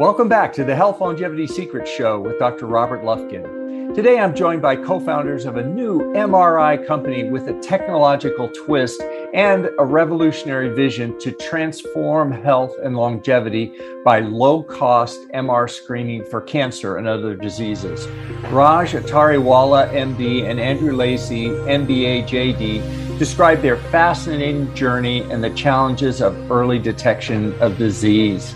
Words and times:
Welcome 0.00 0.30
back 0.30 0.54
to 0.54 0.64
the 0.64 0.74
Health 0.74 1.02
Longevity 1.02 1.46
Secrets 1.46 1.90
Show 1.90 2.20
with 2.20 2.38
Dr. 2.38 2.64
Robert 2.64 3.02
Lufkin. 3.02 3.94
Today 3.94 4.18
I'm 4.18 4.34
joined 4.34 4.62
by 4.62 4.74
co 4.74 4.98
founders 4.98 5.44
of 5.44 5.58
a 5.58 5.62
new 5.62 6.00
MRI 6.14 6.86
company 6.86 7.28
with 7.28 7.48
a 7.48 7.60
technological 7.60 8.48
twist 8.48 9.02
and 9.34 9.68
a 9.78 9.84
revolutionary 9.84 10.74
vision 10.74 11.18
to 11.18 11.32
transform 11.32 12.32
health 12.32 12.74
and 12.82 12.96
longevity 12.96 13.78
by 14.02 14.20
low 14.20 14.62
cost 14.62 15.28
MR 15.34 15.68
screening 15.68 16.24
for 16.24 16.40
cancer 16.40 16.96
and 16.96 17.06
other 17.06 17.36
diseases. 17.36 18.08
Raj 18.48 18.92
Attariwala, 18.92 19.92
MD, 19.92 20.48
and 20.48 20.58
Andrew 20.58 20.94
Lacy, 20.96 21.48
MBA, 21.48 22.26
JD, 22.26 23.18
describe 23.18 23.60
their 23.60 23.76
fascinating 23.76 24.74
journey 24.74 25.30
and 25.30 25.44
the 25.44 25.50
challenges 25.50 26.22
of 26.22 26.50
early 26.50 26.78
detection 26.78 27.52
of 27.60 27.76
disease. 27.76 28.54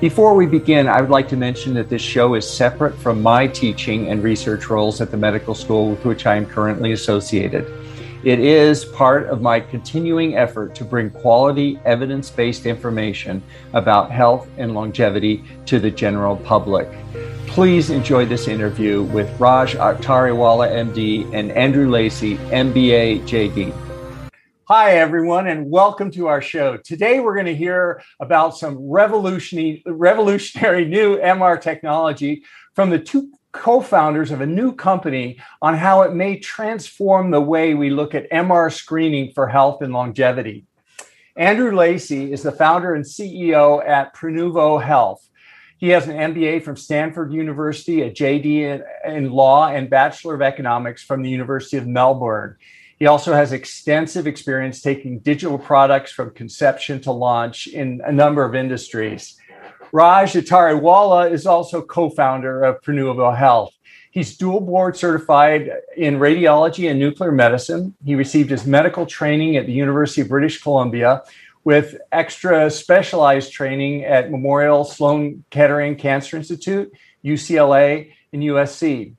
Before 0.00 0.34
we 0.34 0.46
begin, 0.46 0.88
I 0.88 1.02
would 1.02 1.10
like 1.10 1.28
to 1.28 1.36
mention 1.36 1.74
that 1.74 1.90
this 1.90 2.00
show 2.00 2.32
is 2.32 2.48
separate 2.48 2.96
from 2.96 3.20
my 3.20 3.46
teaching 3.46 4.08
and 4.08 4.22
research 4.22 4.70
roles 4.70 5.02
at 5.02 5.10
the 5.10 5.18
medical 5.18 5.54
school 5.54 5.90
with 5.90 6.06
which 6.06 6.24
I 6.24 6.36
am 6.36 6.46
currently 6.46 6.92
associated. 6.92 7.70
It 8.24 8.40
is 8.40 8.86
part 8.86 9.28
of 9.28 9.42
my 9.42 9.60
continuing 9.60 10.38
effort 10.38 10.74
to 10.76 10.86
bring 10.86 11.10
quality, 11.10 11.78
evidence 11.84 12.30
based 12.30 12.64
information 12.64 13.42
about 13.74 14.10
health 14.10 14.48
and 14.56 14.72
longevity 14.72 15.44
to 15.66 15.78
the 15.78 15.90
general 15.90 16.36
public. 16.36 16.88
Please 17.46 17.90
enjoy 17.90 18.24
this 18.24 18.48
interview 18.48 19.02
with 19.02 19.28
Raj 19.38 19.74
Attariwala, 19.74 20.70
MD, 20.70 21.30
and 21.34 21.52
Andrew 21.52 21.90
Lacy, 21.90 22.38
MBA, 22.38 23.24
JD. 23.24 23.89
Hi, 24.72 24.98
everyone, 24.98 25.48
and 25.48 25.68
welcome 25.68 26.12
to 26.12 26.28
our 26.28 26.40
show. 26.40 26.76
Today, 26.76 27.18
we're 27.18 27.34
going 27.34 27.46
to 27.46 27.56
hear 27.56 28.00
about 28.20 28.56
some 28.56 28.78
revolutionary, 28.78 29.82
revolutionary 29.84 30.84
new 30.84 31.18
MR 31.18 31.60
technology 31.60 32.44
from 32.76 32.88
the 32.88 33.00
two 33.00 33.32
co 33.50 33.80
founders 33.80 34.30
of 34.30 34.42
a 34.42 34.46
new 34.46 34.72
company 34.72 35.40
on 35.60 35.74
how 35.74 36.02
it 36.02 36.14
may 36.14 36.38
transform 36.38 37.32
the 37.32 37.40
way 37.40 37.74
we 37.74 37.90
look 37.90 38.14
at 38.14 38.30
MR 38.30 38.72
screening 38.72 39.32
for 39.32 39.48
health 39.48 39.82
and 39.82 39.92
longevity. 39.92 40.66
Andrew 41.34 41.74
Lacy 41.74 42.32
is 42.32 42.44
the 42.44 42.52
founder 42.52 42.94
and 42.94 43.04
CEO 43.04 43.84
at 43.84 44.14
Prenuvo 44.14 44.80
Health. 44.80 45.28
He 45.78 45.88
has 45.88 46.06
an 46.06 46.16
MBA 46.16 46.62
from 46.62 46.76
Stanford 46.76 47.32
University, 47.32 48.02
a 48.02 48.10
JD 48.12 48.84
in 49.04 49.32
law, 49.32 49.66
and 49.66 49.90
Bachelor 49.90 50.36
of 50.36 50.42
Economics 50.42 51.02
from 51.02 51.22
the 51.22 51.30
University 51.30 51.76
of 51.76 51.88
Melbourne. 51.88 52.56
He 53.00 53.06
also 53.06 53.32
has 53.32 53.52
extensive 53.52 54.26
experience 54.26 54.82
taking 54.82 55.20
digital 55.20 55.58
products 55.58 56.12
from 56.12 56.32
conception 56.32 57.00
to 57.00 57.12
launch 57.12 57.66
in 57.66 58.02
a 58.04 58.12
number 58.12 58.44
of 58.44 58.54
industries. 58.54 59.36
Raj 59.90 60.34
Attariwala 60.34 61.32
is 61.32 61.46
also 61.46 61.80
co-founder 61.80 62.62
of 62.62 62.82
Prenuvo 62.82 63.34
Health. 63.34 63.72
He's 64.10 64.36
dual 64.36 64.60
board 64.60 64.98
certified 64.98 65.70
in 65.96 66.18
radiology 66.18 66.90
and 66.90 67.00
nuclear 67.00 67.32
medicine. 67.32 67.94
He 68.04 68.16
received 68.16 68.50
his 68.50 68.66
medical 68.66 69.06
training 69.06 69.56
at 69.56 69.64
the 69.64 69.72
University 69.72 70.20
of 70.20 70.28
British 70.28 70.60
Columbia 70.60 71.22
with 71.64 71.96
extra 72.12 72.70
specialized 72.70 73.50
training 73.50 74.04
at 74.04 74.30
Memorial 74.30 74.84
Sloan 74.84 75.42
Kettering 75.48 75.96
Cancer 75.96 76.36
Institute, 76.36 76.92
UCLA, 77.24 78.12
and 78.34 78.42
USC. 78.42 79.14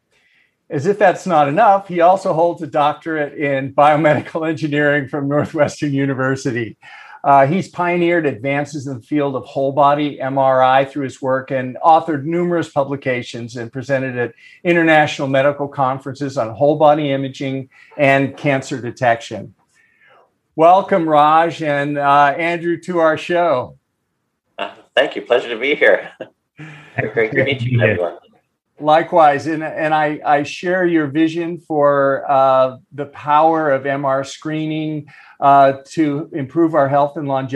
As 0.71 0.85
if 0.85 0.97
that's 0.97 1.27
not 1.27 1.49
enough, 1.49 1.89
he 1.89 1.99
also 1.99 2.31
holds 2.31 2.61
a 2.61 2.67
doctorate 2.67 3.37
in 3.37 3.73
biomedical 3.73 4.47
engineering 4.47 5.09
from 5.09 5.27
Northwestern 5.27 5.91
University. 5.91 6.77
Uh, 7.25 7.45
he's 7.45 7.67
pioneered 7.67 8.25
advances 8.25 8.87
in 8.87 8.95
the 8.95 9.03
field 9.03 9.35
of 9.35 9.43
whole 9.43 9.73
body 9.73 10.17
MRI 10.17 10.89
through 10.89 11.03
his 11.03 11.21
work 11.21 11.51
and 11.51 11.77
authored 11.83 12.23
numerous 12.23 12.69
publications 12.69 13.57
and 13.57 13.71
presented 13.71 14.17
at 14.17 14.33
international 14.63 15.27
medical 15.27 15.67
conferences 15.67 16.37
on 16.37 16.49
whole 16.55 16.77
body 16.77 17.11
imaging 17.11 17.69
and 17.97 18.37
cancer 18.37 18.81
detection. 18.81 19.53
Welcome, 20.55 21.07
Raj 21.07 21.61
and 21.61 21.97
uh, 21.97 22.33
Andrew, 22.37 22.79
to 22.81 22.99
our 22.99 23.17
show. 23.17 23.77
Uh, 24.57 24.73
thank 24.95 25.17
you. 25.17 25.21
Pleasure 25.21 25.49
to 25.49 25.59
be 25.59 25.75
here. 25.75 26.11
Great 27.13 27.33
to 27.33 27.43
meet 27.43 27.61
you, 27.61 27.81
everyone. 27.81 28.17
Likewise, 28.81 29.47
and, 29.47 29.63
and 29.63 29.93
I, 29.93 30.19
I 30.25 30.43
share 30.43 30.85
your 30.85 31.07
vision 31.07 31.59
for 31.59 32.25
uh, 32.29 32.77
the 32.91 33.05
power 33.07 33.71
of 33.71 33.83
MR 33.83 34.25
screening 34.25 35.07
uh, 35.39 35.73
to 35.89 36.29
improve 36.33 36.75
our 36.75 36.87
health 36.87 37.17
and 37.17 37.27
longe- 37.27 37.53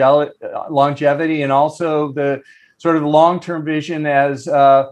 longevity, 0.70 1.42
and 1.42 1.52
also 1.52 2.12
the 2.12 2.42
sort 2.78 2.96
of 2.96 3.04
long 3.04 3.40
term 3.40 3.66
vision 3.66 4.06
as 4.06 4.48
uh, 4.48 4.90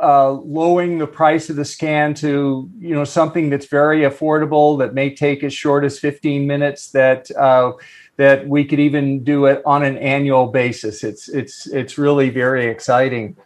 uh, 0.00 0.30
lowering 0.30 0.98
the 0.98 1.06
price 1.06 1.50
of 1.50 1.56
the 1.56 1.64
scan 1.64 2.14
to 2.14 2.70
you 2.78 2.94
know 2.94 3.04
something 3.04 3.50
that's 3.50 3.66
very 3.66 4.00
affordable 4.00 4.78
that 4.78 4.94
may 4.94 5.14
take 5.14 5.42
as 5.42 5.52
short 5.52 5.84
as 5.84 5.98
15 5.98 6.46
minutes 6.46 6.90
that 6.90 7.30
uh, 7.32 7.72
that 8.16 8.48
we 8.48 8.64
could 8.64 8.80
even 8.80 9.22
do 9.22 9.46
it 9.46 9.62
on 9.64 9.84
an 9.84 9.96
annual 9.98 10.48
basis. 10.48 11.04
It's 11.04 11.28
it's 11.28 11.66
it's 11.66 11.98
really 11.98 12.30
very 12.30 12.66
exciting. 12.66 13.36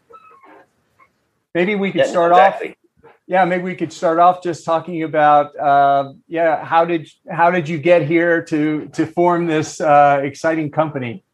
Maybe 1.54 1.74
we 1.74 1.90
could 1.92 2.00
yeah, 2.00 2.06
start 2.06 2.32
exactly. 2.32 2.70
off. 2.70 2.76
Yeah, 3.26 3.44
maybe 3.44 3.62
we 3.62 3.74
could 3.74 3.92
start 3.92 4.18
off 4.18 4.42
just 4.42 4.64
talking 4.64 5.04
about 5.04 5.56
uh, 5.56 6.12
yeah 6.26 6.64
how 6.64 6.84
did 6.84 7.08
how 7.30 7.50
did 7.50 7.68
you 7.68 7.78
get 7.78 8.02
here 8.02 8.42
to 8.44 8.88
to 8.88 9.06
form 9.06 9.46
this 9.46 9.80
uh, 9.80 10.20
exciting 10.22 10.70
company? 10.70 11.24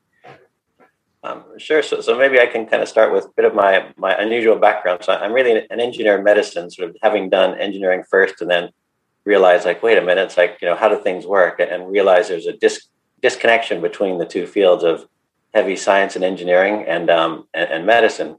Um, 1.24 1.44
sure. 1.58 1.82
So, 1.82 2.00
so 2.00 2.16
maybe 2.16 2.38
I 2.38 2.46
can 2.46 2.66
kind 2.66 2.82
of 2.82 2.88
start 2.88 3.12
with 3.12 3.24
a 3.24 3.30
bit 3.36 3.44
of 3.44 3.54
my 3.54 3.92
my 3.96 4.14
unusual 4.14 4.56
background. 4.56 5.02
So 5.02 5.12
I'm 5.12 5.32
really 5.32 5.66
an 5.70 5.80
engineer 5.80 6.18
in 6.18 6.24
medicine, 6.24 6.70
sort 6.70 6.90
of 6.90 6.96
having 7.02 7.30
done 7.30 7.58
engineering 7.58 8.04
first, 8.08 8.40
and 8.40 8.50
then 8.50 8.70
realize 9.24 9.64
like, 9.64 9.82
wait 9.82 9.98
a 9.98 10.02
minute, 10.02 10.22
it's 10.22 10.36
like 10.36 10.58
you 10.60 10.68
know 10.68 10.76
how 10.76 10.88
do 10.88 11.00
things 11.02 11.26
work, 11.26 11.58
and 11.58 11.90
realize 11.90 12.28
there's 12.28 12.46
a 12.46 12.56
dis- 12.56 12.88
disconnection 13.20 13.80
between 13.80 14.18
the 14.18 14.26
two 14.26 14.46
fields 14.46 14.84
of 14.84 15.06
heavy 15.54 15.76
science 15.76 16.14
and 16.14 16.24
engineering 16.24 16.84
and 16.86 17.10
um, 17.10 17.48
and, 17.54 17.70
and 17.70 17.86
medicine 17.86 18.36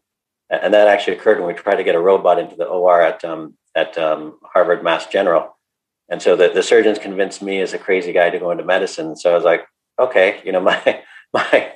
and 0.49 0.73
that 0.73 0.87
actually 0.87 1.17
occurred 1.17 1.39
when 1.39 1.47
we 1.47 1.53
tried 1.53 1.75
to 1.75 1.83
get 1.83 1.95
a 1.95 1.99
robot 1.99 2.39
into 2.39 2.55
the 2.55 2.65
OR 2.65 3.01
at 3.01 3.23
um, 3.23 3.55
at 3.75 3.97
um, 3.97 4.39
Harvard 4.43 4.83
Mass 4.83 5.07
General. 5.07 5.55
And 6.09 6.21
so 6.21 6.35
the, 6.35 6.49
the 6.49 6.63
surgeons 6.63 6.97
convinced 6.97 7.41
me 7.41 7.61
as 7.61 7.73
a 7.73 7.77
crazy 7.77 8.11
guy 8.11 8.31
to 8.31 8.39
go 8.39 8.49
into 8.49 8.65
medicine. 8.65 9.15
So 9.15 9.31
I 9.31 9.35
was 9.35 9.43
like, 9.43 9.65
okay, 9.99 10.41
you 10.43 10.51
know, 10.51 10.59
my 10.71 11.03
my 11.33 11.73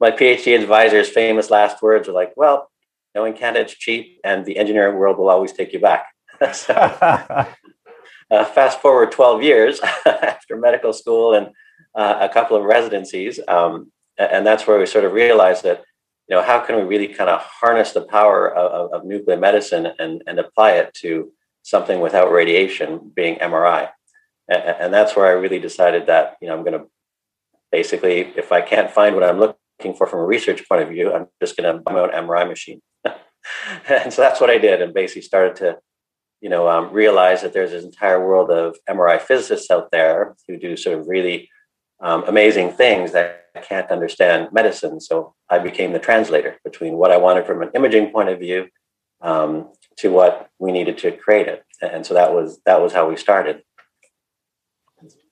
my 0.00 0.10
PhD 0.10 0.60
advisor's 0.60 1.08
famous 1.08 1.50
last 1.50 1.82
words 1.82 2.08
were 2.08 2.14
like, 2.14 2.32
well, 2.36 2.70
knowing 3.14 3.34
Canada 3.34 3.64
it's 3.64 3.74
cheap, 3.74 4.20
and 4.24 4.44
the 4.44 4.58
engineering 4.58 4.96
world 4.96 5.18
will 5.18 5.30
always 5.30 5.52
take 5.52 5.72
you 5.72 5.80
back. 5.80 6.06
so, 6.52 6.74
uh, 8.30 8.44
fast 8.44 8.80
forward 8.80 9.12
12 9.12 9.42
years 9.42 9.80
after 10.06 10.56
medical 10.56 10.92
school 10.92 11.34
and 11.34 11.48
uh, 11.94 12.18
a 12.20 12.28
couple 12.28 12.56
of 12.56 12.64
residencies, 12.64 13.40
um, 13.48 13.90
and 14.18 14.46
that's 14.46 14.66
where 14.66 14.78
we 14.78 14.86
sort 14.86 15.04
of 15.04 15.12
realized 15.12 15.62
that 15.64 15.84
you 16.28 16.36
know, 16.36 16.42
how 16.42 16.60
can 16.60 16.76
we 16.76 16.82
really 16.82 17.08
kind 17.08 17.30
of 17.30 17.40
harness 17.40 17.92
the 17.92 18.02
power 18.02 18.54
of, 18.54 18.92
of 18.92 19.06
nuclear 19.06 19.38
medicine 19.38 19.88
and, 19.98 20.22
and 20.26 20.38
apply 20.38 20.72
it 20.72 20.92
to 20.94 21.32
something 21.62 22.00
without 22.00 22.30
radiation 22.30 23.10
being 23.14 23.36
MRI? 23.36 23.88
And, 24.48 24.62
and 24.62 24.94
that's 24.94 25.16
where 25.16 25.26
I 25.26 25.30
really 25.30 25.58
decided 25.58 26.06
that, 26.06 26.36
you 26.42 26.48
know, 26.48 26.56
I'm 26.56 26.64
going 26.64 26.78
to 26.78 26.86
basically, 27.72 28.20
if 28.36 28.52
I 28.52 28.60
can't 28.60 28.90
find 28.90 29.14
what 29.14 29.24
I'm 29.24 29.38
looking 29.38 29.94
for 29.96 30.06
from 30.06 30.20
a 30.20 30.26
research 30.26 30.68
point 30.68 30.82
of 30.82 30.90
view, 30.90 31.12
I'm 31.12 31.26
just 31.40 31.56
going 31.56 31.74
to 31.74 31.82
buy 31.82 31.92
my 31.92 32.00
own 32.00 32.10
MRI 32.10 32.46
machine. 32.46 32.82
and 33.04 34.12
so 34.12 34.20
that's 34.20 34.40
what 34.40 34.50
I 34.50 34.58
did 34.58 34.82
and 34.82 34.92
basically 34.92 35.22
started 35.22 35.56
to, 35.56 35.78
you 36.42 36.50
know, 36.50 36.68
um, 36.68 36.92
realize 36.92 37.40
that 37.40 37.54
there's 37.54 37.70
this 37.70 37.84
entire 37.84 38.24
world 38.24 38.50
of 38.50 38.76
MRI 38.88 39.18
physicists 39.18 39.70
out 39.70 39.90
there 39.90 40.36
who 40.46 40.58
do 40.58 40.76
sort 40.76 40.98
of 40.98 41.08
really 41.08 41.48
um, 42.00 42.24
amazing 42.26 42.72
things 42.72 43.12
that 43.12 43.46
I 43.56 43.60
can't 43.60 43.90
understand 43.90 44.48
medicine. 44.52 45.00
So 45.00 45.34
I 45.48 45.58
became 45.58 45.92
the 45.92 45.98
translator 45.98 46.58
between 46.64 46.96
what 46.96 47.10
I 47.10 47.16
wanted 47.16 47.46
from 47.46 47.62
an 47.62 47.70
imaging 47.74 48.10
point 48.10 48.28
of 48.28 48.38
view 48.38 48.68
um, 49.20 49.70
to 49.96 50.12
what 50.12 50.50
we 50.58 50.72
needed 50.72 50.98
to 50.98 51.12
create 51.12 51.48
it. 51.48 51.64
And 51.82 52.04
so 52.06 52.14
that 52.14 52.32
was 52.32 52.60
that 52.66 52.80
was 52.80 52.92
how 52.92 53.08
we 53.08 53.16
started. 53.16 53.62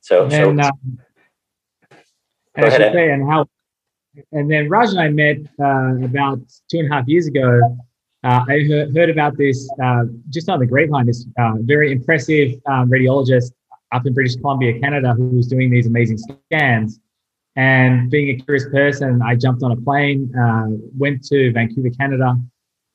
So, 0.00 0.24
and 0.24 0.32
then, 0.32 0.62
so 0.62 0.68
um, 0.68 0.98
and, 2.54 2.64
ahead, 2.66 2.92
say, 2.92 3.10
and 3.10 3.28
how 3.28 3.46
and 4.32 4.50
then 4.50 4.68
Raj 4.68 4.90
and 4.90 5.00
I 5.00 5.08
met 5.08 5.38
uh, 5.60 6.04
about 6.04 6.38
two 6.70 6.78
and 6.78 6.92
a 6.92 6.94
half 6.94 7.08
years 7.08 7.26
ago. 7.26 7.78
Uh, 8.24 8.44
I 8.48 8.60
heard, 8.68 8.96
heard 8.96 9.10
about 9.10 9.36
this 9.36 9.68
uh, 9.82 10.04
just 10.30 10.48
on 10.48 10.58
the 10.58 10.66
grapevine. 10.66 11.06
This 11.06 11.26
uh, 11.38 11.54
very 11.60 11.92
impressive 11.92 12.54
um, 12.66 12.90
radiologist 12.90 13.52
up 13.92 14.06
in 14.06 14.14
British 14.14 14.36
Columbia, 14.36 14.78
Canada, 14.80 15.14
who 15.14 15.28
was 15.28 15.46
doing 15.46 15.70
these 15.70 15.86
amazing 15.86 16.18
scans. 16.18 17.00
And 17.56 18.10
being 18.10 18.38
a 18.38 18.44
curious 18.44 18.66
person, 18.68 19.22
I 19.22 19.34
jumped 19.34 19.62
on 19.62 19.72
a 19.72 19.76
plane, 19.76 20.30
uh, 20.36 20.66
went 20.96 21.24
to 21.28 21.52
Vancouver, 21.52 21.90
Canada, 21.90 22.36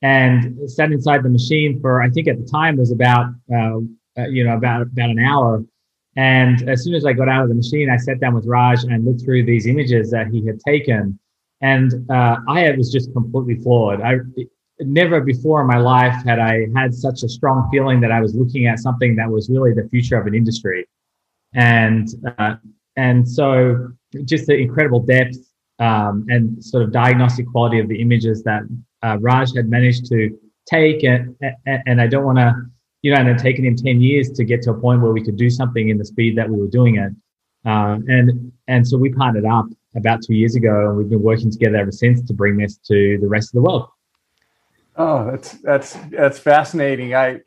and 0.03 0.69
sat 0.69 0.91
inside 0.91 1.23
the 1.23 1.29
machine 1.29 1.79
for 1.79 2.01
I 2.01 2.09
think 2.09 2.27
at 2.27 2.37
the 2.37 2.45
time 2.45 2.77
was 2.77 2.91
about 2.91 3.33
uh, 3.53 3.77
uh, 4.17 4.27
you 4.27 4.43
know 4.43 4.55
about 4.55 4.83
about 4.83 5.09
an 5.09 5.19
hour. 5.19 5.63
And 6.15 6.67
as 6.69 6.83
soon 6.83 6.93
as 6.93 7.05
I 7.05 7.13
got 7.13 7.29
out 7.29 7.43
of 7.43 7.49
the 7.49 7.55
machine, 7.55 7.89
I 7.89 7.97
sat 7.97 8.19
down 8.19 8.35
with 8.35 8.45
Raj 8.45 8.83
and 8.83 9.05
looked 9.05 9.23
through 9.23 9.45
these 9.45 9.65
images 9.65 10.11
that 10.11 10.27
he 10.27 10.45
had 10.45 10.59
taken. 10.59 11.17
and 11.61 11.93
uh, 12.09 12.37
I 12.47 12.71
was 12.71 12.91
just 12.91 13.13
completely 13.13 13.55
floored. 13.63 14.01
I 14.01 14.17
never 14.85 15.21
before 15.21 15.61
in 15.61 15.67
my 15.67 15.77
life 15.77 16.15
had 16.25 16.39
I 16.39 16.67
had 16.75 16.93
such 16.93 17.23
a 17.23 17.29
strong 17.29 17.69
feeling 17.71 18.01
that 18.01 18.11
I 18.11 18.21
was 18.21 18.35
looking 18.35 18.67
at 18.67 18.79
something 18.79 19.15
that 19.15 19.29
was 19.29 19.49
really 19.49 19.73
the 19.73 19.87
future 19.89 20.19
of 20.19 20.27
an 20.27 20.35
industry, 20.35 20.87
and 21.53 22.07
uh, 22.37 22.55
and 22.95 23.27
so 23.27 23.89
just 24.25 24.47
the 24.47 24.55
incredible 24.55 24.99
depth 24.99 25.37
um, 25.79 26.25
and 26.29 26.63
sort 26.63 26.83
of 26.83 26.91
diagnostic 26.91 27.47
quality 27.47 27.79
of 27.79 27.87
the 27.87 28.01
images 28.01 28.43
that 28.43 28.61
uh, 29.03 29.17
Raj 29.19 29.55
had 29.55 29.69
managed 29.69 30.05
to 30.07 30.37
take, 30.67 31.03
and, 31.03 31.35
and 31.65 32.01
I 32.01 32.07
don't 32.07 32.25
want 32.25 32.37
to, 32.37 32.53
you 33.01 33.13
know, 33.13 33.19
and 33.19 33.29
it 33.29 33.37
taken 33.39 33.65
him 33.65 33.75
ten 33.75 34.01
years 34.01 34.29
to 34.31 34.43
get 34.43 34.61
to 34.63 34.71
a 34.71 34.79
point 34.79 35.01
where 35.01 35.11
we 35.11 35.23
could 35.23 35.37
do 35.37 35.49
something 35.49 35.89
in 35.89 35.97
the 35.97 36.05
speed 36.05 36.37
that 36.37 36.49
we 36.49 36.59
were 36.59 36.67
doing 36.67 36.95
it, 36.95 37.11
uh, 37.65 37.97
and 38.07 38.51
and 38.67 38.87
so 38.87 38.97
we 38.97 39.11
partnered 39.11 39.45
up 39.45 39.65
about 39.95 40.21
two 40.25 40.33
years 40.33 40.55
ago, 40.55 40.89
and 40.89 40.97
we've 40.97 41.09
been 41.09 41.21
working 41.21 41.51
together 41.51 41.77
ever 41.77 41.91
since 41.91 42.21
to 42.23 42.33
bring 42.33 42.57
this 42.57 42.77
to 42.77 43.17
the 43.19 43.27
rest 43.27 43.49
of 43.49 43.53
the 43.53 43.61
world. 43.61 43.87
Oh, 44.95 45.31
that's 45.31 45.51
that's 45.53 45.97
that's 46.11 46.39
fascinating. 46.39 47.15
I 47.15 47.41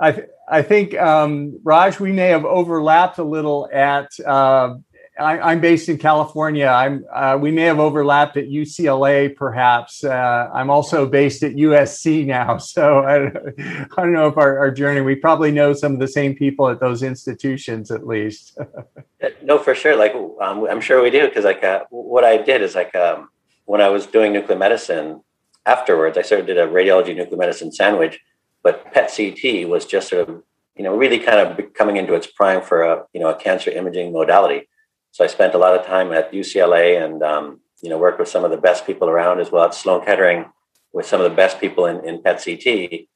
I 0.00 0.22
I 0.48 0.62
think 0.62 0.94
um, 0.94 1.58
Raj, 1.62 2.00
we 2.00 2.12
may 2.12 2.28
have 2.28 2.44
overlapped 2.44 3.18
a 3.18 3.24
little 3.24 3.68
at. 3.72 4.08
Uh, 4.20 4.76
I, 5.18 5.52
am 5.52 5.60
based 5.60 5.88
in 5.88 5.98
California. 5.98 6.66
I'm. 6.66 7.04
Uh, 7.12 7.36
we 7.40 7.50
may 7.50 7.62
have 7.62 7.80
overlapped 7.80 8.36
at 8.36 8.44
UCLA, 8.44 9.34
perhaps. 9.34 10.04
Uh, 10.04 10.48
I'm 10.54 10.70
also 10.70 11.06
based 11.06 11.42
at 11.42 11.54
USC 11.54 12.24
now, 12.24 12.56
so 12.58 13.00
I, 13.00 13.26
I 13.26 13.86
don't 13.96 14.12
know 14.12 14.28
if 14.28 14.36
our, 14.36 14.58
our, 14.58 14.70
journey. 14.70 15.00
We 15.00 15.16
probably 15.16 15.50
know 15.50 15.72
some 15.72 15.92
of 15.92 15.98
the 15.98 16.06
same 16.06 16.36
people 16.36 16.68
at 16.68 16.78
those 16.78 17.02
institutions, 17.02 17.90
at 17.90 18.06
least. 18.06 18.56
no, 19.42 19.58
for 19.58 19.74
sure. 19.74 19.96
Like 19.96 20.14
um, 20.14 20.68
I'm 20.70 20.80
sure 20.80 21.02
we 21.02 21.10
do, 21.10 21.26
because 21.26 21.44
like 21.44 21.64
uh, 21.64 21.84
what 21.90 22.22
I 22.22 22.36
did 22.36 22.62
is 22.62 22.76
like 22.76 22.94
um, 22.94 23.28
when 23.64 23.80
I 23.80 23.88
was 23.88 24.06
doing 24.06 24.32
nuclear 24.32 24.56
medicine, 24.56 25.20
afterwards, 25.68 26.16
I 26.16 26.22
sort 26.22 26.40
of 26.40 26.46
did 26.46 26.58
a 26.58 26.66
radiology 26.66 27.14
nuclear 27.14 27.36
medicine 27.36 27.70
sandwich, 27.70 28.18
but 28.62 28.92
PET 28.92 29.12
CT 29.14 29.68
was 29.68 29.84
just 29.84 30.08
sort 30.08 30.28
of, 30.28 30.42
you 30.76 30.84
know, 30.84 30.96
really 30.96 31.18
kind 31.18 31.40
of 31.40 31.74
coming 31.74 31.96
into 31.96 32.14
its 32.14 32.26
prime 32.26 32.62
for 32.62 32.82
a, 32.82 33.04
you 33.12 33.20
know, 33.20 33.28
a 33.28 33.34
cancer 33.34 33.70
imaging 33.70 34.12
modality. 34.12 34.68
So 35.12 35.24
I 35.24 35.26
spent 35.26 35.54
a 35.54 35.58
lot 35.58 35.78
of 35.78 35.86
time 35.86 36.12
at 36.12 36.32
UCLA 36.32 37.04
and, 37.04 37.22
um, 37.22 37.60
you 37.82 37.90
know, 37.90 37.98
worked 37.98 38.18
with 38.18 38.28
some 38.28 38.44
of 38.44 38.50
the 38.50 38.56
best 38.56 38.86
people 38.86 39.08
around 39.08 39.40
as 39.40 39.50
well 39.52 39.64
at 39.64 39.74
Sloan 39.74 40.04
Kettering 40.04 40.46
with 40.92 41.06
some 41.06 41.20
of 41.20 41.30
the 41.30 41.36
best 41.36 41.60
people 41.60 41.86
in, 41.86 42.04
in 42.08 42.22
PET 42.22 42.42
CT. 42.42 43.08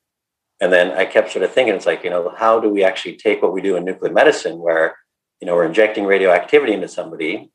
And 0.60 0.72
then 0.72 0.92
I 0.92 1.06
kept 1.06 1.32
sort 1.32 1.44
of 1.44 1.52
thinking, 1.52 1.74
it's 1.74 1.86
like, 1.86 2.04
you 2.04 2.10
know, 2.10 2.34
how 2.36 2.60
do 2.60 2.68
we 2.68 2.84
actually 2.84 3.16
take 3.16 3.42
what 3.42 3.52
we 3.52 3.62
do 3.62 3.76
in 3.76 3.84
nuclear 3.84 4.12
medicine 4.12 4.58
where, 4.58 4.96
you 5.40 5.46
know, 5.46 5.54
we're 5.54 5.64
injecting 5.64 6.04
radioactivity 6.04 6.72
into 6.72 6.88
somebody 6.88 7.50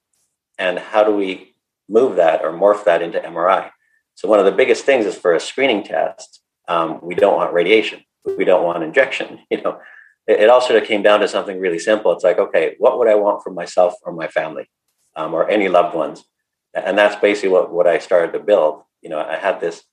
and 0.58 0.80
how 0.80 1.04
do 1.04 1.16
we 1.16 1.56
move 1.88 2.16
that 2.18 2.44
or 2.44 2.52
morph 2.52 2.84
that 2.86 3.02
into 3.02 3.20
MRI? 3.20 3.70
So 4.18 4.28
one 4.28 4.40
of 4.40 4.46
the 4.46 4.52
biggest 4.52 4.84
things 4.84 5.06
is 5.06 5.16
for 5.16 5.36
a 5.36 5.40
screening 5.40 5.84
test, 5.84 6.42
um, 6.68 7.00
we 7.04 7.14
don't 7.14 7.36
want 7.36 7.54
radiation. 7.54 8.04
We 8.26 8.46
don't 8.46 8.66
want 8.66 8.84
injection. 8.84 9.40
You 9.52 9.62
know, 9.62 9.80
it, 10.26 10.42
it, 10.42 10.50
all 10.50 10.60
sort 10.60 10.82
of 10.82 10.88
came 10.88 11.04
down 11.04 11.20
to 11.20 11.28
something 11.28 11.60
really 11.60 11.78
simple. 11.78 12.12
It's 12.12 12.24
like, 12.24 12.40
okay, 12.40 12.76
what 12.80 12.98
would 12.98 13.08
I 13.08 13.14
want 13.14 13.44
for 13.44 13.52
myself 13.52 13.94
or 14.02 14.12
my 14.12 14.28
family 14.28 14.68
um, 15.16 15.36
or 15.36 15.48
any 15.48 15.70
loved 15.70 15.96
ones? 15.96 16.24
And 16.74 16.98
that's 16.98 17.16
basically 17.16 17.50
what, 17.50 17.72
what 17.72 17.86
I 17.86 18.00
started 18.00 18.34
to 18.34 18.40
build. 18.40 18.82
You 19.04 19.12
know, 19.12 19.20
I 19.20 19.36
had 19.36 19.62
this 19.62 19.84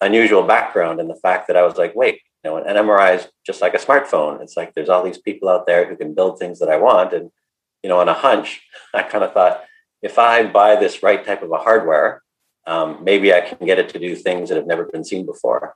unusual 0.00 0.42
background 0.42 0.98
in 0.98 1.06
the 1.06 1.14
fact 1.14 1.46
that 1.46 1.56
I 1.56 1.62
was 1.62 1.76
like, 1.76 1.94
wait, 1.94 2.20
you 2.44 2.50
know, 2.50 2.56
an 2.56 2.76
MRI 2.76 3.14
is 3.14 3.28
just 3.46 3.60
like 3.60 3.74
a 3.74 3.78
smartphone. 3.78 4.42
It's 4.42 4.56
like 4.56 4.74
there's 4.74 4.88
all 4.88 5.04
these 5.04 5.18
people 5.18 5.48
out 5.48 5.66
there 5.66 5.88
who 5.88 5.96
can 5.96 6.14
build 6.14 6.40
things 6.40 6.58
that 6.58 6.68
I 6.68 6.78
want. 6.78 7.12
And, 7.12 7.30
you 7.84 7.88
know, 7.88 8.00
on 8.00 8.08
a 8.08 8.14
hunch, 8.14 8.60
I 8.94 9.04
kind 9.04 9.22
of 9.22 9.32
thought, 9.32 9.62
if 10.02 10.18
I 10.18 10.44
buy 10.46 10.74
this 10.74 11.04
right 11.04 11.24
type 11.24 11.42
of 11.42 11.52
a 11.52 11.58
hardware, 11.58 12.21
um, 12.66 13.02
maybe 13.02 13.32
I 13.32 13.40
can 13.40 13.66
get 13.66 13.78
it 13.78 13.88
to 13.90 13.98
do 13.98 14.14
things 14.14 14.48
that 14.48 14.56
have 14.56 14.66
never 14.66 14.84
been 14.84 15.04
seen 15.04 15.26
before. 15.26 15.74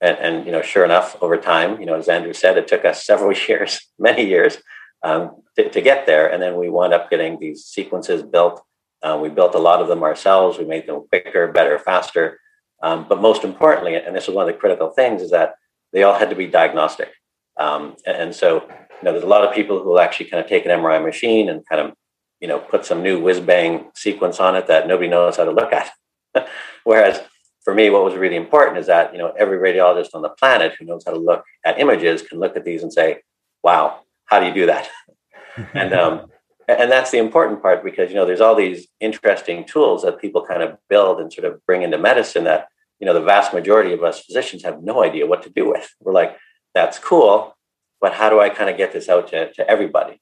And, 0.00 0.18
and, 0.18 0.46
you 0.46 0.52
know, 0.52 0.62
sure 0.62 0.84
enough, 0.84 1.16
over 1.22 1.36
time, 1.38 1.80
you 1.80 1.86
know, 1.86 1.94
as 1.94 2.08
Andrew 2.08 2.32
said, 2.32 2.58
it 2.58 2.68
took 2.68 2.84
us 2.84 3.04
several 3.10 3.32
years, 3.32 3.80
many 3.98 4.26
years, 4.26 4.58
um, 5.02 5.42
to, 5.56 5.70
to, 5.70 5.80
get 5.80 6.06
there. 6.06 6.30
And 6.30 6.42
then 6.42 6.56
we 6.56 6.68
wound 6.68 6.92
up 6.92 7.10
getting 7.10 7.38
these 7.38 7.64
sequences 7.64 8.22
built. 8.22 8.62
Uh, 9.02 9.18
we 9.20 9.28
built 9.28 9.54
a 9.54 9.58
lot 9.58 9.80
of 9.80 9.88
them 9.88 10.02
ourselves. 10.02 10.58
We 10.58 10.64
made 10.64 10.86
them 10.86 11.06
quicker, 11.08 11.52
better, 11.52 11.78
faster. 11.78 12.40
Um, 12.82 13.06
but 13.08 13.20
most 13.20 13.44
importantly, 13.44 13.94
and 13.94 14.14
this 14.14 14.28
is 14.28 14.34
one 14.34 14.48
of 14.48 14.54
the 14.54 14.58
critical 14.58 14.90
things, 14.90 15.22
is 15.22 15.30
that 15.30 15.54
they 15.92 16.02
all 16.02 16.18
had 16.18 16.30
to 16.30 16.36
be 16.36 16.46
diagnostic. 16.46 17.10
Um, 17.58 17.96
and, 18.04 18.34
so, 18.34 18.62
you 18.68 19.02
know, 19.02 19.12
there's 19.12 19.24
a 19.24 19.28
lot 19.28 19.44
of 19.44 19.54
people 19.54 19.82
who 19.82 19.90
will 19.90 20.00
actually 20.00 20.28
kind 20.28 20.42
of 20.42 20.48
take 20.48 20.66
an 20.66 20.72
MRI 20.72 21.02
machine 21.02 21.48
and 21.48 21.66
kind 21.66 21.80
of, 21.80 21.94
you 22.40 22.48
know, 22.48 22.58
put 22.58 22.84
some 22.84 23.02
new 23.02 23.18
whiz 23.18 23.40
bang 23.40 23.86
sequence 23.94 24.40
on 24.40 24.56
it 24.56 24.66
that 24.66 24.86
nobody 24.86 25.08
knows 25.08 25.36
how 25.36 25.44
to 25.44 25.52
look 25.52 25.72
at. 25.72 25.90
Whereas 26.84 27.20
for 27.66 27.74
me, 27.74 27.90
what 27.90 28.04
was 28.04 28.14
really 28.14 28.36
important 28.36 28.78
is 28.78 28.86
that 28.86 29.12
you 29.12 29.18
know 29.18 29.32
every 29.38 29.58
radiologist 29.58 30.14
on 30.14 30.22
the 30.22 30.28
planet 30.28 30.74
who 30.78 30.84
knows 30.84 31.04
how 31.04 31.12
to 31.12 31.18
look 31.18 31.44
at 31.64 31.80
images 31.80 32.22
can 32.22 32.38
look 32.38 32.56
at 32.56 32.64
these 32.64 32.82
and 32.82 32.92
say, 32.92 33.22
"Wow, 33.62 34.02
how 34.26 34.38
do 34.38 34.46
you 34.46 34.54
do 34.54 34.66
that?" 34.66 34.88
and 35.74 35.92
um, 35.92 36.26
and 36.68 36.90
that's 36.90 37.10
the 37.10 37.18
important 37.18 37.60
part 37.60 37.82
because 37.82 38.10
you 38.10 38.14
know 38.14 38.24
there's 38.24 38.40
all 38.40 38.54
these 38.54 38.86
interesting 39.00 39.64
tools 39.64 40.02
that 40.02 40.20
people 40.20 40.46
kind 40.46 40.62
of 40.62 40.78
build 40.88 41.20
and 41.20 41.32
sort 41.32 41.44
of 41.44 41.64
bring 41.66 41.82
into 41.82 41.98
medicine 41.98 42.44
that 42.44 42.68
you 43.00 43.06
know 43.06 43.14
the 43.14 43.20
vast 43.20 43.52
majority 43.52 43.92
of 43.92 44.04
us 44.04 44.20
physicians 44.20 44.62
have 44.62 44.82
no 44.82 45.02
idea 45.02 45.26
what 45.26 45.42
to 45.42 45.50
do 45.50 45.68
with. 45.68 45.92
We're 46.00 46.12
like, 46.12 46.36
"That's 46.72 47.00
cool, 47.00 47.56
but 48.00 48.14
how 48.14 48.30
do 48.30 48.40
I 48.40 48.48
kind 48.48 48.70
of 48.70 48.76
get 48.76 48.92
this 48.92 49.08
out 49.08 49.26
to, 49.28 49.52
to 49.54 49.68
everybody?" 49.68 50.20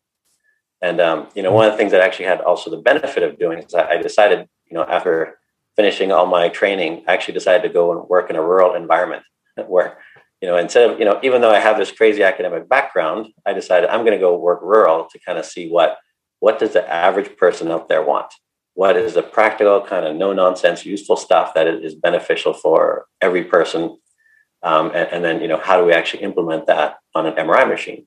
And 0.81 0.99
um, 0.99 1.29
you 1.35 1.43
know, 1.43 1.53
one 1.53 1.67
of 1.67 1.73
the 1.73 1.79
things 1.79 1.93
that 1.93 2.01
I 2.01 2.07
actually 2.07 2.27
had 2.27 2.41
also 2.41 2.71
the 2.71 2.79
benefit 2.79 3.23
of 3.23 3.39
doing 3.39 3.59
is 3.59 3.75
I 3.75 3.99
decided, 3.99 4.49
you 4.71 4.77
know, 4.77 4.85
after 4.85 5.39
finishing 5.77 6.13
all 6.13 6.27
my 6.27 6.49
training, 6.49 7.05
I 7.07 7.15
actually 7.15 7.35
decided 7.35 7.63
to 7.67 7.73
go 7.73 7.93
and 7.93 8.09
work 8.09 8.31
in 8.31 8.37
a 8.37 8.43
rural 8.43 8.75
environment 8.75 9.23
where, 9.67 9.99
you 10.41 10.49
know, 10.49 10.57
instead 10.57 10.91
of, 10.91 10.99
you 10.99 11.05
know, 11.05 11.19
even 11.23 11.41
though 11.41 11.51
I 11.51 11.59
have 11.59 11.79
this 11.79 11.93
crazy 11.93 12.23
academic 12.23 12.69
background, 12.69 13.29
I 13.47 13.53
decided 13.53 13.91
I'm 13.91 14.01
going 14.01 14.13
to 14.13 14.19
go 14.19 14.37
work 14.37 14.61
rural 14.63 15.09
to 15.11 15.19
kind 15.21 15.39
of 15.39 15.45
see 15.45 15.69
what, 15.69 15.97
what 16.41 16.59
does 16.59 16.73
the 16.73 16.89
average 16.89 17.37
person 17.37 17.71
out 17.71 17.89
there 17.89 18.03
want? 18.03 18.33
What 18.75 18.97
is 18.97 19.15
the 19.15 19.23
practical 19.23 19.81
kind 19.81 20.05
of 20.05 20.17
no 20.17 20.33
nonsense, 20.33 20.85
useful 20.85 21.17
stuff 21.17 21.55
that 21.55 21.67
is 21.67 21.95
beneficial 21.95 22.53
for 22.53 23.07
every 23.21 23.45
person? 23.45 23.99
Um, 24.63 24.87
and, 24.95 25.09
and 25.11 25.25
then, 25.25 25.41
you 25.41 25.49
know, 25.49 25.59
how 25.59 25.79
do 25.79 25.87
we 25.87 25.93
actually 25.93 26.23
implement 26.23 26.67
that 26.67 26.97
on 27.15 27.27
an 27.27 27.35
MRI 27.35 27.69
machine? 27.69 28.07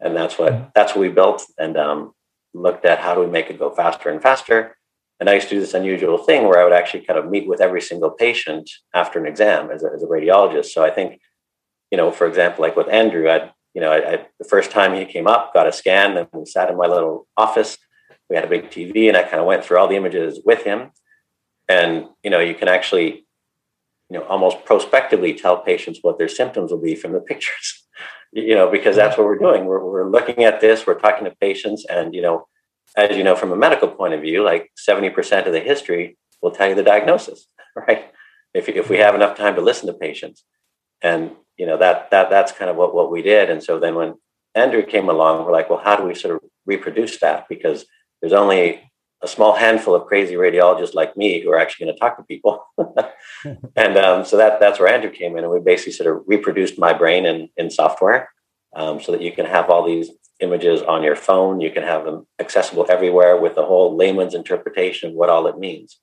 And 0.00 0.16
that's 0.16 0.38
what, 0.38 0.52
mm-hmm. 0.52 0.68
that's 0.74 0.94
what 0.94 1.00
we 1.00 1.08
built 1.08 1.44
and 1.58 1.76
um, 1.76 2.12
looked 2.54 2.84
at 2.84 3.00
how 3.00 3.14
do 3.14 3.20
we 3.20 3.26
make 3.26 3.50
it 3.50 3.58
go 3.58 3.70
faster 3.70 4.08
and 4.08 4.22
faster 4.22 4.77
and 5.20 5.28
I 5.28 5.34
used 5.34 5.48
to 5.48 5.56
do 5.56 5.60
this 5.60 5.74
unusual 5.74 6.18
thing 6.18 6.46
where 6.46 6.60
I 6.60 6.64
would 6.64 6.72
actually 6.72 7.04
kind 7.04 7.18
of 7.18 7.28
meet 7.28 7.48
with 7.48 7.60
every 7.60 7.80
single 7.80 8.10
patient 8.10 8.70
after 8.94 9.18
an 9.18 9.26
exam 9.26 9.70
as 9.70 9.82
a, 9.82 9.88
as 9.94 10.02
a 10.02 10.06
radiologist. 10.06 10.66
So 10.66 10.84
I 10.84 10.90
think, 10.90 11.20
you 11.90 11.98
know, 11.98 12.12
for 12.12 12.26
example, 12.26 12.62
like 12.62 12.76
with 12.76 12.88
Andrew, 12.88 13.28
I, 13.28 13.50
you 13.74 13.80
know, 13.80 13.90
I, 13.90 14.12
I, 14.12 14.26
the 14.38 14.48
first 14.48 14.70
time 14.70 14.94
he 14.94 15.04
came 15.04 15.26
up, 15.26 15.52
got 15.54 15.66
a 15.66 15.72
scan, 15.72 16.16
and 16.16 16.28
we 16.32 16.46
sat 16.46 16.70
in 16.70 16.76
my 16.76 16.86
little 16.86 17.26
office. 17.36 17.76
We 18.30 18.36
had 18.36 18.44
a 18.44 18.48
big 18.48 18.70
TV, 18.70 19.08
and 19.08 19.16
I 19.16 19.22
kind 19.22 19.40
of 19.40 19.46
went 19.46 19.64
through 19.64 19.78
all 19.78 19.88
the 19.88 19.96
images 19.96 20.40
with 20.44 20.62
him. 20.62 20.90
And 21.68 22.06
you 22.22 22.30
know, 22.30 22.40
you 22.40 22.54
can 22.54 22.68
actually, 22.68 23.26
you 24.10 24.18
know, 24.18 24.24
almost 24.24 24.64
prospectively 24.64 25.34
tell 25.34 25.58
patients 25.58 25.98
what 26.02 26.18
their 26.18 26.28
symptoms 26.28 26.70
will 26.70 26.80
be 26.80 26.94
from 26.94 27.12
the 27.12 27.20
pictures. 27.28 27.86
you 28.32 28.54
know, 28.54 28.70
because 28.70 28.94
that's 28.94 29.16
what 29.16 29.26
we're 29.26 29.38
doing. 29.38 29.64
We're, 29.64 29.84
we're 29.84 30.10
looking 30.10 30.44
at 30.44 30.60
this. 30.60 30.86
We're 30.86 30.98
talking 30.98 31.24
to 31.24 31.34
patients, 31.40 31.84
and 31.88 32.14
you 32.14 32.22
know 32.22 32.46
as 32.96 33.16
you 33.16 33.22
know, 33.22 33.36
from 33.36 33.52
a 33.52 33.56
medical 33.56 33.88
point 33.88 34.14
of 34.14 34.20
view, 34.20 34.42
like 34.42 34.70
70% 34.88 35.46
of 35.46 35.52
the 35.52 35.60
history 35.60 36.16
will 36.42 36.50
tell 36.50 36.68
you 36.68 36.74
the 36.74 36.82
diagnosis, 36.82 37.46
right? 37.76 38.10
If, 38.54 38.68
if 38.68 38.88
we 38.88 38.98
have 38.98 39.14
enough 39.14 39.36
time 39.36 39.54
to 39.56 39.60
listen 39.60 39.86
to 39.86 39.92
patients. 39.92 40.44
And, 41.02 41.32
you 41.56 41.66
know, 41.66 41.78
that, 41.78 42.10
that, 42.10 42.30
that's 42.30 42.52
kind 42.52 42.70
of 42.70 42.76
what, 42.76 42.94
what 42.94 43.10
we 43.10 43.22
did. 43.22 43.50
And 43.50 43.62
so 43.62 43.78
then 43.78 43.94
when 43.94 44.14
Andrew 44.54 44.82
came 44.82 45.08
along, 45.08 45.44
we're 45.44 45.52
like, 45.52 45.70
well, 45.70 45.80
how 45.82 45.96
do 45.96 46.04
we 46.04 46.14
sort 46.14 46.36
of 46.36 46.50
reproduce 46.66 47.18
that? 47.20 47.46
Because 47.48 47.84
there's 48.20 48.32
only 48.32 48.80
a 49.22 49.28
small 49.28 49.54
handful 49.54 49.94
of 49.94 50.06
crazy 50.06 50.34
radiologists 50.34 50.94
like 50.94 51.16
me 51.16 51.40
who 51.40 51.50
are 51.50 51.58
actually 51.58 51.86
going 51.86 51.94
to 51.94 52.00
talk 52.00 52.16
to 52.16 52.22
people. 52.24 52.64
and 53.76 53.96
um, 53.96 54.24
so 54.24 54.36
that, 54.36 54.60
that's 54.60 54.78
where 54.78 54.92
Andrew 54.92 55.10
came 55.10 55.36
in. 55.36 55.44
And 55.44 55.52
we 55.52 55.60
basically 55.60 55.92
sort 55.92 56.14
of 56.14 56.22
reproduced 56.26 56.78
my 56.78 56.92
brain 56.92 57.26
in, 57.26 57.48
in 57.56 57.70
software 57.70 58.30
um, 58.74 59.00
so 59.00 59.12
that 59.12 59.22
you 59.22 59.32
can 59.32 59.46
have 59.46 59.70
all 59.70 59.86
these 59.86 60.10
images 60.40 60.82
on 60.82 61.02
your 61.02 61.16
phone. 61.16 61.60
You 61.60 61.70
can 61.70 61.82
have 61.82 62.04
them 62.04 62.26
accessible 62.38 62.86
everywhere 62.88 63.36
with 63.36 63.54
the 63.54 63.64
whole 63.64 63.96
layman's 63.96 64.34
interpretation 64.34 65.10
of 65.10 65.14
what 65.14 65.30
all 65.30 65.46
it 65.46 65.58
means. 65.58 65.98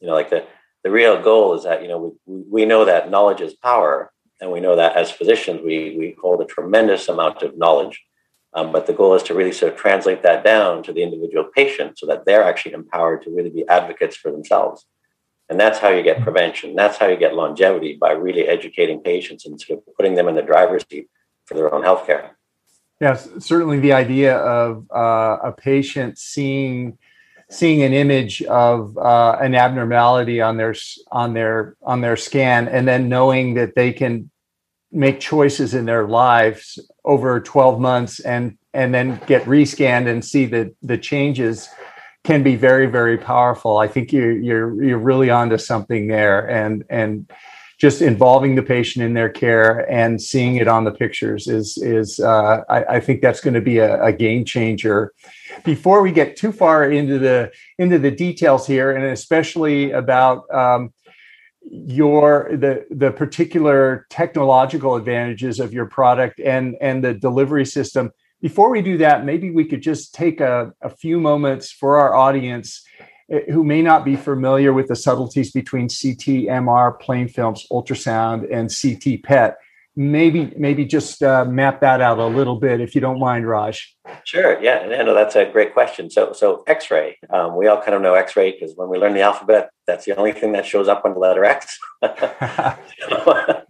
You 0.00 0.08
know, 0.08 0.14
like 0.14 0.30
the, 0.30 0.44
the 0.84 0.90
real 0.90 1.20
goal 1.22 1.54
is 1.54 1.64
that, 1.64 1.82
you 1.82 1.88
know, 1.88 2.16
we, 2.26 2.42
we 2.48 2.64
know 2.64 2.84
that 2.84 3.10
knowledge 3.10 3.40
is 3.40 3.54
power. 3.54 4.12
And 4.40 4.52
we 4.52 4.60
know 4.60 4.76
that 4.76 4.96
as 4.96 5.10
physicians, 5.10 5.62
we, 5.64 5.96
we 5.96 6.14
hold 6.20 6.42
a 6.42 6.44
tremendous 6.44 7.08
amount 7.08 7.42
of 7.42 7.56
knowledge. 7.56 8.04
Um, 8.52 8.72
but 8.72 8.86
the 8.86 8.92
goal 8.92 9.14
is 9.14 9.22
to 9.24 9.34
really 9.34 9.52
sort 9.52 9.72
of 9.72 9.78
translate 9.78 10.22
that 10.22 10.44
down 10.44 10.82
to 10.84 10.92
the 10.92 11.02
individual 11.02 11.44
patient 11.54 11.98
so 11.98 12.06
that 12.06 12.24
they're 12.26 12.44
actually 12.44 12.72
empowered 12.72 13.22
to 13.22 13.30
really 13.30 13.50
be 13.50 13.66
advocates 13.68 14.16
for 14.16 14.30
themselves. 14.30 14.86
And 15.48 15.60
that's 15.60 15.78
how 15.78 15.90
you 15.90 16.02
get 16.02 16.22
prevention. 16.22 16.74
That's 16.74 16.98
how 16.98 17.06
you 17.06 17.16
get 17.16 17.34
longevity 17.34 17.96
by 18.00 18.12
really 18.12 18.46
educating 18.48 19.00
patients 19.00 19.46
and 19.46 19.60
sort 19.60 19.78
of 19.78 19.94
putting 19.96 20.14
them 20.14 20.28
in 20.28 20.34
the 20.34 20.42
driver's 20.42 20.84
seat 20.90 21.08
for 21.44 21.54
their 21.54 21.72
own 21.72 21.82
healthcare. 21.82 22.30
Yes, 23.00 23.28
certainly 23.38 23.78
the 23.78 23.92
idea 23.92 24.36
of 24.38 24.86
uh, 24.90 25.38
a 25.42 25.52
patient 25.52 26.18
seeing 26.18 26.98
seeing 27.48 27.82
an 27.82 27.92
image 27.92 28.42
of 28.42 28.96
uh, 28.98 29.36
an 29.40 29.54
abnormality 29.54 30.40
on 30.40 30.56
their 30.56 30.74
on 31.12 31.34
their 31.34 31.76
on 31.82 32.00
their 32.00 32.16
scan 32.16 32.66
and 32.68 32.88
then 32.88 33.08
knowing 33.08 33.54
that 33.54 33.74
they 33.74 33.92
can 33.92 34.30
make 34.90 35.20
choices 35.20 35.74
in 35.74 35.84
their 35.84 36.08
lives 36.08 36.78
over 37.04 37.38
12 37.38 37.78
months 37.80 38.18
and 38.20 38.56
and 38.72 38.94
then 38.94 39.20
get 39.26 39.44
rescanned 39.44 40.08
and 40.08 40.24
see 40.24 40.46
the 40.46 40.74
the 40.82 40.98
changes 40.98 41.68
can 42.24 42.42
be 42.42 42.56
very 42.56 42.86
very 42.86 43.18
powerful. 43.18 43.76
I 43.76 43.88
think 43.88 44.10
you're 44.10 44.32
you're 44.32 44.82
you're 44.82 44.98
really 44.98 45.28
onto 45.28 45.58
something 45.58 46.06
there 46.08 46.48
and 46.48 46.82
and 46.88 47.30
just 47.78 48.00
involving 48.00 48.54
the 48.54 48.62
patient 48.62 49.04
in 49.04 49.12
their 49.12 49.28
care 49.28 49.90
and 49.90 50.20
seeing 50.20 50.56
it 50.56 50.66
on 50.66 50.84
the 50.84 50.90
pictures 50.90 51.46
is 51.46 51.76
is 51.78 52.18
uh, 52.20 52.62
I, 52.68 52.84
I, 52.96 53.00
think 53.00 53.20
that's 53.20 53.40
going 53.40 53.54
to 53.54 53.60
be 53.60 53.78
a, 53.78 54.02
a, 54.02 54.12
game 54.12 54.46
changer. 54.46 55.12
Before 55.62 56.00
we 56.00 56.10
get 56.10 56.36
too 56.36 56.52
far 56.52 56.90
into 56.90 57.18
the 57.18 57.52
into 57.78 57.98
the 57.98 58.10
details 58.10 58.66
here, 58.66 58.92
and 58.92 59.04
especially 59.04 59.90
about 59.90 60.52
um, 60.54 60.94
your 61.70 62.50
the 62.52 62.86
the 62.90 63.10
particular 63.10 64.06
technological 64.08 64.96
advantages 64.96 65.60
of 65.60 65.74
your 65.74 65.86
product 65.86 66.40
and 66.40 66.76
and 66.80 67.04
the 67.04 67.12
delivery 67.12 67.66
system. 67.66 68.10
Before 68.40 68.70
we 68.70 68.80
do 68.80 68.98
that, 68.98 69.24
maybe 69.24 69.50
we 69.50 69.64
could 69.64 69.82
just 69.82 70.14
take 70.14 70.40
a, 70.40 70.72
a 70.82 70.90
few 70.90 71.18
moments 71.18 71.72
for 71.72 71.98
our 71.98 72.14
audience 72.14 72.84
who 73.28 73.64
may 73.64 73.82
not 73.82 74.04
be 74.04 74.16
familiar 74.16 74.72
with 74.72 74.88
the 74.88 74.96
subtleties 74.96 75.50
between 75.50 75.88
CT, 75.88 76.46
MR, 76.48 76.98
plain 77.00 77.28
films, 77.28 77.66
ultrasound, 77.70 78.46
and 78.52 78.70
CT 78.70 79.22
PET, 79.22 79.56
maybe 79.96 80.52
maybe 80.56 80.84
just 80.84 81.22
uh, 81.22 81.44
map 81.44 81.80
that 81.80 82.00
out 82.00 82.18
a 82.18 82.26
little 82.26 82.56
bit, 82.56 82.80
if 82.80 82.94
you 82.94 83.00
don't 83.00 83.18
mind, 83.18 83.48
Raj. 83.48 83.96
Sure. 84.24 84.60
Yeah. 84.62 84.86
No, 84.86 85.14
that's 85.14 85.34
a 85.34 85.46
great 85.46 85.72
question. 85.72 86.10
So, 86.10 86.32
so 86.32 86.62
X-ray. 86.66 87.18
Um, 87.30 87.56
we 87.56 87.66
all 87.66 87.80
kind 87.80 87.94
of 87.94 88.02
know 88.02 88.14
X-ray 88.14 88.52
because 88.52 88.74
when 88.76 88.88
we 88.88 88.98
learn 88.98 89.14
the 89.14 89.22
alphabet, 89.22 89.70
that's 89.86 90.04
the 90.04 90.16
only 90.16 90.32
thing 90.32 90.52
that 90.52 90.66
shows 90.66 90.86
up 90.86 91.04
on 91.04 91.14
the 91.14 91.18
letter 91.18 91.44
X. 91.44 91.78
so, 92.04 92.76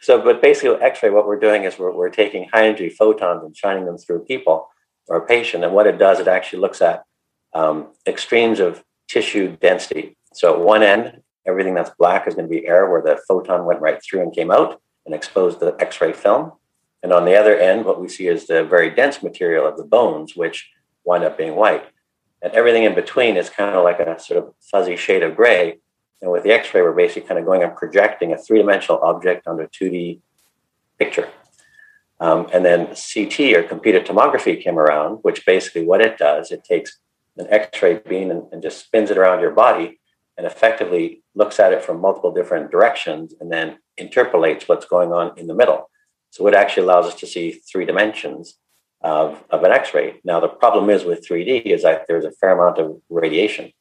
so, 0.00 0.22
but 0.22 0.42
basically, 0.42 0.80
X-ray. 0.80 1.10
What 1.10 1.26
we're 1.26 1.38
doing 1.38 1.64
is 1.64 1.78
we're, 1.78 1.94
we're 1.94 2.10
taking 2.10 2.48
high 2.52 2.66
energy 2.66 2.88
photons 2.88 3.44
and 3.44 3.56
shining 3.56 3.84
them 3.84 3.98
through 3.98 4.24
people 4.24 4.68
or 5.06 5.18
a 5.18 5.26
patient, 5.26 5.62
and 5.62 5.74
what 5.74 5.86
it 5.86 5.98
does, 5.98 6.18
it 6.18 6.26
actually 6.26 6.60
looks 6.60 6.80
at 6.80 7.04
um, 7.52 7.88
extremes 8.06 8.58
of 8.58 8.82
tissue 9.08 9.56
density. 9.56 10.16
So 10.32 10.54
at 10.54 10.60
one 10.60 10.82
end, 10.82 11.22
everything 11.46 11.74
that's 11.74 11.90
black 11.90 12.26
is 12.26 12.34
going 12.34 12.48
to 12.48 12.54
be 12.54 12.66
air 12.66 12.88
where 12.90 13.02
the 13.02 13.20
photon 13.28 13.64
went 13.64 13.80
right 13.80 14.02
through 14.02 14.22
and 14.22 14.34
came 14.34 14.50
out 14.50 14.80
and 15.06 15.14
exposed 15.14 15.60
the 15.60 15.76
X-ray 15.78 16.12
film. 16.12 16.52
And 17.02 17.12
on 17.12 17.24
the 17.24 17.36
other 17.36 17.56
end, 17.56 17.84
what 17.84 18.00
we 18.00 18.08
see 18.08 18.28
is 18.28 18.46
the 18.46 18.64
very 18.64 18.90
dense 18.90 19.22
material 19.22 19.66
of 19.66 19.76
the 19.76 19.84
bones, 19.84 20.34
which 20.34 20.70
wind 21.04 21.22
up 21.22 21.36
being 21.36 21.54
white. 21.54 21.84
And 22.40 22.52
everything 22.52 22.84
in 22.84 22.94
between 22.94 23.36
is 23.36 23.50
kind 23.50 23.74
of 23.74 23.84
like 23.84 24.00
a 24.00 24.18
sort 24.18 24.42
of 24.42 24.54
fuzzy 24.60 24.96
shade 24.96 25.22
of 25.22 25.36
gray. 25.36 25.78
And 26.22 26.30
with 26.30 26.44
the 26.44 26.52
X-ray, 26.52 26.80
we're 26.80 26.92
basically 26.92 27.28
kind 27.28 27.38
of 27.38 27.44
going 27.44 27.62
and 27.62 27.76
projecting 27.76 28.32
a 28.32 28.38
three-dimensional 28.38 29.00
object 29.02 29.46
onto 29.46 29.64
a 29.64 29.68
2D 29.68 30.20
picture. 30.98 31.28
Um, 32.20 32.48
and 32.52 32.64
then 32.64 32.86
CT 32.86 33.54
or 33.54 33.64
computed 33.64 34.06
tomography 34.06 34.62
came 34.62 34.78
around, 34.78 35.16
which 35.22 35.44
basically 35.44 35.84
what 35.84 36.00
it 36.00 36.16
does, 36.16 36.50
it 36.50 36.64
takes 36.64 36.98
an 37.36 37.46
X-ray 37.50 37.98
beam 37.98 38.30
and, 38.30 38.44
and 38.52 38.62
just 38.62 38.84
spins 38.84 39.10
it 39.10 39.18
around 39.18 39.40
your 39.40 39.50
body 39.50 40.00
and 40.36 40.46
effectively 40.46 41.22
looks 41.34 41.60
at 41.60 41.72
it 41.72 41.82
from 41.82 42.00
multiple 42.00 42.32
different 42.32 42.70
directions 42.70 43.34
and 43.40 43.50
then 43.50 43.78
interpolates 43.96 44.68
what's 44.68 44.86
going 44.86 45.12
on 45.12 45.36
in 45.38 45.46
the 45.46 45.54
middle. 45.54 45.90
So 46.30 46.46
it 46.46 46.54
actually 46.54 46.84
allows 46.84 47.06
us 47.06 47.14
to 47.16 47.26
see 47.26 47.52
three 47.52 47.84
dimensions 47.84 48.56
of, 49.00 49.44
of 49.50 49.62
an 49.62 49.70
X-ray. 49.70 50.20
Now 50.24 50.40
the 50.40 50.48
problem 50.48 50.90
is 50.90 51.04
with 51.04 51.26
3D 51.28 51.62
is 51.66 51.82
that 51.82 52.06
there's 52.08 52.24
a 52.24 52.32
fair 52.32 52.58
amount 52.58 52.78
of 52.78 53.00
radiation, 53.08 53.72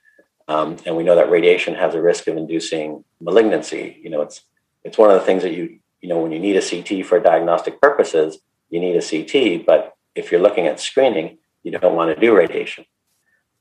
um, 0.48 0.78
and 0.86 0.98
we 0.98 1.04
know 1.04 1.16
that 1.16 1.32
radiation 1.32 1.74
has 1.76 1.96
a 1.96 2.02
risk 2.02 2.28
of 2.28 2.38
inducing 2.38 3.04
malignancy. 3.22 4.00
You 4.04 4.10
know, 4.10 4.22
it's 4.22 4.42
it's 4.84 4.98
one 4.98 5.10
of 5.10 5.20
the 5.20 5.26
things 5.26 5.44
that 5.44 5.54
you 5.54 5.80
you 6.02 6.10
know 6.10 6.20
when 6.20 6.34
you 6.34 6.40
need 6.40 6.58
a 6.58 6.62
CT 6.62 7.06
for 7.06 7.20
diagnostic 7.20 7.82
purposes, 7.82 8.40
you 8.70 8.80
need 8.80 8.98
a 8.98 9.02
CT. 9.02 9.66
But 9.66 9.94
if 10.14 10.32
you're 10.32 10.42
looking 10.42 10.68
at 10.68 10.80
screening, 10.80 11.38
you 11.64 11.72
don't 11.72 11.96
want 11.96 12.14
to 12.14 12.20
do 12.20 12.36
radiation. 12.36 12.86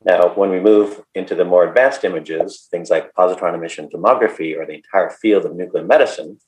Now, 0.05 0.33
when 0.35 0.51
we 0.51 0.61
move 0.61 1.03
into 1.15 1.35
the 1.35 1.45
more 1.45 1.67
advanced 1.69 2.05
images, 2.05 2.67
things 2.71 2.91
like 2.91 3.15
positron 3.15 3.55
emission 3.55 3.89
tomography 3.89 4.57
or 4.57 4.67
the 4.67 4.75
entire 4.75 5.11
field 5.11 5.45
of 5.45 5.55
nuclear 5.55 5.85
medicine, 5.85 6.39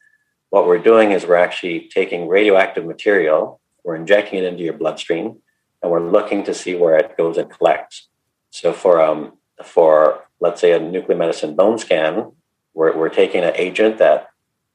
what 0.51 0.67
we're 0.67 0.79
doing 0.79 1.13
is 1.13 1.27
we're 1.27 1.37
actually 1.37 1.89
taking 1.89 2.29
radioactive 2.29 2.85
material, 2.85 3.61
we're 3.85 3.97
injecting 3.97 4.39
it 4.39 4.45
into 4.45 4.63
your 4.63 4.73
bloodstream, 4.73 5.39
and 5.83 5.91
we're 5.91 6.11
looking 6.11 6.43
to 6.45 6.55
see 6.55 6.75
where 6.75 6.97
it 6.97 7.17
goes 7.17 7.37
and 7.37 7.51
collects. 7.51 8.09
So 8.51 8.73
for 8.73 9.01
um, 9.01 9.39
for 9.63 10.25
let's 10.41 10.61
say 10.61 10.73
a 10.73 10.79
nuclear 10.79 11.19
medicine 11.19 11.55
bone 11.55 11.79
scan, 11.79 12.33
we're, 12.73 12.97
we're 12.97 13.09
taking 13.09 13.45
an 13.45 13.53
agent 13.57 13.99
that 13.99 14.29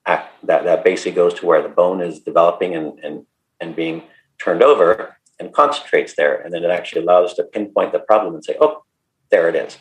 act, 0.05 0.33
that 0.43 0.63
that 0.65 0.83
basically 0.83 1.13
goes 1.13 1.33
to 1.35 1.45
where 1.45 1.61
the 1.61 1.69
bone 1.69 2.01
is 2.01 2.19
developing 2.19 2.75
and 2.75 2.99
and, 2.99 3.25
and 3.59 3.75
being 3.75 4.03
turned 4.37 4.63
over, 4.63 5.17
and 5.39 5.53
concentrates 5.53 6.15
there. 6.15 6.41
And 6.41 6.53
then 6.53 6.63
it 6.63 6.69
actually 6.69 7.01
allows 7.03 7.31
us 7.31 7.35
to 7.37 7.43
pinpoint 7.43 7.91
the 7.91 7.99
problem 7.99 8.35
and 8.35 8.43
say, 8.43 8.55
oh, 8.59 8.83
there 9.29 9.49
it 9.49 9.55
is. 9.55 9.77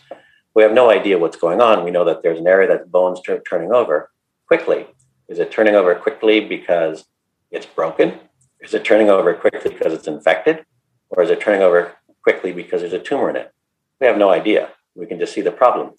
We 0.55 0.62
have 0.62 0.73
no 0.73 0.91
idea 0.91 1.19
what's 1.19 1.37
going 1.37 1.61
on. 1.61 1.85
We 1.85 1.91
know 1.91 2.05
that 2.05 2.23
there's 2.23 2.38
an 2.38 2.47
area 2.47 2.69
that 2.69 2.91
bone's 2.91 3.21
turning 3.49 3.73
over 3.73 4.11
quickly. 4.47 4.87
Is 5.29 5.38
it 5.38 5.50
turning 5.50 5.75
over 5.75 5.95
quickly 5.95 6.41
because 6.41 7.05
it's 7.50 7.67
broken? 7.67 8.19
Is 8.61 8.75
it 8.75 8.85
turning 8.85 9.11
over 9.11 9.35
quickly 9.35 9.71
because 9.71 9.93
it's 9.93 10.09
infected? 10.09 10.65
Or 11.11 11.23
is 11.23 11.31
it 11.31 11.41
turning 11.41 11.62
over 11.62 11.97
quickly 12.23 12.53
because 12.53 12.81
there's 12.81 12.93
a 12.93 12.99
tumor 12.99 13.31
in 13.31 13.37
it? 13.37 13.53
We 14.00 14.07
have 14.07 14.19
no 14.19 14.31
idea. 14.31 14.71
We 14.95 15.07
can 15.07 15.19
just 15.19 15.33
see 15.33 15.41
the 15.43 15.53
problem. 15.53 15.93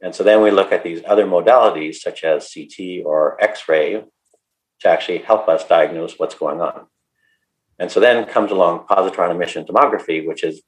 And 0.00 0.14
so 0.14 0.22
then 0.22 0.42
we 0.42 0.50
look 0.50 0.70
at 0.70 0.84
these 0.84 1.02
other 1.06 1.26
modalities, 1.26 1.96
such 1.96 2.24
as 2.24 2.52
CT 2.52 3.04
or 3.04 3.42
X 3.42 3.68
ray, 3.68 4.04
to 4.80 4.88
actually 4.88 5.18
help 5.18 5.48
us 5.48 5.66
diagnose 5.66 6.18
what's 6.18 6.34
going 6.34 6.60
on. 6.60 6.86
And 7.78 7.90
so 7.90 8.00
then 8.00 8.24
comes 8.26 8.50
along 8.50 8.86
positron 8.88 9.30
emission 9.30 9.64
tomography, 9.64 10.26
which 10.26 10.44
is, 10.44 10.62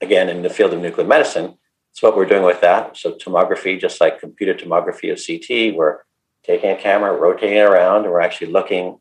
again, 0.00 0.28
in 0.28 0.42
the 0.42 0.50
field 0.50 0.72
of 0.72 0.80
nuclear 0.80 1.06
medicine. 1.06 1.58
So 1.92 2.08
what 2.08 2.16
we're 2.16 2.26
doing 2.26 2.44
with 2.44 2.60
that. 2.60 2.96
So 2.96 3.12
tomography, 3.12 3.80
just 3.80 4.00
like 4.00 4.20
computed 4.20 4.58
tomography 4.58 5.12
of 5.12 5.20
CT, 5.24 5.76
we're 5.76 5.98
taking 6.44 6.70
a 6.70 6.76
camera, 6.76 7.16
rotating 7.16 7.58
it 7.58 7.62
around, 7.62 8.02
and 8.02 8.10
we're 8.10 8.20
actually 8.20 8.52
looking 8.52 8.98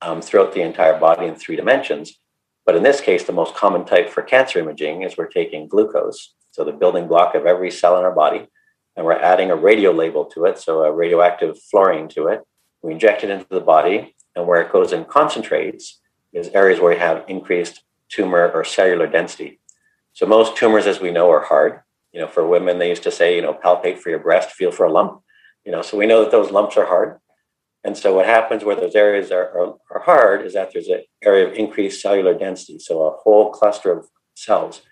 um, 0.00 0.22
throughout 0.22 0.52
the 0.52 0.62
entire 0.62 0.98
body 0.98 1.26
in 1.26 1.34
three 1.34 1.56
dimensions. 1.56 2.18
But 2.64 2.76
in 2.76 2.82
this 2.82 3.00
case, 3.00 3.24
the 3.24 3.32
most 3.32 3.54
common 3.54 3.84
type 3.84 4.10
for 4.10 4.22
cancer 4.22 4.58
imaging 4.58 5.02
is 5.02 5.16
we're 5.16 5.26
taking 5.26 5.68
glucose, 5.68 6.34
so 6.50 6.64
the 6.64 6.72
building 6.72 7.08
block 7.08 7.34
of 7.34 7.46
every 7.46 7.70
cell 7.70 7.98
in 7.98 8.04
our 8.04 8.14
body, 8.14 8.46
and 8.94 9.06
we're 9.06 9.14
adding 9.14 9.50
a 9.50 9.56
radio 9.56 9.90
label 9.90 10.26
to 10.26 10.44
it, 10.44 10.58
so 10.58 10.84
a 10.84 10.92
radioactive 10.92 11.58
fluorine 11.70 12.08
to 12.08 12.26
it. 12.26 12.42
We 12.82 12.92
inject 12.92 13.24
it 13.24 13.30
into 13.30 13.46
the 13.48 13.60
body, 13.60 14.14
and 14.36 14.46
where 14.46 14.60
it 14.60 14.70
goes 14.70 14.92
and 14.92 15.08
concentrates, 15.08 16.00
is 16.32 16.48
areas 16.48 16.80
where 16.80 16.92
you 16.92 16.98
have 16.98 17.24
increased 17.28 17.82
tumor 18.08 18.50
or 18.50 18.64
cellular 18.64 19.06
density. 19.06 19.60
So 20.12 20.26
most 20.26 20.56
tumors, 20.56 20.86
as 20.86 21.00
we 21.00 21.10
know, 21.10 21.30
are 21.30 21.44
hard. 21.44 21.80
You 22.12 22.20
know, 22.20 22.26
for 22.26 22.46
women, 22.46 22.78
they 22.78 22.88
used 22.88 23.02
to 23.04 23.10
say, 23.10 23.36
you 23.36 23.42
know, 23.42 23.54
palpate 23.54 23.98
for 23.98 24.10
your 24.10 24.18
breast, 24.18 24.50
feel 24.50 24.72
for 24.72 24.86
a 24.86 24.92
lump. 24.92 25.20
You 25.64 25.72
know, 25.72 25.82
so 25.82 25.96
we 25.96 26.06
know 26.06 26.22
that 26.22 26.30
those 26.30 26.50
lumps 26.50 26.76
are 26.76 26.86
hard. 26.86 27.18
And 27.84 27.96
so 27.96 28.14
what 28.14 28.26
happens 28.26 28.64
where 28.64 28.76
those 28.76 28.94
areas 28.94 29.30
are, 29.30 29.48
are, 29.58 29.74
are 29.90 30.02
hard 30.02 30.44
is 30.44 30.54
that 30.54 30.72
there's 30.72 30.88
an 30.88 31.04
area 31.22 31.46
of 31.46 31.52
increased 31.54 32.02
cellular 32.02 32.34
density. 32.34 32.78
So 32.78 33.02
a 33.02 33.16
whole 33.22 33.50
cluster 33.50 33.92
of 33.92 34.08
cells. 34.34 34.82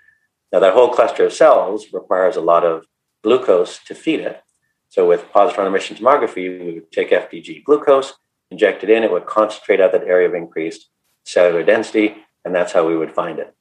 Now 0.53 0.61
that 0.61 0.75
whole 0.75 0.91
cluster 0.91 1.27
of 1.27 1.33
cells 1.33 1.93
requires 1.93 2.37
a 2.37 2.41
lot 2.41 2.65
of 2.65 2.85
glucose 3.23 3.81
to 3.87 3.95
feed 3.95 4.21
it. 4.21 4.43
So 4.89 5.09
with 5.09 5.31
positron 5.33 5.67
emission 5.67 5.97
tomography, 5.97 6.65
we 6.65 6.75
would 6.75 6.93
take 6.93 7.11
FDG 7.11 7.65
glucose, 7.65 8.15
inject 8.51 8.85
it 8.85 8.91
in, 8.91 9.03
it 9.03 9.11
would 9.11 9.27
concentrate 9.27 9.81
out 9.81 9.93
that 9.93 10.05
area 10.05 10.29
of 10.29 10.35
increased 10.35 10.89
cellular 11.27 11.65
density, 11.65 12.17
and 12.45 12.55
that's 12.55 12.73
how 12.73 12.87
we 12.87 12.97
would 12.97 13.13
find 13.13 13.39
it. 13.39 13.55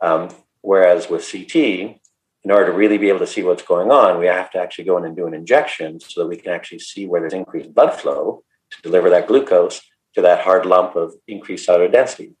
Um, 0.00 0.28
whereas 0.60 1.08
with 1.08 1.28
CT, 1.30 1.54
in 2.44 2.50
order 2.50 2.66
to 2.66 2.72
really 2.72 2.98
be 2.98 3.08
able 3.08 3.20
to 3.20 3.26
see 3.26 3.42
what's 3.42 3.62
going 3.62 3.90
on, 3.90 4.18
we 4.18 4.26
have 4.26 4.50
to 4.50 4.58
actually 4.58 4.84
go 4.84 4.98
in 4.98 5.04
and 5.04 5.16
do 5.16 5.26
an 5.26 5.34
injection 5.34 6.00
so 6.00 6.20
that 6.20 6.26
we 6.26 6.36
can 6.36 6.52
actually 6.52 6.80
see 6.80 7.06
where 7.06 7.20
there's 7.20 7.32
increased 7.32 7.72
blood 7.72 7.94
flow 7.94 8.42
to 8.70 8.82
deliver 8.82 9.08
that 9.10 9.28
glucose 9.28 9.80
to 10.14 10.20
that 10.22 10.40
hard 10.40 10.66
lump 10.66 10.96
of 10.96 11.14
increased 11.28 11.64
cellular 11.64 11.88
density. 11.88 12.34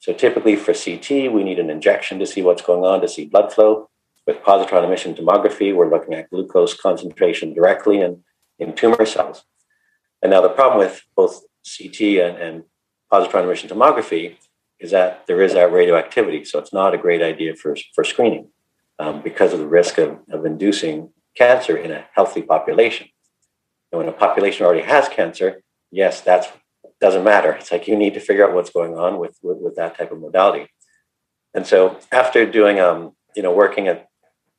So 0.00 0.12
typically 0.12 0.54
for 0.54 0.74
CT, 0.74 1.32
we 1.32 1.42
need 1.42 1.58
an 1.58 1.70
injection 1.70 2.18
to 2.18 2.26
see 2.26 2.42
what's 2.42 2.62
going 2.62 2.84
on, 2.84 3.00
to 3.00 3.08
see 3.08 3.24
blood 3.24 3.52
flow. 3.52 3.88
With 4.26 4.42
positron 4.42 4.84
emission 4.84 5.14
tomography, 5.14 5.74
we're 5.74 5.90
looking 5.90 6.12
at 6.12 6.28
glucose 6.28 6.74
concentration 6.74 7.54
directly 7.54 8.02
in, 8.02 8.22
in 8.58 8.74
tumor 8.74 9.06
cells. 9.06 9.44
And 10.22 10.30
now 10.30 10.42
the 10.42 10.50
problem 10.50 10.78
with 10.78 11.02
both 11.16 11.42
CT 11.64 12.00
and, 12.00 12.36
and 12.36 12.62
positron 13.12 13.44
emission 13.44 13.68
tomography 13.68 14.36
is 14.80 14.90
that 14.90 15.26
there 15.26 15.42
is 15.42 15.54
that 15.54 15.72
radioactivity. 15.72 16.44
So 16.44 16.58
it's 16.58 16.72
not 16.72 16.94
a 16.94 16.98
great 16.98 17.22
idea 17.22 17.54
for, 17.56 17.76
for 17.94 18.04
screening 18.04 18.48
um, 18.98 19.22
because 19.22 19.52
of 19.52 19.58
the 19.58 19.66
risk 19.66 19.98
of, 19.98 20.18
of 20.30 20.44
inducing 20.44 21.10
cancer 21.36 21.76
in 21.76 21.90
a 21.90 22.06
healthy 22.14 22.42
population. 22.42 23.08
And 23.90 23.98
when 23.98 24.08
a 24.08 24.12
population 24.12 24.66
already 24.66 24.82
has 24.82 25.08
cancer, 25.08 25.62
yes, 25.90 26.20
that 26.22 26.52
doesn't 27.00 27.24
matter. 27.24 27.52
It's 27.52 27.72
like 27.72 27.88
you 27.88 27.96
need 27.96 28.14
to 28.14 28.20
figure 28.20 28.46
out 28.46 28.54
what's 28.54 28.70
going 28.70 28.96
on 28.96 29.18
with, 29.18 29.36
with, 29.42 29.58
with 29.58 29.76
that 29.76 29.96
type 29.96 30.12
of 30.12 30.20
modality. 30.20 30.68
And 31.54 31.66
so 31.66 31.98
after 32.12 32.44
doing, 32.44 32.78
um, 32.78 33.12
you 33.34 33.42
know, 33.42 33.52
working 33.52 33.88
at 33.88 34.08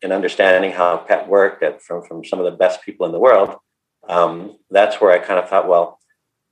and 0.01 0.13
understanding 0.13 0.72
how 0.72 0.98
PET 0.98 1.27
worked 1.27 1.62
at, 1.62 1.82
from, 1.82 2.01
from 2.03 2.24
some 2.24 2.39
of 2.39 2.46
the 2.46 2.58
best 2.58 2.82
people 2.84 3.06
in 3.06 3.12
the 3.12 3.20
world, 3.20 3.56
um, 4.08 4.58
that's 4.72 5.01
where 5.01 5.12
I 5.12 5.20
kind 5.20 5.39
of 5.39 5.50
thought, 5.50 5.68
well, 5.68 5.99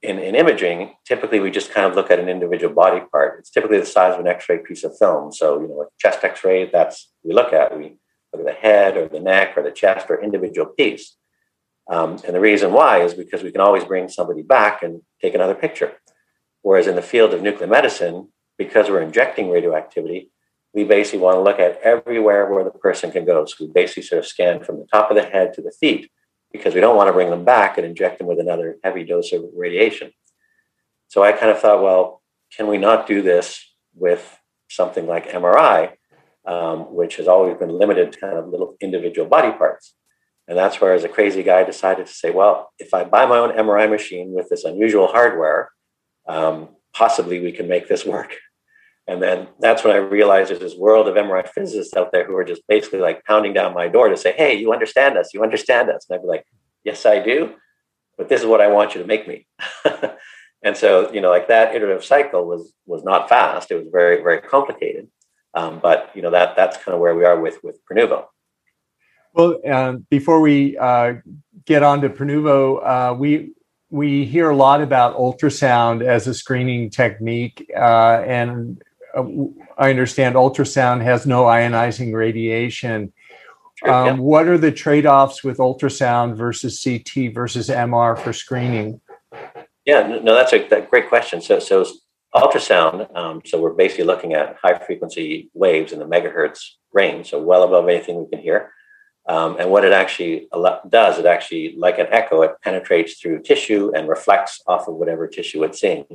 in, 0.02 0.20
in 0.20 0.36
imaging, 0.36 0.94
typically 1.06 1.40
we 1.40 1.50
just 1.50 1.72
kind 1.72 1.88
of 1.88 1.96
look 1.96 2.12
at 2.12 2.20
an 2.20 2.30
individual 2.30 2.74
body 2.74 3.02
part. 3.12 3.40
It's 3.40 3.50
typically 3.50 3.80
the 3.80 3.86
size 3.86 4.14
of 4.14 4.20
an 4.20 4.28
X-ray 4.28 4.60
piece 4.60 4.84
of 4.84 4.98
film. 4.98 5.32
So, 5.32 5.60
you 5.60 5.68
know, 5.68 5.82
a 5.82 5.86
chest 6.00 6.24
X-ray, 6.24 6.70
that's 6.72 7.12
we 7.24 7.34
look 7.34 7.54
at. 7.54 7.78
We 7.78 7.98
look 8.34 8.42
at 8.42 8.46
the 8.46 8.62
head 8.62 8.98
or 8.98 9.08
the 9.08 9.20
neck 9.20 9.58
or 9.58 9.64
the 9.64 9.72
chest 9.72 10.08
or 10.10 10.22
individual 10.22 10.68
piece. 10.68 11.16
Um, 11.90 12.20
and 12.26 12.36
the 12.36 12.40
reason 12.40 12.74
why 12.74 13.02
is 13.02 13.14
because 13.14 13.44
we 13.44 13.52
can 13.52 13.62
always 13.62 13.86
bring 13.86 14.10
somebody 14.10 14.42
back 14.42 14.84
and 14.84 15.02
take 15.22 15.34
another 15.34 15.56
picture. 15.56 15.94
Whereas 16.62 16.88
in 16.88 16.96
the 16.96 17.02
field 17.02 17.34
of 17.34 17.42
nuclear 17.42 17.68
medicine, 17.68 18.28
because 18.58 18.90
we're 18.90 19.02
injecting 19.02 19.50
radioactivity, 19.50 20.32
we 20.74 20.84
basically 20.84 21.20
want 21.20 21.38
to 21.38 21.42
look 21.42 21.60
at 21.60 21.80
everywhere 21.82 22.52
where 22.52 22.64
the 22.64 22.72
person 22.72 23.10
can 23.10 23.26
go. 23.26 23.46
So 23.46 23.56
we 23.62 23.72
basically 23.72 24.04
sort 24.04 24.20
of 24.20 24.28
scan 24.28 24.64
from 24.64 24.78
the 24.80 24.86
top 24.86 25.10
of 25.10 25.16
the 25.16 25.24
head 25.24 25.54
to 25.54 25.62
the 25.62 25.72
feet 25.72 26.12
because 26.52 26.74
we 26.74 26.82
don't 26.82 26.96
want 26.96 27.08
to 27.08 27.14
bring 27.14 27.30
them 27.30 27.46
back 27.46 27.78
and 27.78 27.86
inject 27.86 28.18
them 28.18 28.28
with 28.28 28.40
another 28.40 28.78
heavy 28.84 29.04
dose 29.04 29.32
of 29.34 29.44
radiation. 29.56 30.12
So 31.08 31.24
I 31.24 31.32
kind 31.32 31.52
of 31.52 31.60
thought, 31.60 31.82
well, 31.82 32.22
can 32.56 32.68
we 32.68 32.78
not 32.78 33.08
do 33.08 33.22
this 33.22 33.64
with 33.96 34.40
something 34.70 35.08
like 35.08 35.30
MRI, 35.30 35.94
um, 36.46 36.94
which 36.94 37.18
has 37.18 37.28
always 37.28 37.58
been 37.58 37.70
limited 37.70 38.14
to 38.14 38.20
kind 38.20 38.38
of 38.38 38.48
little 38.48 38.76
individual 38.82 39.28
body 39.28 39.52
parts? 39.52 39.94
And 40.48 40.58
that's 40.58 40.80
where, 40.80 40.94
as 40.94 41.04
a 41.04 41.10
crazy 41.10 41.44
guy, 41.44 41.64
decided 41.64 42.08
to 42.08 42.14
say, 42.14 42.32
well, 42.32 42.72
if 42.80 42.94
I 42.94 43.04
buy 43.04 43.26
my 43.26 43.38
own 43.38 43.52
MRI 43.52 43.90
machine 43.90 44.32
with 44.32 44.48
this 44.50 44.64
unusual 44.64 45.08
hardware, 45.08 45.72
um, 46.28 46.70
possibly 46.94 47.40
we 47.42 47.52
can 47.52 47.68
make 47.68 47.90
this 47.90 48.06
work. 48.06 48.36
And 49.08 49.22
then 49.22 49.48
that's 49.60 49.84
when 49.84 49.96
I 49.96 50.00
realized 50.00 50.50
there's 50.50 50.60
this 50.60 50.76
world 50.76 51.08
of 51.08 51.16
MRI 51.16 51.48
physicists 51.48 51.96
out 51.96 52.12
there 52.12 52.26
who 52.26 52.36
are 52.36 52.44
just 52.44 52.62
basically 52.68 53.00
like 53.00 53.24
pounding 53.24 53.54
down 53.54 53.74
my 53.74 53.88
door 53.88 54.10
to 54.10 54.18
say, 54.18 54.34
hey, 54.34 54.56
you 54.56 54.74
understand 54.74 55.18
us, 55.18 55.34
you 55.34 55.44
understand 55.44 55.90
us. 55.90 56.06
And 56.10 56.16
I'd 56.16 56.24
be 56.24 56.28
like, 56.28 56.46
yes, 56.84 57.06
I 57.06 57.20
do, 57.20 57.54
but 58.18 58.28
this 58.28 58.42
is 58.42 58.48
what 58.48 58.60
I 58.60 58.68
want 58.68 58.96
you 58.96 59.02
to 59.02 59.08
make 59.08 59.28
me. 59.28 59.48
and 60.64 60.76
so, 60.76 61.12
you 61.14 61.22
know, 61.22 61.30
like 61.30 61.48
that 61.48 61.74
iterative 61.74 62.04
cycle 62.04 62.46
was 62.46 62.74
was 62.86 63.04
not 63.04 63.30
fast. 63.30 63.72
It 63.72 63.76
was 63.76 63.88
very, 63.92 64.22
very 64.22 64.42
complicated. 64.42 65.08
Um, 65.54 65.80
but 65.82 66.12
you 66.14 66.22
know, 66.22 66.32
that 66.32 66.56
that's 66.56 66.78
kind 66.78 66.94
of 66.94 67.00
where 67.00 67.16
we 67.16 67.24
are 67.24 67.40
with 67.40 67.64
with 67.64 67.80
Prenuvo. 67.90 68.26
Well, 69.34 69.60
uh, 69.70 69.94
before 70.10 70.42
we 70.42 70.78
uh, 70.78 71.14
get 71.66 71.84
on 71.84 72.02
to 72.02 72.10
Prenuvo, 72.10 72.86
uh, 72.86 73.14
we 73.14 73.54
we 73.90 74.26
hear 74.26 74.50
a 74.50 74.56
lot 74.56 74.82
about 74.82 75.16
ultrasound 75.16 76.04
as 76.04 76.28
a 76.28 76.34
screening 76.34 76.90
technique, 76.90 77.72
uh, 77.76 78.24
and 78.26 78.84
I 79.16 79.90
understand 79.90 80.36
ultrasound 80.36 81.02
has 81.04 81.26
no 81.26 81.44
ionizing 81.44 82.14
radiation. 82.14 83.14
Um, 83.84 84.06
yeah. 84.06 84.14
What 84.14 84.48
are 84.48 84.58
the 84.58 84.72
trade 84.72 85.06
offs 85.06 85.44
with 85.44 85.58
ultrasound 85.58 86.36
versus 86.36 86.84
CT 86.84 87.34
versus 87.34 87.70
MR 87.70 88.18
for 88.18 88.34
screening? 88.34 89.02
Yeah, 89.86 90.20
no, 90.22 90.34
that's 90.34 90.54
a 90.54 90.68
that 90.68 90.90
great 90.90 91.10
question. 91.10 91.42
So, 91.42 91.60
so 91.60 91.86
ultrasound, 92.36 93.16
um, 93.16 93.42
so 93.46 93.62
we're 93.62 93.74
basically 93.74 94.06
looking 94.06 94.34
at 94.34 94.58
high 94.62 94.78
frequency 94.80 95.50
waves 95.54 95.94
in 95.94 96.00
the 96.00 96.06
megahertz 96.06 96.72
range, 96.92 97.30
so 97.30 97.42
well 97.42 97.64
above 97.64 97.88
anything 97.88 98.20
we 98.20 98.30
can 98.30 98.40
hear. 98.40 98.72
Um, 99.28 99.58
and 99.60 99.70
what 99.70 99.84
it 99.84 99.92
actually 99.92 100.48
does, 100.90 101.20
it 101.20 101.26
actually, 101.26 101.76
like 101.78 102.00
an 102.00 102.08
echo, 102.12 102.42
it 102.44 102.56
penetrates 102.64 103.20
through 103.20 103.44
tissue 103.44 103.92
and 103.94 104.08
reflects 104.08 104.62
off 104.68 104.88
of 104.88 104.96
whatever 104.96 105.28
tissue 105.28 105.64
it's 105.64 105.82
seeing. 105.82 106.06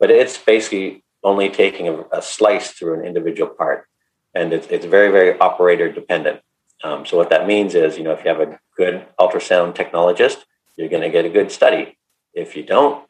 But 0.00 0.10
it's 0.10 0.38
basically 0.38 1.04
only 1.22 1.48
taking 1.48 1.88
a, 1.88 2.04
a 2.12 2.22
slice 2.22 2.70
through 2.70 3.00
an 3.00 3.06
individual 3.06 3.50
part. 3.50 3.86
And 4.34 4.52
it's, 4.52 4.66
it's 4.68 4.86
very, 4.86 5.10
very 5.10 5.38
operator 5.38 5.90
dependent. 5.92 6.40
Um, 6.82 7.06
so 7.06 7.16
what 7.16 7.30
that 7.30 7.46
means 7.46 7.74
is, 7.74 7.96
you 7.96 8.04
know, 8.04 8.12
if 8.12 8.24
you 8.24 8.30
have 8.30 8.40
a 8.40 8.58
good 8.76 9.06
ultrasound 9.18 9.74
technologist, 9.74 10.38
you're 10.76 10.88
going 10.88 11.02
to 11.02 11.10
get 11.10 11.24
a 11.24 11.30
good 11.30 11.52
study. 11.52 11.96
If 12.34 12.56
you 12.56 12.62
don't, 12.62 13.06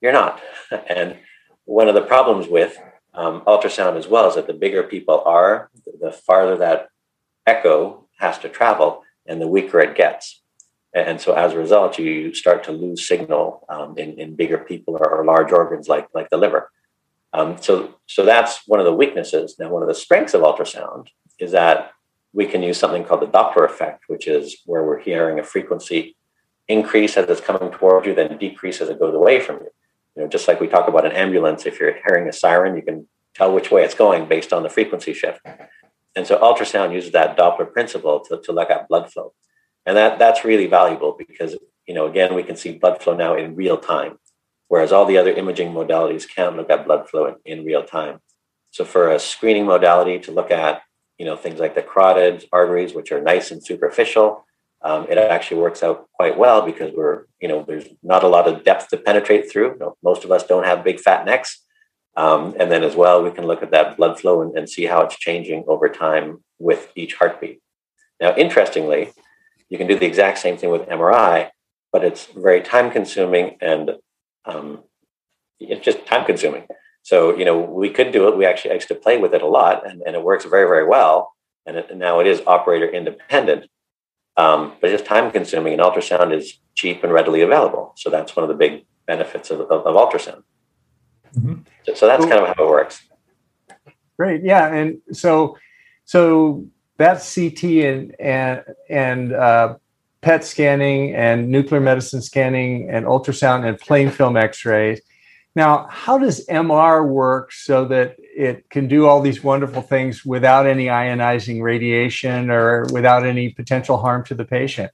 you're 0.00 0.12
not. 0.12 0.40
and 0.88 1.18
one 1.64 1.88
of 1.88 1.94
the 1.94 2.02
problems 2.02 2.48
with 2.48 2.78
um, 3.14 3.42
ultrasound 3.42 3.96
as 3.96 4.08
well 4.08 4.28
is 4.28 4.34
that 4.34 4.46
the 4.46 4.54
bigger 4.54 4.82
people 4.82 5.22
are, 5.24 5.70
the 6.00 6.12
farther 6.12 6.56
that 6.56 6.88
echo 7.46 8.08
has 8.18 8.38
to 8.38 8.48
travel 8.48 9.02
and 9.26 9.40
the 9.40 9.46
weaker 9.46 9.80
it 9.80 9.96
gets. 9.96 10.42
And 10.92 11.20
so 11.20 11.34
as 11.34 11.52
a 11.52 11.58
result, 11.58 11.98
you 11.98 12.34
start 12.34 12.64
to 12.64 12.72
lose 12.72 13.06
signal 13.06 13.64
um, 13.68 13.96
in, 13.96 14.18
in 14.18 14.34
bigger 14.34 14.58
people 14.58 14.96
or, 14.96 15.08
or, 15.08 15.24
large 15.24 15.52
organs 15.52 15.88
like, 15.88 16.08
like 16.14 16.30
the 16.30 16.36
liver. 16.36 16.70
Um, 17.32 17.56
so, 17.60 17.94
so 18.06 18.24
that's 18.24 18.66
one 18.66 18.80
of 18.80 18.86
the 18.86 18.92
weaknesses. 18.92 19.56
Now, 19.58 19.70
one 19.70 19.82
of 19.82 19.88
the 19.88 19.94
strengths 19.94 20.34
of 20.34 20.42
ultrasound 20.42 21.08
is 21.38 21.52
that 21.52 21.92
we 22.32 22.46
can 22.46 22.62
use 22.62 22.78
something 22.78 23.04
called 23.04 23.22
the 23.22 23.26
Doppler 23.26 23.64
effect, 23.64 24.04
which 24.08 24.26
is 24.26 24.58
where 24.66 24.84
we're 24.84 25.00
hearing 25.00 25.38
a 25.38 25.44
frequency 25.44 26.16
increase 26.68 27.16
as 27.16 27.28
it's 27.28 27.40
coming 27.40 27.70
toward 27.72 28.06
you, 28.06 28.14
then 28.14 28.38
decrease 28.38 28.80
as 28.80 28.88
it 28.88 29.00
goes 29.00 29.14
away 29.14 29.40
from 29.40 29.56
you. 29.56 29.70
You 30.16 30.22
know, 30.22 30.28
just 30.28 30.46
like 30.48 30.60
we 30.60 30.68
talk 30.68 30.88
about 30.88 31.06
an 31.06 31.12
ambulance, 31.12 31.66
if 31.66 31.80
you're 31.80 31.96
hearing 32.06 32.28
a 32.28 32.32
siren, 32.32 32.76
you 32.76 32.82
can 32.82 33.08
tell 33.34 33.52
which 33.52 33.70
way 33.70 33.84
it's 33.84 33.94
going 33.94 34.28
based 34.28 34.52
on 34.52 34.62
the 34.62 34.68
frequency 34.68 35.12
shift. 35.12 35.40
And 36.16 36.26
so 36.26 36.38
ultrasound 36.38 36.92
uses 36.92 37.12
that 37.12 37.36
Doppler 37.36 37.72
principle 37.72 38.20
to, 38.20 38.40
to 38.42 38.52
look 38.52 38.70
at 38.70 38.88
blood 38.88 39.12
flow. 39.12 39.32
And 39.86 39.96
that, 39.96 40.18
that's 40.18 40.44
really 40.44 40.66
valuable 40.66 41.16
because, 41.16 41.56
you 41.86 41.94
know, 41.94 42.06
again, 42.06 42.34
we 42.34 42.42
can 42.42 42.56
see 42.56 42.72
blood 42.72 43.02
flow 43.02 43.16
now 43.16 43.34
in 43.36 43.56
real 43.56 43.78
time, 43.78 44.18
whereas 44.70 44.92
all 44.92 45.04
the 45.04 45.18
other 45.18 45.32
imaging 45.32 45.72
modalities 45.72 46.32
can't 46.32 46.56
look 46.56 46.70
at 46.70 46.86
blood 46.86 47.08
flow 47.08 47.26
in, 47.26 47.34
in 47.44 47.64
real 47.64 47.82
time. 47.82 48.20
So 48.70 48.84
for 48.84 49.10
a 49.10 49.18
screening 49.18 49.66
modality 49.66 50.20
to 50.20 50.30
look 50.30 50.52
at, 50.52 50.82
you 51.18 51.26
know, 51.26 51.36
things 51.36 51.58
like 51.58 51.74
the 51.74 51.82
carotids, 51.82 52.44
arteries, 52.52 52.94
which 52.94 53.10
are 53.10 53.20
nice 53.20 53.50
and 53.50 53.62
superficial, 53.62 54.46
um, 54.82 55.06
it 55.10 55.18
actually 55.18 55.60
works 55.60 55.82
out 55.82 56.08
quite 56.12 56.38
well 56.38 56.62
because 56.62 56.92
we're, 56.94 57.24
you 57.40 57.48
know, 57.48 57.64
there's 57.66 57.88
not 58.04 58.22
a 58.22 58.28
lot 58.28 58.46
of 58.46 58.62
depth 58.62 58.88
to 58.90 58.96
penetrate 58.96 59.50
through. 59.50 59.72
You 59.72 59.78
know, 59.80 59.96
most 60.04 60.24
of 60.24 60.30
us 60.30 60.46
don't 60.46 60.64
have 60.64 60.84
big 60.84 61.00
fat 61.00 61.26
necks. 61.26 61.64
Um, 62.16 62.54
and 62.58 62.70
then 62.70 62.84
as 62.84 62.94
well, 62.94 63.24
we 63.24 63.32
can 63.32 63.46
look 63.48 63.64
at 63.64 63.72
that 63.72 63.96
blood 63.96 64.20
flow 64.20 64.40
and, 64.40 64.56
and, 64.56 64.68
see 64.68 64.84
how 64.84 65.00
it's 65.02 65.16
changing 65.16 65.64
over 65.66 65.88
time 65.88 66.44
with 66.58 66.92
each 66.94 67.14
heartbeat. 67.14 67.60
Now, 68.20 68.36
interestingly, 68.36 69.12
you 69.68 69.78
can 69.78 69.86
do 69.86 69.98
the 69.98 70.06
exact 70.06 70.38
same 70.38 70.56
thing 70.56 70.70
with 70.70 70.88
MRI, 70.88 71.50
but 71.92 72.04
it's 72.04 72.26
very 72.26 72.60
time 72.60 72.90
consuming 72.90 73.56
and 73.60 73.92
um, 74.44 74.84
it's 75.58 75.84
just 75.84 76.06
time 76.06 76.24
consuming. 76.24 76.66
So, 77.02 77.36
you 77.36 77.44
know, 77.44 77.58
we 77.58 77.90
could 77.90 78.12
do 78.12 78.28
it. 78.28 78.36
We 78.36 78.44
actually 78.44 78.74
used 78.74 78.88
to 78.88 78.94
play 78.94 79.18
with 79.18 79.34
it 79.34 79.42
a 79.42 79.46
lot 79.46 79.88
and, 79.88 80.02
and 80.02 80.14
it 80.14 80.22
works 80.22 80.44
very, 80.44 80.66
very 80.68 80.86
well. 80.86 81.32
And, 81.66 81.76
it, 81.76 81.90
and 81.90 81.98
now 81.98 82.20
it 82.20 82.26
is 82.26 82.42
operator 82.46 82.88
independent, 82.88 83.66
um, 84.36 84.74
but 84.80 84.90
it's 84.90 85.02
time 85.02 85.30
consuming 85.30 85.74
and 85.74 85.82
ultrasound 85.82 86.36
is 86.36 86.58
cheap 86.74 87.02
and 87.04 87.12
readily 87.12 87.42
available. 87.42 87.92
So 87.96 88.10
that's 88.10 88.34
one 88.36 88.44
of 88.44 88.48
the 88.48 88.54
big 88.54 88.84
benefits 89.06 89.50
of, 89.50 89.60
of, 89.60 89.86
of 89.86 89.94
ultrasound. 89.94 90.42
Mm-hmm. 91.36 91.62
So, 91.86 91.94
so 91.94 92.06
that's 92.06 92.24
kind 92.24 92.40
of 92.40 92.56
how 92.56 92.64
it 92.64 92.68
works. 92.68 93.02
Great. 94.18 94.42
Yeah. 94.42 94.72
And 94.72 94.98
so, 95.12 95.56
so 96.04 96.66
that's 96.96 97.34
CT 97.34 97.64
and, 97.64 98.16
and, 98.20 98.64
and, 98.88 99.32
uh, 99.32 99.76
PET 100.22 100.44
scanning 100.44 101.14
and 101.14 101.48
nuclear 101.48 101.80
medicine 101.80 102.20
scanning 102.20 102.90
and 102.90 103.06
ultrasound 103.06 103.66
and 103.66 103.78
plain 103.78 104.10
film 104.10 104.36
x-rays. 104.36 105.00
Now, 105.56 105.88
how 105.90 106.18
does 106.18 106.46
MR 106.46 107.06
work 107.06 107.52
so 107.52 107.84
that 107.86 108.16
it 108.18 108.70
can 108.70 108.86
do 108.86 109.06
all 109.06 109.20
these 109.20 109.42
wonderful 109.42 109.82
things 109.82 110.24
without 110.24 110.66
any 110.66 110.86
ionizing 110.86 111.60
radiation 111.60 112.50
or 112.50 112.86
without 112.92 113.26
any 113.26 113.50
potential 113.50 113.96
harm 113.96 114.24
to 114.26 114.34
the 114.34 114.44
patient? 114.44 114.92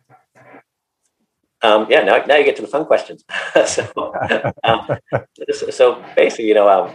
Um, 1.63 1.87
yeah, 1.91 2.03
now, 2.03 2.25
now 2.27 2.37
you 2.37 2.45
get 2.45 2.57
to 2.57 2.63
the 2.63 2.69
fun 2.69 2.87
questions. 2.87 3.25
so, 3.67 4.15
um, 4.65 4.99
so 5.71 6.05
basically, 6.15 6.47
you 6.47 6.55
know, 6.55 6.69
um, 6.69 6.95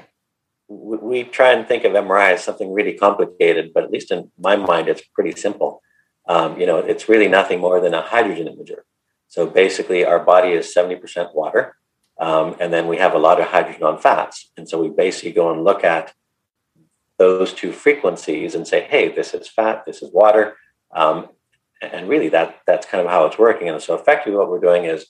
we, 0.67 0.97
we, 0.97 1.23
try 1.23 1.51
and 1.51 1.67
think 1.67 1.83
of 1.83 1.91
MRI 1.91 2.33
as 2.33 2.43
something 2.43 2.71
really 2.71 2.93
complicated, 2.93 3.71
but 3.73 3.83
at 3.83 3.91
least 3.91 4.11
in 4.11 4.31
my 4.39 4.55
mind, 4.55 4.87
it's 4.87 5.01
pretty 5.13 5.33
simple. 5.39 5.81
Um, 6.27 6.59
you 6.59 6.65
know, 6.65 6.77
it's 6.77 7.09
really 7.09 7.27
nothing 7.27 7.59
more 7.59 7.79
than 7.79 7.93
a 7.93 8.01
hydrogen 8.01 8.47
imager. 8.47 8.81
So 9.27 9.47
basically, 9.47 10.05
our 10.05 10.19
body 10.19 10.49
is 10.49 10.73
70% 10.75 11.33
water, 11.33 11.77
um, 12.19 12.55
and 12.59 12.71
then 12.71 12.87
we 12.87 12.97
have 12.97 13.13
a 13.13 13.19
lot 13.19 13.39
of 13.39 13.47
hydrogen 13.47 13.83
on 13.83 13.97
fats. 13.97 14.51
And 14.57 14.67
so 14.67 14.81
we 14.81 14.89
basically 14.89 15.31
go 15.31 15.51
and 15.51 15.63
look 15.63 15.83
at 15.83 16.13
those 17.17 17.53
two 17.53 17.71
frequencies 17.71 18.55
and 18.55 18.67
say, 18.67 18.81
hey, 18.81 19.09
this 19.09 19.33
is 19.33 19.47
fat, 19.47 19.85
this 19.85 20.01
is 20.01 20.11
water. 20.11 20.57
Um, 20.91 21.29
and 21.81 22.07
really 22.07 22.29
that 22.29 22.59
that's 22.65 22.85
kind 22.85 23.03
of 23.03 23.11
how 23.11 23.25
it's 23.25 23.37
working 23.37 23.69
and 23.69 23.81
so 23.81 23.95
effectively 23.95 24.37
what 24.37 24.49
we're 24.49 24.59
doing 24.59 24.85
is 24.85 25.07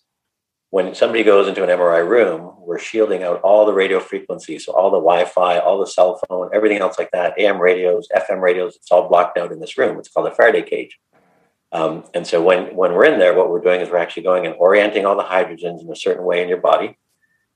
when 0.72 0.96
somebody 0.96 1.24
goes 1.24 1.48
into 1.48 1.64
an 1.64 1.70
mri 1.70 2.08
room 2.08 2.54
we're 2.60 2.80
shielding 2.80 3.24
out 3.24 3.40
all 3.42 3.66
the 3.66 3.74
radio 3.74 4.00
frequencies 4.00 4.66
so 4.66 4.74
all 4.74 4.90
the 4.90 4.98
wi-fi 4.98 5.60
all 5.60 5.80
the 5.80 5.86
cell 5.86 6.20
phone 6.28 6.50
everything 6.54 6.80
else 6.80 6.98
like 6.98 7.12
that 7.12 7.38
am 7.40 7.62
radios 7.62 8.08
fm 8.16 8.42
radios 8.42 8.76
it's 8.76 8.92
all 8.92 9.08
blocked 9.08 9.38
out 9.38 9.52
in 9.52 9.60
this 9.60 9.78
room. 9.78 10.00
It's 10.00 10.10
called 10.10 10.28
a 10.28 10.36
faraday 10.36 10.64
cage. 10.64 11.00
Um, 11.72 12.04
and 12.14 12.28
so 12.28 12.42
when 12.42 12.76
when 12.76 12.94
we're 12.94 13.06
in 13.06 13.20
there 13.20 13.34
what 13.34 13.50
we're 13.50 13.62
doing 13.62 13.82
is 13.82 13.90
we're 13.90 13.98
actually 13.98 14.24
going 14.24 14.46
and 14.46 14.56
orienting 14.56 15.06
all 15.06 15.16
the 15.16 15.24
hydrogens 15.24 15.82
in 15.82 15.90
a 15.92 15.96
certain 15.96 16.26
way 16.26 16.42
in 16.42 16.50
your 16.50 16.58
body. 16.58 16.98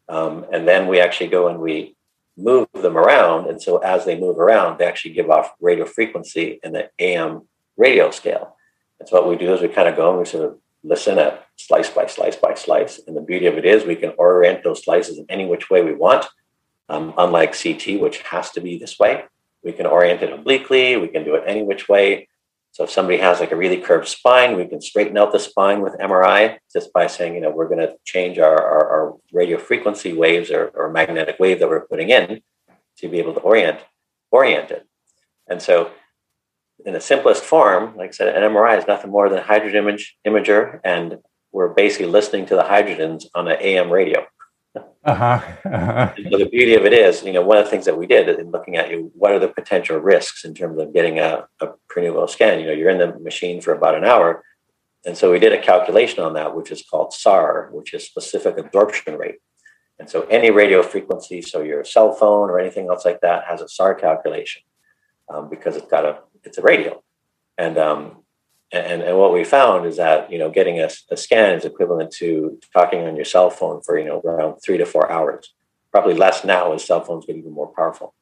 Um, 0.08 0.46
and 0.54 0.68
then 0.68 0.88
we 0.88 1.00
actually 1.00 1.28
go 1.28 1.48
and 1.48 1.60
we 1.60 1.96
move 2.38 2.68
them 2.74 2.98
around 2.98 3.48
and 3.48 3.62
so 3.62 3.78
as 3.78 4.04
they 4.04 4.20
move 4.20 4.38
around 4.38 4.78
they 4.78 4.86
actually 4.86 5.14
give 5.14 5.30
off 5.30 5.54
radio 5.62 5.86
frequency 5.86 6.60
in 6.64 6.74
the 6.74 6.90
am 7.00 7.48
radio 7.78 8.12
scale. 8.12 8.56
And 9.00 9.10
so 9.10 9.16
what 9.16 9.30
we 9.30 9.38
do 9.38 9.54
is 9.54 9.62
we 9.62 9.68
kind 9.68 9.90
of 9.90 9.96
go 9.96 10.10
and 10.10 10.20
we 10.20 10.26
sort 10.26 10.46
of 10.46 10.60
listen 10.86 11.18
at 11.18 11.48
slice 11.56 11.90
by 11.90 12.06
slice 12.06 12.36
by 12.36 12.54
slice. 12.54 13.00
And 13.06 13.18
the 13.18 13.22
beauty 13.22 13.48
of 13.48 13.58
it 13.58 13.66
is 13.66 13.84
we 13.84 13.96
can 13.96 14.14
orient 14.18 14.64
those 14.64 14.84
slices 14.84 15.18
in 15.18 15.26
any 15.30 15.46
which 15.46 15.70
way 15.70 15.84
we 15.84 15.94
want. 15.94 16.26
Um, 16.88 17.14
unlike 17.18 17.60
CT, 17.60 18.00
which 18.00 18.20
has 18.22 18.52
to 18.52 18.62
be 18.62 18.78
this 18.78 19.00
way, 19.00 19.26
we 19.64 19.72
can 19.72 19.88
orient 19.88 20.22
it 20.22 20.32
obliquely. 20.32 20.96
We 20.98 21.08
can 21.08 21.24
do 21.24 21.36
it 21.36 21.44
any 21.48 21.64
which 21.64 21.90
way. 21.90 22.28
So 22.72 22.84
if 22.84 22.92
somebody 22.92 23.18
has 23.18 23.40
like 23.40 23.52
a 23.52 23.56
really 23.56 23.78
curved 23.78 24.08
spine, 24.08 24.56
we 24.56 24.68
can 24.68 24.82
straighten 24.82 25.18
out 25.18 25.32
the 25.32 25.40
spine 25.40 25.82
with 25.82 25.94
MRI 25.94 26.58
just 26.72 26.94
by 26.94 27.08
saying, 27.08 27.34
you 27.34 27.42
know, 27.42 27.50
we're 27.50 27.70
going 27.70 27.80
to 27.80 27.96
change 28.04 28.38
our, 28.38 28.62
our, 28.62 28.90
our, 28.90 29.14
radio 29.32 29.58
frequency 29.58 30.14
waves 30.14 30.52
or, 30.52 30.68
or 30.76 30.92
magnetic 30.92 31.38
wave 31.40 31.60
that 31.60 31.70
we're 31.70 31.88
putting 31.88 32.10
in 32.10 32.42
to 32.98 33.08
be 33.08 33.18
able 33.18 33.34
to 33.34 33.40
orient 33.40 33.80
orient 34.32 34.72
it. 34.72 34.86
And 35.48 35.62
so 35.62 35.92
in 36.86 36.94
the 36.94 37.02
simplest 37.02 37.44
form, 37.44 37.96
like 37.96 38.10
I 38.10 38.12
said, 38.12 38.36
an 38.36 38.44
MRI 38.52 38.78
is 38.78 38.88
nothing 38.88 39.12
more 39.12 39.30
than 39.30 39.40
a 39.40 39.44
hydrogen 39.44 39.78
image 39.78 40.18
imager, 40.26 40.80
and 40.84 41.18
we're 41.52 41.74
basically 41.74 42.08
listening 42.08 42.46
to 42.48 42.56
the 42.56 42.64
hydrogens 42.64 43.26
on 43.34 43.48
an 43.48 43.58
AM 43.62 43.90
radio. 43.90 44.26
Uh-huh. 44.76 45.42
uh-huh. 45.66 46.14
So 46.30 46.38
the 46.38 46.50
beauty 46.50 46.76
of 46.76 46.86
it 46.86 46.94
is, 46.94 47.24
you 47.24 47.32
know, 47.32 47.42
one 47.42 47.58
of 47.58 47.66
the 47.66 47.72
things 47.72 47.86
that 47.86 47.98
we 47.98 48.08
did 48.08 48.28
in 48.28 48.52
looking 48.52 48.76
at 48.76 48.90
you, 48.90 49.12
what 49.16 49.32
are 49.32 49.40
the 49.40 49.48
potential 49.48 49.98
risks 49.98 50.44
in 50.44 50.54
terms 50.54 50.80
of 50.80 50.94
getting 50.94 51.20
a, 51.20 51.48
a 51.62 51.70
Prenuvo 51.90 52.30
scan? 52.30 52.60
You 52.60 52.68
know, 52.68 52.74
you're 52.74 52.90
in 52.90 52.98
the 52.98 53.18
machine 53.20 53.62
for 53.62 53.74
about 53.74 53.96
an 53.96 54.04
hour. 54.04 54.44
And 55.06 55.16
so 55.16 55.32
we 55.32 55.40
did 55.40 55.54
a 55.54 55.62
calculation 55.62 56.24
on 56.24 56.34
that, 56.34 56.56
which 56.56 56.72
is 56.72 56.84
called 56.84 57.14
SAR, 57.14 57.70
which 57.72 57.94
is 57.94 58.04
specific 58.04 58.58
absorption 58.58 59.18
rate. 59.18 59.36
And 60.00 60.10
so 60.10 60.24
any 60.24 60.52
radio 60.52 60.82
frequency, 60.84 61.42
so 61.42 61.62
your 61.62 61.86
cell 61.86 62.12
phone 62.12 62.50
or 62.50 62.60
anything 62.60 62.90
else 62.90 63.06
like 63.06 63.22
that, 63.22 63.46
has 63.46 63.62
a 63.62 63.70
SAR 63.70 63.96
calculation 63.96 64.64
um, 65.34 65.50
because 65.50 65.78
it's 65.78 65.88
got 65.88 66.06
a 66.06 66.20
it's 66.46 66.58
a 66.58 66.62
radio. 66.62 67.04
And 67.58 67.78
um, 67.78 68.24
and, 68.72 69.02
and 69.04 69.18
what 69.18 69.34
we 69.34 69.44
found 69.44 69.86
is 69.86 69.98
that 69.98 70.32
you 70.32 70.38
know 70.38 70.50
getting 70.50 70.80
a, 70.80 70.90
a, 71.12 71.18
scan 71.18 71.56
is 71.56 71.66
equivalent 71.66 72.12
to 72.14 72.60
talking 72.74 73.08
on 73.08 73.16
your 73.16 73.26
cell 73.26 73.50
phone 73.50 73.82
for 73.82 73.98
you 73.98 74.06
know 74.06 74.20
around 74.20 74.60
three 74.60 74.78
to 74.78 74.86
four 74.86 75.12
hours. 75.12 75.54
Probably 75.92 76.14
less 76.14 76.44
now 76.44 76.74
as 76.74 76.84
cell 76.84 77.02
phones 77.02 77.26
get 77.26 77.38
even 77.38 77.54
more 77.54 77.72
powerful. 77.74 78.14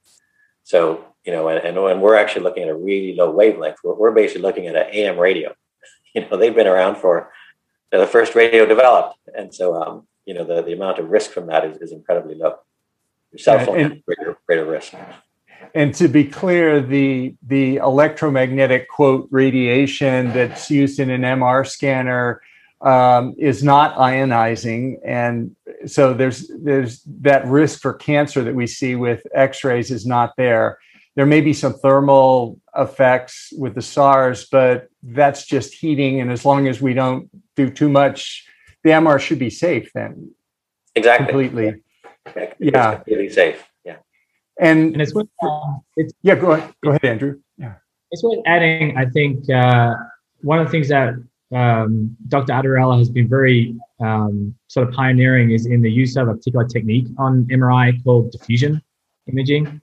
So 0.64 1.06
you 1.26 1.32
know 1.32 1.48
and, 1.48 1.64
and 1.66 1.82
when 1.82 2.02
we're 2.02 2.16
actually 2.16 2.44
looking 2.44 2.64
at 2.64 2.70
a 2.70 2.76
really 2.76 3.16
low 3.16 3.32
wavelength. 3.32 3.78
We're, 3.84 3.96
we're 3.96 4.12
basically 4.12 4.44
looking 4.44 4.68
at 4.68 4.76
an 4.76 4.94
am 4.94 5.18
radio. 5.18 5.54
You 6.16 6.22
know 6.30 6.38
they've 6.38 6.54
been 6.54 6.68
around 6.68 6.98
for 6.98 7.32
they're 7.90 8.00
the 8.00 8.06
first 8.06 8.36
radio 8.36 8.68
developed. 8.68 9.18
And 9.36 9.52
so 9.52 9.82
um, 9.82 10.08
you 10.26 10.36
know 10.36 10.44
the, 10.44 10.62
the 10.62 10.74
amount 10.74 11.00
of 11.00 11.10
risk 11.10 11.32
from 11.32 11.48
that 11.48 11.66
is, 11.66 11.78
is 11.78 11.92
incredibly 11.92 12.36
low. 12.36 12.58
Your 13.32 13.40
cell 13.40 13.66
phone 13.66 13.80
and, 13.80 13.94
has 13.94 14.02
greater, 14.06 14.38
greater 14.46 14.66
risk 14.66 14.94
and 15.74 15.94
to 15.96 16.08
be 16.08 16.26
clear, 16.26 16.82
the 16.82 17.36
the 17.46 17.78
electromagnetic 17.78 18.90
quote 18.90 19.28
radiation 19.32 20.32
that's 20.34 20.70
used 20.70 21.00
in 21.00 21.10
an 21.10 21.22
MR 21.22 21.68
scanner 21.68 22.42
um, 22.82 23.36
is 23.38 23.64
not 23.64 23.96
ionizing, 23.96 24.98
and 25.06 25.56
so 25.86 26.14
there's 26.14 26.50
there's 26.60 27.02
that 27.22 27.46
risk 27.48 27.82
for 27.82 27.94
cancer 27.94 28.44
that 28.44 28.56
we 28.56 28.68
see 28.68 28.96
with 28.96 29.26
X-rays 29.34 29.92
is 29.92 30.06
not 30.06 30.34
there. 30.38 30.80
There 31.16 31.26
may 31.26 31.42
be 31.42 31.54
some 31.54 31.74
thermal 31.74 32.60
effects 32.76 33.54
with 33.58 33.76
the 33.76 33.82
SARs, 33.82 34.48
but 34.52 34.88
that's 35.04 35.46
just 35.46 35.74
heating, 35.74 36.22
and 36.22 36.32
as 36.32 36.46
long 36.46 36.68
as 36.68 36.82
we 36.82 36.94
don't 36.94 37.30
do 37.56 37.70
too 37.70 37.90
much, 37.90 38.48
the 38.84 38.92
MR 38.92 39.20
should 39.20 39.40
be 39.40 39.50
safe 39.50 39.92
then. 39.94 40.32
Exactly. 40.96 41.26
Completely. 41.26 41.82
Yeah. 42.36 42.54
yeah. 42.60 42.96
Completely 42.96 43.30
safe. 43.30 43.64
And, 44.60 44.94
and 44.94 45.02
it's 45.02 45.14
worth, 45.14 45.28
uh, 45.42 45.74
it's, 45.98 46.14
yeah, 46.22 46.36
go 46.36 46.52
ahead, 46.52 46.74
go 46.84 46.90
ahead, 46.92 47.06
Andrew. 47.06 47.40
Yeah, 47.58 47.74
it's 48.12 48.24
worth 48.24 48.40
adding. 48.46 48.98
I 48.98 49.06
think 49.06 49.50
uh, 49.50 49.96
one 50.42 50.60
of 50.60 50.68
the 50.68 50.72
things 50.72 50.90
that 50.90 51.16
um, 51.54 52.16
Dr. 52.28 52.54
Attariwala 52.54 52.98
has 52.98 53.10
been 53.10 53.28
very 53.28 53.76
um, 54.00 54.56
sort 54.68 54.88
of 54.88 54.94
pioneering 54.94 55.52
is 55.52 55.66
in 55.66 55.82
the 55.82 55.92
use 55.92 56.16
of 56.18 56.28
a 56.28 56.34
particular 56.34 56.68
technique 56.68 57.08
on 57.18 57.46
MRI 57.46 58.04
called 58.04 58.32
diffusion 58.32 58.82
imaging. 59.28 59.82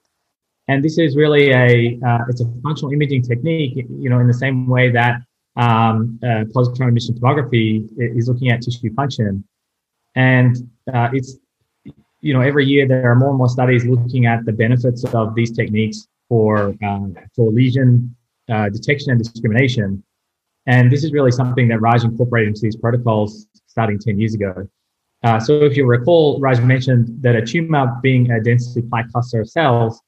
And 0.69 0.85
this 0.85 0.99
is 0.99 1.17
really 1.17 1.51
a 1.51 1.99
uh, 2.07 2.19
it's 2.29 2.41
a 2.41 2.53
functional 2.63 2.93
imaging 2.93 3.23
technique, 3.23 3.75
you 3.77 4.09
know, 4.09 4.21
in 4.21 4.29
the 4.29 4.35
same 4.35 4.69
way 4.69 4.91
that 4.91 5.21
um, 5.57 6.19
uh, 6.23 6.45
positron 6.55 6.89
emission 6.89 7.15
tomography 7.15 7.89
is 7.99 8.29
looking 8.29 8.51
at 8.51 8.63
tissue 8.63 8.93
function, 8.95 9.45
and 10.15 10.57
uh, 10.95 11.09
it's 11.13 11.39
you 12.21 12.35
know, 12.35 12.41
every 12.41 12.67
year 12.67 12.87
there 12.87 13.11
are 13.11 13.15
more 13.15 13.31
and 13.31 13.39
more 13.39 13.49
studies 13.49 13.85
looking 13.85 14.27
at 14.27 14.45
the 14.45 14.53
benefits 14.53 15.05
of 15.05 15.35
these 15.35 15.51
techniques 15.51 16.09
for 16.29 16.75
uh, 16.85 17.07
for 17.35 17.51
lesion 17.51 18.15
uh, 18.51 18.69
detection 18.69 19.11
and 19.11 19.19
discrimination. 19.23 20.03
And 20.67 20.91
this 20.93 21.05
is 21.05 21.13
really 21.13 21.31
something 21.31 21.69
that 21.69 21.81
Raj 21.81 22.05
incorporated 22.05 22.49
into 22.49 22.61
these 22.63 22.77
protocols 22.77 23.47
starting 23.67 23.99
10 23.99 24.19
years 24.19 24.35
ago. 24.35 24.69
Uh, 25.23 25.39
so 25.39 25.63
if 25.63 25.77
you 25.77 25.87
recall, 25.87 26.41
Raj 26.41 26.61
mentioned 26.61 27.23
that 27.23 27.37
a 27.37 27.43
tumor 27.43 27.99
being 28.03 28.31
a 28.31 28.41
densely 28.43 28.83
packed 28.83 29.13
cluster 29.13 29.41
of 29.41 29.49
cells, 29.49 30.01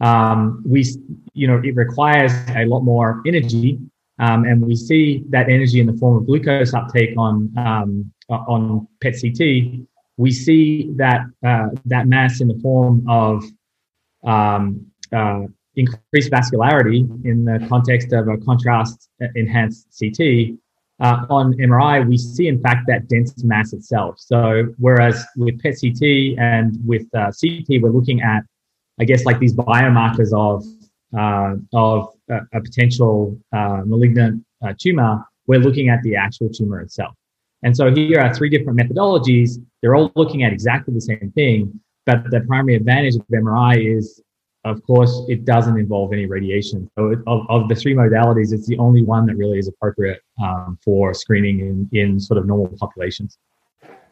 um, 0.00 0.62
we, 0.66 0.84
you 1.32 1.46
know, 1.46 1.60
it 1.64 1.74
requires 1.74 2.32
a 2.54 2.64
lot 2.66 2.80
more 2.80 3.22
energy. 3.26 3.78
Um, 4.18 4.44
and 4.44 4.64
we 4.64 4.76
see 4.76 5.24
that 5.30 5.48
energy 5.48 5.80
in 5.80 5.86
the 5.86 5.92
form 5.94 6.16
of 6.16 6.26
glucose 6.26 6.72
uptake 6.72 7.14
on, 7.18 7.52
um, 7.58 8.12
on 8.28 8.88
PET 9.00 9.14
CT 9.20 9.86
we 10.16 10.32
see 10.32 10.90
that 10.96 11.26
uh, 11.44 11.68
that 11.84 12.06
mass 12.06 12.40
in 12.40 12.48
the 12.48 12.58
form 12.60 13.04
of 13.08 13.44
um, 14.24 14.86
uh, 15.12 15.42
increased 15.74 16.30
vascularity 16.30 17.00
in 17.24 17.44
the 17.44 17.64
context 17.68 18.12
of 18.12 18.28
a 18.28 18.36
contrast 18.38 19.10
enhanced 19.34 19.88
CT. 19.98 20.58
Uh, 20.98 21.26
on 21.28 21.52
MRI, 21.54 22.08
we 22.08 22.16
see 22.16 22.48
in 22.48 22.58
fact 22.62 22.86
that 22.86 23.06
dense 23.08 23.44
mass 23.44 23.74
itself. 23.74 24.18
So 24.18 24.68
whereas 24.78 25.22
with 25.36 25.60
PET 25.60 25.74
CT 25.78 26.38
and 26.38 26.78
with 26.86 27.06
uh, 27.14 27.30
CT, 27.38 27.82
we're 27.82 27.90
looking 27.90 28.22
at, 28.22 28.44
I 28.98 29.04
guess, 29.04 29.26
like 29.26 29.38
these 29.38 29.54
biomarkers 29.54 30.32
of 30.32 30.64
uh, 31.16 31.56
of 31.74 32.08
a, 32.30 32.40
a 32.54 32.60
potential 32.62 33.38
uh, 33.52 33.82
malignant 33.84 34.44
tumor. 34.80 35.24
We're 35.46 35.60
looking 35.60 35.90
at 35.90 36.02
the 36.02 36.16
actual 36.16 36.48
tumor 36.48 36.80
itself. 36.80 37.14
And 37.66 37.76
so 37.76 37.92
here 37.92 38.20
are 38.20 38.32
three 38.32 38.48
different 38.48 38.78
methodologies. 38.78 39.60
They're 39.82 39.96
all 39.96 40.12
looking 40.14 40.44
at 40.44 40.52
exactly 40.52 40.94
the 40.94 41.00
same 41.00 41.32
thing, 41.34 41.80
but 42.04 42.30
the 42.30 42.42
primary 42.42 42.76
advantage 42.76 43.16
of 43.16 43.22
MRI 43.26 43.96
is, 43.98 44.22
of 44.62 44.80
course, 44.84 45.22
it 45.28 45.44
doesn't 45.44 45.76
involve 45.76 46.12
any 46.12 46.26
radiation. 46.26 46.88
So 46.96 47.10
it, 47.10 47.18
of, 47.26 47.44
of, 47.48 47.68
the 47.68 47.74
three 47.74 47.92
modalities, 47.92 48.52
it's 48.52 48.68
the 48.68 48.78
only 48.78 49.02
one 49.02 49.26
that 49.26 49.34
really 49.34 49.58
is 49.58 49.66
appropriate 49.66 50.22
um, 50.40 50.78
for 50.84 51.12
screening 51.12 51.58
in, 51.58 51.88
in 51.92 52.20
sort 52.20 52.38
of 52.38 52.46
normal 52.46 52.72
populations. 52.78 53.36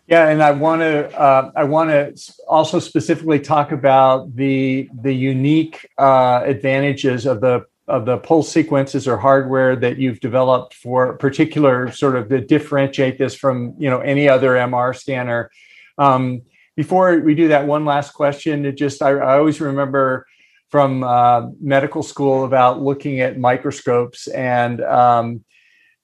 Yeah, 0.09 0.31
and 0.31 0.43
I 0.43 0.51
want 0.51 0.81
to 0.81 1.17
uh, 1.17 1.53
I 1.55 1.63
want 1.63 1.91
to 1.91 2.35
also 2.49 2.81
specifically 2.81 3.39
talk 3.39 3.71
about 3.71 4.35
the 4.35 4.91
the 5.01 5.15
unique 5.15 5.89
uh, 5.97 6.43
advantages 6.45 7.25
of 7.25 7.41
the 7.41 7.67
of 7.87 8.07
the 8.07 8.17
pulse 8.19 8.51
sequences 8.51 9.07
or 9.07 9.19
hardware 9.19 9.77
that 9.77 9.99
you've 9.99 10.21
developed 10.21 10.75
for 10.75 11.17
particular 11.19 11.93
sort 11.93 12.17
of 12.17 12.29
to 12.31 12.41
differentiate 12.41 13.19
this 13.19 13.35
from 13.35 13.75
you 13.79 13.91
know 13.91 14.01
any 14.01 14.29
other 14.29 14.53
MR 14.53 14.97
scanner. 14.97 15.51
Um, 15.99 16.43
before 16.77 17.21
we 17.21 17.35
do 17.35 17.49
that, 17.49 17.67
one 17.67 17.85
last 17.85 18.13
question. 18.13 18.65
It 18.65 18.73
just 18.73 19.03
I, 19.03 19.11
I 19.11 19.39
always 19.39 19.61
remember 19.61 20.27
from 20.71 21.05
uh, 21.05 21.49
medical 21.61 22.03
school 22.03 22.45
about 22.45 22.83
looking 22.83 23.21
at 23.21 23.39
microscopes 23.39 24.27
and 24.29 24.81
um, 24.81 25.45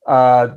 uh, 0.07 0.49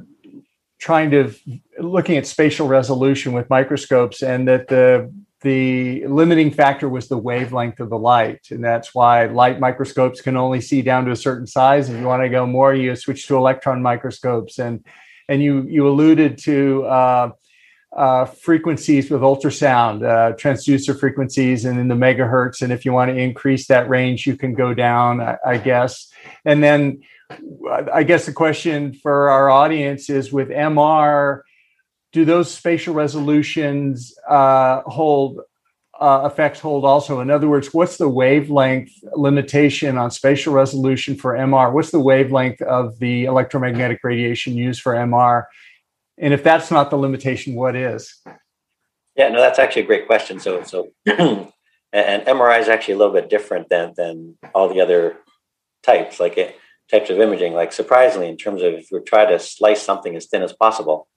trying 0.78 1.10
to 1.12 1.34
looking 1.80 2.18
at 2.18 2.28
spatial 2.28 2.68
resolution 2.68 3.32
with 3.32 3.50
microscopes, 3.50 4.22
and 4.22 4.48
that 4.50 4.68
the 4.68 5.12
the 5.44 6.08
limiting 6.08 6.52
factor 6.52 6.88
was 6.90 7.08
the 7.08 7.18
wavelength 7.18 7.80
of 7.80 7.90
the 7.90 7.98
light. 7.98 8.48
And 8.50 8.64
that's 8.64 8.96
why 8.96 9.26
light 9.26 9.60
microscopes 9.60 10.22
can 10.22 10.38
only 10.38 10.62
see 10.62 10.82
down 10.82 11.06
to 11.06 11.12
a 11.12 11.16
certain 11.16 11.48
size. 11.48 11.90
If 11.90 12.00
you 12.00 12.06
want 12.06 12.24
to 12.24 12.30
go 12.30 12.46
more, 12.46 12.74
you 12.74 12.96
switch 12.96 13.28
to 13.28 13.36
electron 13.36 13.82
microscopes. 13.82 14.58
And, 14.58 14.86
and 15.28 15.44
you, 15.44 15.64
you 15.64 15.88
alluded 15.88 16.38
to 16.40 16.86
uh, 16.86 17.32
uh, 17.96 18.26
frequencies 18.26 19.12
with 19.12 19.22
ultrasound, 19.22 20.04
uh, 20.04 20.36
transducer 20.36 20.98
frequencies, 20.98 21.66
and 21.66 21.80
in 21.80 21.90
the 21.90 21.96
megahertz. 21.96 22.62
And 22.62 22.74
if 22.74 22.86
you 22.86 22.94
want 22.94 23.12
to 23.12 23.18
increase 23.18 23.68
that 23.68 23.90
range, 23.90 24.26
you 24.26 24.38
can 24.38 24.54
go 24.54 24.74
down, 24.74 25.22
I, 25.22 25.38
I 25.46 25.58
guess. 25.58 26.10
And 26.46 26.64
then 26.64 27.02
I 27.92 28.04
guess 28.04 28.26
the 28.26 28.34
question 28.34 28.94
for 28.94 29.30
our 29.30 29.50
audience 29.50 30.10
is 30.10 30.32
with 30.32 30.50
MR, 30.50 31.42
do 32.14 32.26
those 32.26 32.54
spatial 32.54 32.94
resolutions 32.94 34.16
uh, 34.30 34.82
hold 34.82 35.42
uh, 36.00 36.30
effects 36.32 36.60
hold 36.60 36.86
also? 36.86 37.20
In 37.20 37.30
other 37.30 37.50
words, 37.50 37.74
what's 37.74 37.98
the 37.98 38.08
wavelength 38.08 38.92
limitation 39.14 39.98
on 39.98 40.12
spatial 40.12 40.54
resolution 40.54 41.16
for 41.16 41.34
MR? 41.34 41.74
What's 41.74 41.92
the 41.92 42.00
wavelength 42.00 42.62
of 42.62 42.98
the 43.00 43.26
electromagnetic 43.26 44.00
radiation 44.04 44.54
used 44.54 44.82
for 44.82 44.94
MR? 44.94 45.46
And 46.20 46.34
if 46.34 46.44
that's 46.44 46.70
not 46.70 46.92
the 46.92 46.98
limitation, 46.98 47.56
what 47.56 47.76
is? 47.76 48.22
Yeah, 49.16 49.30
no, 49.30 49.40
that's 49.40 49.60
actually 49.60 49.84
a 49.84 49.88
great 49.88 50.08
question. 50.08 50.40
So, 50.40 50.64
so, 50.64 50.90
and 51.06 51.52
MRI 51.94 52.60
is 52.60 52.70
actually 52.70 52.96
a 52.96 52.98
little 52.98 53.14
bit 53.14 53.30
different 53.30 53.70
than 53.70 53.94
than 53.98 54.38
all 54.54 54.70
the 54.70 54.82
other 54.82 55.18
types. 55.84 56.20
Like 56.20 56.38
it, 56.38 56.56
types 56.92 57.10
of 57.10 57.20
imaging, 57.20 57.54
like 57.54 57.74
surprisingly, 57.74 58.28
in 58.28 58.38
terms 58.38 58.62
of 58.62 58.74
if 58.74 58.88
we 58.92 59.00
try 59.02 59.26
to 59.26 59.40
slice 59.40 59.82
something 59.82 60.16
as 60.16 60.28
thin 60.28 60.44
as 60.44 60.54
possible, 60.54 61.08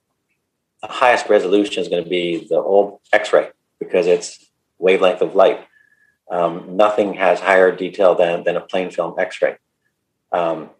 the 0.82 0.88
highest 0.88 1.28
resolution 1.28 1.82
is 1.82 1.88
going 1.88 2.04
to 2.04 2.08
be 2.08 2.46
the 2.48 2.56
old 2.56 3.00
X-ray 3.12 3.50
because 3.78 4.06
it's 4.06 4.50
wavelength 4.78 5.22
of 5.22 5.34
light. 5.34 5.66
Um, 6.30 6.76
nothing 6.76 7.14
has 7.14 7.40
higher 7.40 7.74
detail 7.74 8.14
than, 8.14 8.44
than 8.44 8.56
a 8.56 8.60
plain 8.60 8.90
film 8.90 9.14
X-ray. 9.18 9.56
Um, 10.32 10.70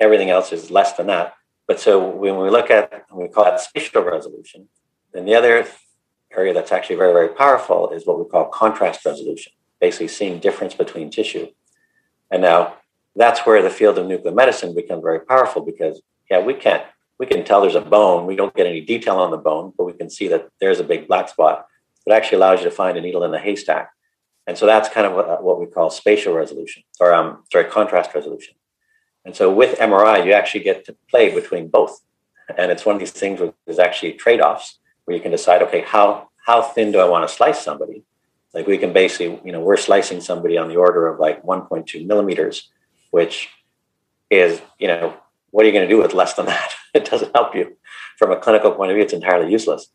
everything 0.00 0.30
else 0.30 0.52
is 0.52 0.70
less 0.70 0.94
than 0.94 1.06
that. 1.08 1.34
But 1.66 1.80
so 1.80 2.06
when 2.06 2.38
we 2.38 2.50
look 2.50 2.70
at, 2.70 3.04
we 3.12 3.28
call 3.28 3.44
that 3.44 3.60
spatial 3.60 4.02
resolution. 4.02 4.68
Then 5.12 5.24
the 5.24 5.34
other 5.34 5.66
area 6.36 6.52
that's 6.52 6.72
actually 6.72 6.96
very, 6.96 7.12
very 7.12 7.28
powerful 7.28 7.90
is 7.90 8.06
what 8.06 8.18
we 8.18 8.28
call 8.28 8.46
contrast 8.46 9.04
resolution, 9.04 9.52
basically 9.80 10.08
seeing 10.08 10.40
difference 10.40 10.74
between 10.74 11.10
tissue. 11.10 11.46
And 12.30 12.42
now 12.42 12.76
that's 13.14 13.40
where 13.40 13.62
the 13.62 13.70
field 13.70 13.98
of 13.98 14.06
nuclear 14.06 14.34
medicine 14.34 14.74
becomes 14.74 15.02
very 15.02 15.20
powerful 15.20 15.62
because, 15.62 16.02
yeah, 16.30 16.40
we 16.40 16.54
can't, 16.54 16.84
we 17.18 17.26
can 17.26 17.44
tell 17.44 17.60
there's 17.60 17.74
a 17.74 17.80
bone. 17.80 18.26
We 18.26 18.36
don't 18.36 18.54
get 18.54 18.66
any 18.66 18.80
detail 18.80 19.16
on 19.16 19.30
the 19.30 19.38
bone, 19.38 19.72
but 19.76 19.84
we 19.84 19.92
can 19.92 20.10
see 20.10 20.28
that 20.28 20.48
there's 20.60 20.80
a 20.80 20.84
big 20.84 21.06
black 21.06 21.28
spot. 21.28 21.66
It 22.06 22.12
actually 22.12 22.36
allows 22.36 22.60
you 22.60 22.64
to 22.64 22.70
find 22.70 22.96
a 22.96 23.00
needle 23.00 23.24
in 23.24 23.30
the 23.30 23.38
haystack. 23.38 23.90
And 24.46 24.58
so 24.58 24.66
that's 24.66 24.88
kind 24.88 25.06
of 25.06 25.14
what, 25.14 25.42
what 25.42 25.58
we 25.58 25.66
call 25.66 25.90
spatial 25.90 26.34
resolution, 26.34 26.82
or 27.00 27.14
um, 27.14 27.44
sorry, 27.50 27.64
contrast 27.64 28.14
resolution. 28.14 28.54
And 29.24 29.34
so 29.34 29.50
with 29.50 29.78
MRI, 29.78 30.26
you 30.26 30.32
actually 30.32 30.64
get 30.64 30.84
to 30.84 30.96
play 31.08 31.34
between 31.34 31.68
both. 31.68 32.00
And 32.58 32.70
it's 32.70 32.84
one 32.84 32.96
of 32.96 33.00
these 33.00 33.10
things 33.10 33.40
where 33.40 33.54
there's 33.64 33.78
actually 33.78 34.12
trade-offs 34.12 34.78
where 35.04 35.16
you 35.16 35.22
can 35.22 35.30
decide, 35.30 35.62
okay, 35.62 35.80
how 35.80 36.28
how 36.44 36.60
thin 36.60 36.92
do 36.92 36.98
I 36.98 37.08
want 37.08 37.26
to 37.26 37.34
slice 37.34 37.64
somebody? 37.64 38.04
Like 38.52 38.66
we 38.66 38.76
can 38.76 38.92
basically, 38.92 39.40
you 39.44 39.50
know, 39.50 39.60
we're 39.60 39.78
slicing 39.78 40.20
somebody 40.20 40.58
on 40.58 40.68
the 40.68 40.76
order 40.76 41.08
of 41.08 41.18
like 41.18 41.42
1.2 41.42 42.06
millimeters, 42.06 42.70
which 43.10 43.48
is, 44.28 44.60
you 44.78 44.88
know, 44.88 45.16
what 45.54 45.64
are 45.64 45.68
you 45.68 45.72
going 45.72 45.88
to 45.88 45.94
do 45.94 46.02
with 46.02 46.14
less 46.14 46.34
than 46.34 46.46
that? 46.46 46.74
it 46.94 47.04
doesn't 47.04 47.30
help 47.32 47.54
you. 47.54 47.76
From 48.18 48.32
a 48.32 48.36
clinical 48.36 48.72
point 48.72 48.90
of 48.90 48.96
view, 48.96 49.04
it's 49.04 49.12
entirely 49.12 49.52
useless. 49.52 49.86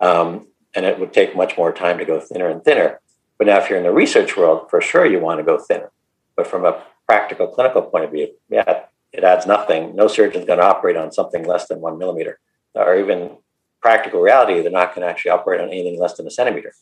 Um, 0.00 0.46
and 0.76 0.86
it 0.86 1.00
would 1.00 1.12
take 1.12 1.34
much 1.34 1.58
more 1.58 1.72
time 1.72 1.98
to 1.98 2.04
go 2.04 2.20
thinner 2.20 2.48
and 2.48 2.62
thinner. 2.62 3.00
But 3.36 3.48
now, 3.48 3.58
if 3.58 3.68
you're 3.68 3.78
in 3.78 3.84
the 3.84 3.90
research 3.90 4.36
world, 4.36 4.70
for 4.70 4.80
sure 4.80 5.04
you 5.04 5.18
want 5.18 5.40
to 5.40 5.44
go 5.44 5.58
thinner. 5.58 5.90
But 6.36 6.46
from 6.46 6.64
a 6.64 6.84
practical 7.04 7.48
clinical 7.48 7.82
point 7.82 8.04
of 8.04 8.12
view, 8.12 8.28
yeah, 8.48 8.84
it 9.12 9.24
adds 9.24 9.44
nothing. 9.44 9.96
No 9.96 10.06
surgeon's 10.06 10.44
going 10.44 10.60
to 10.60 10.64
operate 10.64 10.96
on 10.96 11.10
something 11.10 11.44
less 11.44 11.66
than 11.66 11.80
one 11.80 11.98
millimeter, 11.98 12.38
or 12.74 12.96
even 12.96 13.38
practical 13.80 14.20
reality, 14.20 14.60
they're 14.60 14.70
not 14.70 14.94
going 14.94 15.04
to 15.04 15.10
actually 15.10 15.32
operate 15.32 15.60
on 15.60 15.68
anything 15.68 15.98
less 15.98 16.14
than 16.14 16.28
a 16.28 16.30
centimeter. 16.30 16.72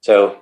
So 0.00 0.40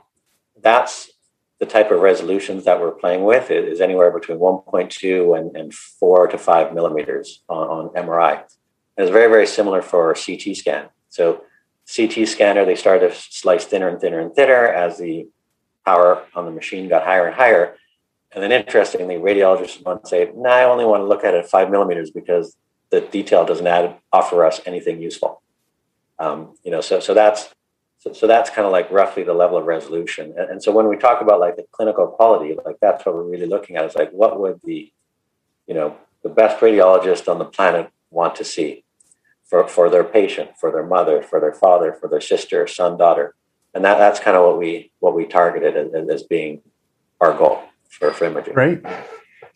that's 0.61 1.11
the 1.59 1.67
type 1.67 1.91
of 1.91 2.01
resolutions 2.01 2.65
that 2.65 2.81
we're 2.81 2.93
playing 2.93 3.25
with 3.25 3.51
is 3.51 3.81
anywhere 3.81 4.11
between 4.11 4.39
1.2 4.39 5.39
and, 5.39 5.57
and 5.57 5.75
4 5.75 6.29
to 6.29 6.39
5 6.39 6.75
millimeters 6.75 7.43
on, 7.49 7.69
on 7.69 8.05
MRI. 8.07 8.35
And 8.35 9.07
it's 9.07 9.11
very, 9.11 9.29
very 9.29 9.47
similar 9.47 9.83
for 9.83 10.15
CT 10.15 10.57
scan. 10.57 10.89
So 11.09 11.43
CT 11.95 12.29
scanner, 12.29 12.65
they 12.65 12.77
started 12.77 13.11
to 13.11 13.15
slice 13.15 13.65
thinner 13.65 13.89
and 13.89 14.01
thinner 14.01 14.21
and 14.21 14.33
thinner 14.35 14.67
as 14.67 14.99
the 14.99 15.29
power 15.85 16.25
on 16.35 16.45
the 16.45 16.51
machine 16.51 16.89
got 16.89 17.05
higher 17.05 17.27
and 17.27 17.35
higher. 17.35 17.77
And 18.33 18.43
then 18.43 18.53
interestingly, 18.53 19.17
radiologists 19.17 19.83
to 19.83 20.09
say, 20.09 20.31
nah, 20.37 20.51
I 20.51 20.65
only 20.65 20.85
want 20.85 21.01
to 21.01 21.07
look 21.07 21.25
at 21.25 21.35
it 21.35 21.45
at 21.45 21.51
five 21.51 21.71
millimeters 21.71 22.11
because 22.11 22.57
the 22.91 23.01
detail 23.01 23.45
doesn't 23.45 23.67
add, 23.67 23.97
offer 24.13 24.45
us 24.45 24.61
anything 24.67 25.01
useful. 25.01 25.43
Um, 26.19 26.55
you 26.63 26.71
know, 26.71 26.81
so 26.81 27.01
so 27.01 27.15
that's 27.15 27.55
so, 27.99 28.13
so 28.13 28.27
that's 28.27 28.49
kind 28.49 28.65
of 28.65 28.73
like 28.73 28.91
roughly 28.91 29.25
the 29.25 29.35
level 29.35 29.59
of 29.59 29.67
resolution. 29.67 30.33
And, 30.37 30.51
and, 30.51 30.63
so 30.63 30.71
when 30.71 30.89
we 30.89 30.97
talk 30.97 31.21
about 31.21 31.41
like 31.41 31.57
the 31.57 31.67
clinical 31.73 32.07
quality, 32.07 32.57
like 32.65 32.77
that's 32.81 33.05
what 33.05 33.15
we're 33.15 33.25
really 33.25 33.47
looking 33.47 33.77
at 33.77 33.85
is 33.85 33.97
like 33.97 34.11
what 34.13 34.39
would 34.39 34.61
the, 34.65 34.93
you 35.67 35.75
know, 35.75 35.97
the 36.23 36.29
best 36.29 36.61
radiologist 36.61 37.29
on 37.29 37.39
the 37.39 37.45
planet 37.45 37.91
want 38.11 38.37
to 38.37 38.45
see 38.45 38.85
for, 39.45 39.67
for 39.67 39.91
their 39.91 40.05
patient, 40.05 40.51
for 40.59 40.71
their 40.71 40.87
mother, 40.87 41.23
for 41.23 41.41
their 41.41 41.53
father, 41.53 41.93
for 41.93 42.09
their 42.09 42.21
sister, 42.21 42.67
son, 42.67 42.97
daughter. 42.97 43.35
And 43.75 43.85
that, 43.85 43.99
that's 43.99 44.21
kind 44.21 44.37
of 44.37 44.45
what 44.45 44.59
we 44.59 44.91
what 45.01 45.15
we 45.15 45.27
targeted 45.27 45.77
as, 45.77 46.09
as 46.09 46.23
being 46.23 46.63
our 47.21 47.37
goal 47.37 47.63
for, 47.89 48.13
for 48.13 48.27
imaging. 48.27 48.55
Great. 48.55 48.81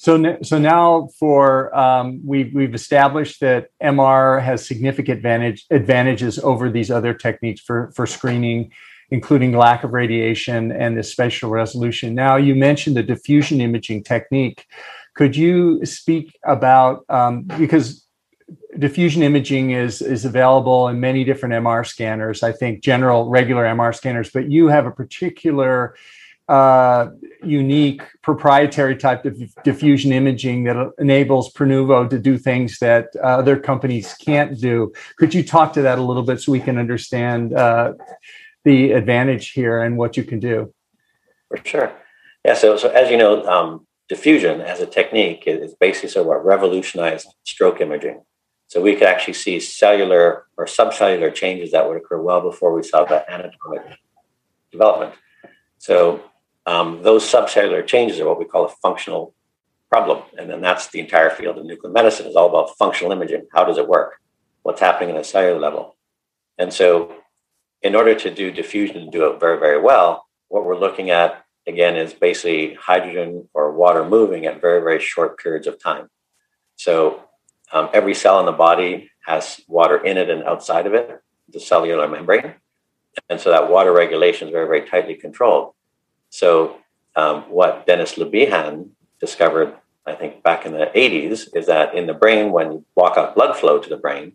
So, 0.03 0.37
so 0.43 0.59
now 0.59 1.11
for 1.17 1.73
um, 1.79 2.23
we've 2.25 2.53
we've 2.53 2.75
established 2.75 3.39
that 3.39 3.69
MR 3.81 4.43
has 4.43 4.67
significant 4.67 5.19
advantage 5.19 5.65
advantages 5.71 6.41
over 6.41 6.69
these 6.69 6.91
other 6.91 7.15
techniques 7.15 7.61
for 7.61 7.93
for 7.95 8.05
screening, 8.05 8.73
including 9.13 9.53
lack 9.57 9.85
of 9.85 9.93
radiation 9.93 10.73
and 10.73 10.99
the 10.99 11.05
spatial 11.05 11.51
resolution. 11.51 12.17
Now, 12.17 12.35
you 12.35 12.57
mentioned 12.57 12.97
the 12.97 13.05
diffusion 13.05 13.61
imaging 13.61 14.03
technique. 14.03 14.67
Could 15.15 15.37
you 15.37 15.87
speak 15.87 16.37
about 16.45 17.05
um, 17.09 17.45
because 17.45 18.05
diffusion 18.81 19.23
imaging 19.23 19.71
is 19.71 20.03
is 20.03 20.25
available 20.25 20.89
in 20.89 20.99
many 20.99 21.23
different 21.23 21.55
MR 21.55 21.87
scanners. 21.87 22.43
I 22.43 22.51
think 22.51 22.83
general 22.83 23.29
regular 23.29 23.65
MR 23.67 23.95
scanners, 23.95 24.31
but 24.33 24.51
you 24.51 24.67
have 24.67 24.85
a 24.85 24.91
particular 24.91 25.95
uh, 26.53 27.11
unique 27.43 28.03
proprietary 28.21 28.95
type 28.95 29.25
of 29.25 29.35
diffusion 29.65 30.13
imaging 30.13 30.65
that 30.65 30.93
enables 30.99 31.51
Prenuvo 31.55 32.09
to 32.11 32.19
do 32.19 32.37
things 32.37 32.79
that 32.81 33.07
uh, 33.17 33.39
other 33.41 33.59
companies 33.59 34.13
can't 34.15 34.61
do. 34.61 34.93
Could 35.17 35.33
you 35.33 35.43
talk 35.43 35.73
to 35.73 35.83
that 35.83 35.99
a 35.99 36.03
little 36.03 36.23
bit 36.23 36.43
so 36.43 36.53
we 36.53 36.61
can 36.61 36.77
understand 36.77 37.55
uh, 37.55 37.95
the 38.65 38.93
advantage 38.93 39.53
here 39.53 39.81
and 39.81 39.97
what 39.97 40.19
you 40.19 40.25
can 40.25 40.41
do? 40.41 40.75
For 41.49 41.59
sure. 41.65 41.91
Yeah. 42.45 42.53
So, 42.53 42.77
so 42.77 42.91
as 42.91 43.11
you 43.11 43.17
know, 43.17 43.47
um, 43.47 43.87
diffusion 44.11 44.61
as 44.61 44.81
a 44.81 44.87
technique 44.87 45.45
is 45.47 45.75
basically 45.81 46.11
sort 46.11 46.25
of 46.25 46.29
what 46.29 46.45
revolutionized 46.45 47.29
stroke 47.45 47.81
imaging. 47.81 48.21
So 48.67 48.83
we 48.83 48.93
could 48.93 49.09
actually 49.09 49.35
see 49.35 49.59
cellular 49.59 50.49
or 50.59 50.67
subcellular 50.67 51.35
changes 51.35 51.71
that 51.71 51.89
would 51.89 51.97
occur 51.97 52.21
well 52.21 52.43
before 52.43 52.75
we 52.75 52.83
saw 52.83 53.07
the 53.07 53.25
anatomic 53.31 53.83
development. 54.71 55.15
So 55.79 56.23
um, 56.67 57.03
those 57.03 57.25
subcellular 57.25 57.87
changes 57.87 58.21
are 58.21 58.27
what 58.27 58.39
we 58.39 58.45
call 58.45 58.65
a 58.65 58.69
functional 58.69 59.35
problem. 59.91 60.23
And 60.39 60.49
then 60.49 60.61
that's 60.61 60.89
the 60.89 61.01
entire 61.01 61.31
field 61.31 61.59
of 61.59 61.67
nuclear 61.67 61.93
medicine 61.93 62.27
is 62.27 62.37
all 62.37 62.49
about 62.49 62.77
functional 62.79 63.13
imaging. 63.13 63.47
How 63.53 63.65
does 63.65 63.79
it 63.79 63.89
work? 63.89 64.21
What's 64.63 64.81
happening 64.81 65.15
at 65.15 65.21
a 65.21 65.25
cellular 65.25 65.59
level? 65.59 65.97
And 66.59 66.73
so 66.73 67.15
in 67.83 67.95
order 67.95 68.15
to 68.15 68.33
do 68.33 68.51
diffusion 68.51 68.97
and 68.97 69.13
do 69.13 69.27
it 69.27 69.41
very, 69.41 69.59
very 69.59 69.81
well, 69.81 70.27
what 70.49 70.65
we're 70.65 70.79
looking 70.79 71.11
at 71.11 71.45
again 71.67 71.97
is 71.97 72.15
basically 72.15 72.75
hydrogen 72.75 73.49
or 73.55 73.73
water 73.73 74.05
moving 74.05 74.47
at 74.47 74.61
very, 74.61 74.81
very 74.81 75.01
short 75.01 75.39
periods 75.39 75.67
of 75.67 75.83
time. 75.83 76.09
So 76.77 77.25
um, 77.73 77.91
every 77.93 78.15
cell 78.15 78.41
in 78.41 78.47
the 78.47 78.53
body 78.53 79.11
has 79.27 79.61
water 79.69 80.03
in 80.03 80.17
it 80.17 80.31
and 80.31 80.43
outside 80.45 80.87
of 80.87 80.95
it, 80.95 81.21
the 81.49 81.61
cellular 81.61 82.09
membrane. 82.09 82.55
And 83.29 83.41
so 83.41 83.51
that 83.51 83.71
water 83.71 83.93
regulation 83.93 84.49
is 84.49 84.53
very, 84.53 84.67
very 84.67 84.89
tightly 84.89 85.15
controlled. 85.15 85.75
So, 86.33 86.79
um, 87.15 87.43
what 87.51 87.87
Dennis 87.87 88.17
Le 88.17 88.25
discovered, 89.21 89.77
I 90.07 90.15
think, 90.15 90.43
back 90.43 90.65
in 90.65 90.73
the 90.73 90.91
80s, 90.95 91.55
is 91.55 91.67
that 91.67 91.95
in 91.95 92.07
the 92.07 92.15
brain, 92.15 92.53
when 92.53 92.73
you 92.73 92.85
block 92.97 93.19
out 93.19 93.35
blood 93.35 93.55
flow 93.55 93.79
to 93.79 93.89
the 93.89 93.99
brain, 93.99 94.35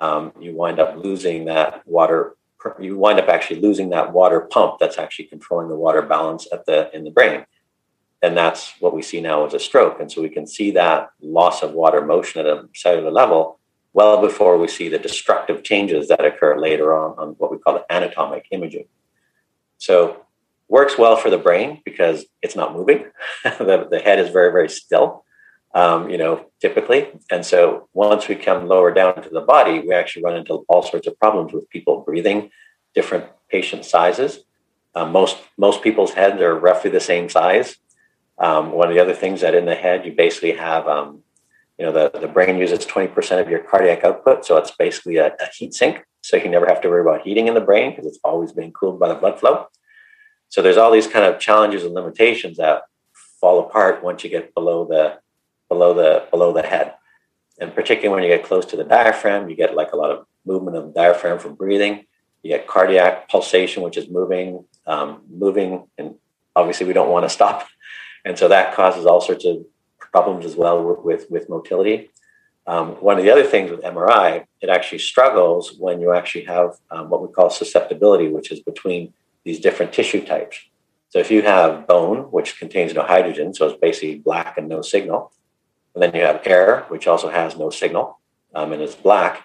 um, 0.00 0.32
you 0.38 0.54
wind 0.54 0.78
up 0.78 0.96
losing 0.96 1.46
that 1.46 1.84
water. 1.88 2.36
You 2.78 2.96
wind 2.96 3.18
up 3.18 3.28
actually 3.28 3.60
losing 3.60 3.90
that 3.90 4.12
water 4.12 4.42
pump 4.42 4.78
that's 4.78 4.96
actually 4.96 5.24
controlling 5.24 5.68
the 5.68 5.74
water 5.74 6.02
balance 6.02 6.46
at 6.52 6.66
the 6.66 6.88
in 6.94 7.02
the 7.02 7.10
brain, 7.10 7.44
and 8.22 8.36
that's 8.36 8.72
what 8.78 8.94
we 8.94 9.02
see 9.02 9.20
now 9.20 9.44
as 9.44 9.54
a 9.54 9.58
stroke. 9.58 9.98
And 9.98 10.10
so 10.10 10.22
we 10.22 10.28
can 10.28 10.46
see 10.46 10.70
that 10.70 11.10
loss 11.20 11.64
of 11.64 11.72
water 11.72 12.00
motion 12.00 12.40
at 12.40 12.46
a 12.46 12.68
cellular 12.76 13.10
level 13.10 13.58
well 13.92 14.20
before 14.20 14.56
we 14.56 14.68
see 14.68 14.88
the 14.88 15.00
destructive 15.00 15.64
changes 15.64 16.06
that 16.08 16.24
occur 16.24 16.56
later 16.58 16.94
on 16.94 17.18
on 17.18 17.28
what 17.38 17.50
we 17.50 17.58
call 17.58 17.74
the 17.74 17.92
anatomic 17.92 18.46
imaging. 18.52 18.86
So 19.78 20.24
works 20.68 20.96
well 20.98 21.16
for 21.16 21.30
the 21.30 21.38
brain 21.38 21.80
because 21.84 22.24
it's 22.42 22.56
not 22.56 22.74
moving. 22.74 23.04
the, 23.44 23.86
the 23.90 24.00
head 24.00 24.18
is 24.18 24.30
very, 24.30 24.50
very 24.50 24.68
still, 24.68 25.24
um, 25.74 26.08
you 26.08 26.18
know, 26.18 26.46
typically. 26.60 27.08
And 27.30 27.44
so 27.44 27.88
once 27.92 28.28
we 28.28 28.34
come 28.34 28.66
lower 28.66 28.92
down 28.92 29.22
to 29.22 29.28
the 29.28 29.40
body, 29.40 29.80
we 29.80 29.92
actually 29.92 30.24
run 30.24 30.36
into 30.36 30.64
all 30.68 30.82
sorts 30.82 31.06
of 31.06 31.18
problems 31.18 31.52
with 31.52 31.68
people 31.70 32.00
breathing, 32.00 32.50
different 32.94 33.26
patient 33.50 33.84
sizes. 33.84 34.40
Uh, 34.94 35.04
most 35.04 35.38
most 35.58 35.82
people's 35.82 36.12
heads 36.12 36.40
are 36.40 36.54
roughly 36.54 36.90
the 36.90 37.00
same 37.00 37.28
size. 37.28 37.76
Um, 38.38 38.72
one 38.72 38.88
of 38.88 38.94
the 38.94 39.02
other 39.02 39.14
things 39.14 39.40
that 39.40 39.54
in 39.54 39.64
the 39.64 39.74
head, 39.74 40.04
you 40.04 40.12
basically 40.12 40.52
have, 40.52 40.88
um, 40.88 41.22
you 41.78 41.86
know, 41.86 41.92
the, 41.92 42.18
the 42.18 42.28
brain 42.28 42.58
uses 42.58 42.84
20% 42.84 43.40
of 43.40 43.48
your 43.48 43.60
cardiac 43.60 44.04
output. 44.04 44.44
So 44.44 44.56
it's 44.56 44.72
basically 44.72 45.16
a, 45.16 45.28
a 45.28 45.46
heat 45.56 45.74
sink. 45.74 46.04
So 46.22 46.36
you 46.36 46.48
never 46.48 46.66
have 46.66 46.80
to 46.82 46.88
worry 46.88 47.02
about 47.02 47.22
heating 47.22 47.48
in 47.48 47.54
the 47.54 47.60
brain 47.60 47.90
because 47.90 48.06
it's 48.06 48.18
always 48.24 48.52
being 48.52 48.72
cooled 48.72 48.98
by 48.98 49.08
the 49.08 49.14
blood 49.14 49.38
flow. 49.38 49.66
So 50.54 50.62
there's 50.62 50.76
all 50.76 50.92
these 50.92 51.08
kind 51.08 51.24
of 51.24 51.40
challenges 51.40 51.82
and 51.82 51.94
limitations 51.94 52.58
that 52.58 52.82
fall 53.12 53.58
apart 53.58 54.04
once 54.04 54.22
you 54.22 54.30
get 54.30 54.54
below 54.54 54.84
the 54.84 55.18
below 55.68 55.92
the 55.94 56.28
below 56.30 56.52
the 56.52 56.62
head. 56.62 56.94
And 57.58 57.74
particularly 57.74 58.14
when 58.14 58.22
you 58.22 58.36
get 58.36 58.46
close 58.46 58.64
to 58.66 58.76
the 58.76 58.84
diaphragm, 58.84 59.48
you 59.48 59.56
get 59.56 59.74
like 59.74 59.92
a 59.92 59.96
lot 59.96 60.12
of 60.12 60.26
movement 60.46 60.76
of 60.76 60.84
the 60.84 60.92
diaphragm 60.92 61.40
from 61.40 61.56
breathing. 61.56 62.06
You 62.44 62.50
get 62.50 62.68
cardiac 62.68 63.28
pulsation, 63.28 63.82
which 63.82 63.96
is 63.96 64.08
moving, 64.08 64.64
um, 64.86 65.22
moving, 65.28 65.88
and 65.98 66.14
obviously 66.54 66.86
we 66.86 66.92
don't 66.92 67.10
want 67.10 67.24
to 67.24 67.30
stop. 67.30 67.66
And 68.26 68.38
so 68.38 68.48
that 68.48 68.74
causes 68.74 69.04
all 69.04 69.20
sorts 69.20 69.44
of 69.44 69.66
problems 69.98 70.46
as 70.46 70.56
well 70.56 70.82
with, 70.82 71.00
with, 71.04 71.30
with 71.30 71.50
motility. 71.50 72.10
Um, 72.66 72.92
one 72.92 73.18
of 73.18 73.22
the 73.22 73.30
other 73.30 73.44
things 73.44 73.70
with 73.70 73.82
MRI, 73.82 74.46
it 74.62 74.70
actually 74.70 75.00
struggles 75.00 75.74
when 75.78 76.00
you 76.00 76.14
actually 76.14 76.44
have 76.44 76.70
um, 76.90 77.10
what 77.10 77.20
we 77.20 77.28
call 77.28 77.50
susceptibility, 77.50 78.28
which 78.28 78.50
is 78.50 78.60
between 78.60 79.12
these 79.44 79.60
different 79.60 79.92
tissue 79.92 80.24
types. 80.24 80.58
So 81.10 81.18
if 81.18 81.30
you 81.30 81.42
have 81.42 81.86
bone, 81.86 82.22
which 82.32 82.58
contains 82.58 82.92
no 82.94 83.02
hydrogen, 83.02 83.54
so 83.54 83.68
it's 83.68 83.78
basically 83.78 84.16
black 84.16 84.58
and 84.58 84.68
no 84.68 84.82
signal, 84.82 85.32
and 85.94 86.02
then 86.02 86.14
you 86.14 86.22
have 86.22 86.44
air, 86.44 86.86
which 86.88 87.06
also 87.06 87.28
has 87.28 87.56
no 87.56 87.70
signal 87.70 88.18
um, 88.54 88.72
and 88.72 88.82
is 88.82 88.96
black, 88.96 89.44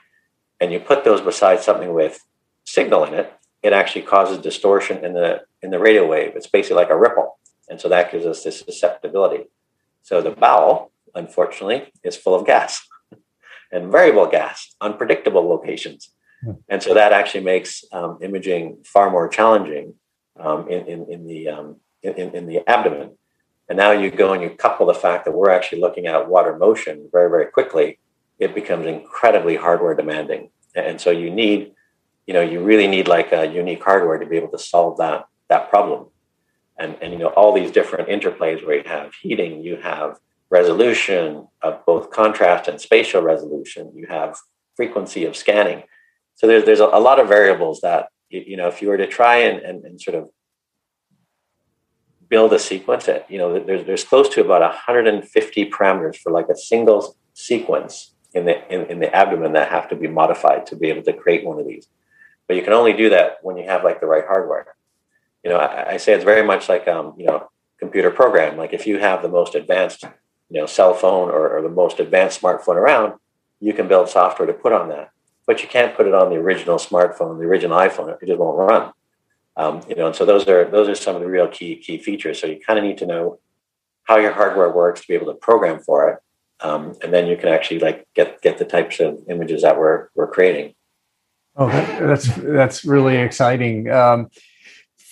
and 0.59 0.71
you 0.71 0.79
put 0.79 1.03
those 1.03 1.21
beside 1.21 1.61
something 1.61 1.93
with 1.93 2.25
signal 2.63 3.03
in 3.03 3.13
it, 3.13 3.33
it 3.61 3.73
actually 3.73 4.01
causes 4.01 4.37
distortion 4.37 5.03
in 5.03 5.13
the 5.13 5.41
in 5.61 5.69
the 5.69 5.79
radio 5.79 6.07
wave. 6.07 6.33
It's 6.35 6.47
basically 6.47 6.77
like 6.77 6.89
a 6.89 6.97
ripple, 6.97 7.37
and 7.69 7.79
so 7.79 7.89
that 7.89 8.11
gives 8.11 8.25
us 8.25 8.43
this 8.43 8.61
susceptibility. 8.61 9.45
So 10.01 10.21
the 10.21 10.31
bowel, 10.31 10.91
unfortunately, 11.13 11.91
is 12.03 12.15
full 12.15 12.35
of 12.35 12.45
gas 12.45 12.87
and 13.71 13.91
variable 13.91 14.27
gas, 14.27 14.75
unpredictable 14.79 15.47
locations. 15.47 16.11
Hmm. 16.43 16.51
And 16.67 16.81
so 16.81 16.93
that 16.93 17.13
actually 17.13 17.43
makes 17.43 17.83
um, 17.91 18.19
imaging 18.21 18.83
far 18.85 19.09
more 19.09 19.27
challenging 19.27 19.95
um, 20.39 20.67
in, 20.69 20.85
in, 20.87 21.11
in, 21.11 21.27
the, 21.27 21.49
um, 21.49 21.75
in, 22.01 22.13
in 22.13 22.47
the 22.47 22.67
abdomen. 22.69 23.17
And 23.67 23.77
now 23.77 23.91
you 23.91 24.09
go 24.09 24.33
and 24.33 24.41
you 24.41 24.49
couple 24.49 24.87
the 24.87 24.93
fact 24.93 25.25
that 25.25 25.31
we're 25.31 25.51
actually 25.51 25.81
looking 25.81 26.07
at 26.07 26.27
water 26.27 26.57
motion 26.57 27.07
very, 27.11 27.29
very 27.29 27.45
quickly, 27.45 27.99
it 28.39 28.55
becomes 28.55 28.85
incredibly 28.85 29.55
hardware 29.57 29.93
demanding. 29.93 30.49
And 30.75 30.99
so 30.99 31.11
you 31.11 31.29
need, 31.29 31.73
you 32.25 32.33
know, 32.33 32.41
you 32.41 32.61
really 32.63 32.87
need 32.87 33.07
like 33.07 33.31
a 33.31 33.45
unique 33.45 33.83
hardware 33.83 34.17
to 34.17 34.25
be 34.25 34.37
able 34.37 34.49
to 34.49 34.59
solve 34.59 34.97
that, 34.97 35.27
that 35.49 35.69
problem. 35.69 36.07
And, 36.77 36.95
and 37.01 37.11
you 37.13 37.19
know, 37.19 37.27
all 37.27 37.53
these 37.53 37.71
different 37.71 38.07
interplays 38.09 38.65
where 38.65 38.77
you 38.77 38.87
have 38.87 39.13
heating, 39.13 39.61
you 39.61 39.75
have 39.77 40.17
resolution 40.49 41.47
of 41.61 41.85
both 41.85 42.09
contrast 42.09 42.67
and 42.67 42.81
spatial 42.81 43.21
resolution. 43.21 43.91
You 43.93 44.07
have 44.07 44.37
frequency 44.75 45.25
of 45.25 45.35
scanning. 45.35 45.83
So 46.39 46.47
there's 46.47 46.63
there's 46.63 46.79
a, 46.79 46.85
lot 46.85 47.19
of 47.19 47.27
variables 47.27 47.81
that 47.81 48.07
you 48.29 48.55
know 48.55 48.69
if 48.69 48.81
you 48.81 48.87
were 48.87 48.95
to 48.95 49.07
try 49.07 49.39
and, 49.39 49.61
and, 49.61 49.83
and 49.83 49.99
sort 49.99 50.15
of 50.15 50.29
build 52.29 52.53
a 52.53 52.59
sequence 52.59 53.07
that 53.07 53.29
you 53.29 53.37
know 53.37 53.59
there's 53.59 53.85
there's 53.85 54.05
close 54.05 54.29
to 54.29 54.41
about 54.41 54.61
150 54.61 55.69
parameters 55.69 56.15
for 56.15 56.31
like 56.31 56.47
a 56.47 56.55
single 56.55 57.17
sequence 57.33 58.15
in 58.33 58.45
the 58.45 58.73
in, 58.73 58.85
in 58.85 58.99
the 58.99 59.13
abdomen 59.13 59.51
that 59.51 59.69
have 59.69 59.89
to 59.89 59.97
be 59.97 60.07
modified 60.07 60.65
to 60.67 60.77
be 60.77 60.87
able 60.87 61.03
to 61.03 61.11
create 61.11 61.43
one 61.43 61.59
of 61.59 61.67
these. 61.67 61.89
But 62.47 62.55
you 62.55 62.63
can 62.63 62.71
only 62.71 62.93
do 62.93 63.09
that 63.09 63.39
when 63.41 63.57
you 63.57 63.65
have 63.65 63.83
like 63.83 63.99
the 63.99 64.07
right 64.07 64.23
hardware. 64.25 64.75
You 65.43 65.49
know, 65.49 65.57
I, 65.57 65.95
I 65.95 65.97
say 65.97 66.13
it's 66.13 66.23
very 66.23 66.47
much 66.47 66.69
like 66.69 66.87
um, 66.87 67.15
you 67.17 67.25
know 67.25 67.49
computer 67.79 68.11
program. 68.11 68.55
Like 68.55 68.71
if 68.71 68.87
you 68.87 68.99
have 68.99 69.21
the 69.21 69.27
most 69.27 69.55
advanced 69.55 70.05
you 70.49 70.61
know 70.61 70.67
cell 70.67 70.93
phone 70.93 71.29
or, 71.29 71.57
or 71.57 71.61
the 71.61 71.67
most 71.67 71.99
advanced 71.99 72.41
smartphone 72.41 72.77
around, 72.77 73.15
you 73.59 73.73
can 73.73 73.89
build 73.89 74.07
software 74.07 74.47
to 74.47 74.53
put 74.53 74.71
on 74.71 74.87
that. 74.87 75.11
But 75.49 75.63
you 75.63 75.67
can't 75.67 75.95
put 75.97 76.05
it 76.05 76.13
on 76.13 76.29
the 76.29 76.35
original 76.35 76.77
smartphone, 76.77 77.39
the 77.39 77.45
original 77.45 77.75
iPhone. 77.75 78.15
It 78.21 78.27
just 78.27 78.37
won't 78.37 78.55
run. 78.55 78.91
Um, 79.57 79.81
you 79.89 79.95
know, 79.95 80.05
and 80.05 80.15
so 80.15 80.23
those 80.23 80.47
are 80.47 80.65
those 80.65 80.87
are 80.87 80.93
some 80.93 81.15
of 81.15 81.23
the 81.23 81.27
real 81.27 81.47
key 81.47 81.75
key 81.77 81.97
features. 81.97 82.39
So 82.39 82.45
you 82.45 82.59
kind 82.59 82.77
of 82.77 82.85
need 82.85 82.99
to 82.99 83.07
know 83.07 83.39
how 84.03 84.19
your 84.19 84.31
hardware 84.31 84.69
works 84.69 85.01
to 85.01 85.07
be 85.07 85.15
able 85.15 85.25
to 85.25 85.33
program 85.33 85.79
for 85.79 86.07
it, 86.07 86.19
um, 86.63 86.93
and 87.01 87.11
then 87.11 87.25
you 87.25 87.35
can 87.35 87.49
actually 87.49 87.79
like 87.79 88.07
get 88.13 88.39
get 88.43 88.59
the 88.59 88.63
types 88.63 88.99
of 88.99 89.17
images 89.27 89.63
that 89.63 89.79
we're 89.79 90.09
we're 90.13 90.27
creating. 90.27 90.75
Oh, 91.55 91.67
that's 91.67 92.27
that's 92.35 92.85
really 92.85 93.17
exciting. 93.17 93.89
Um, 93.89 94.29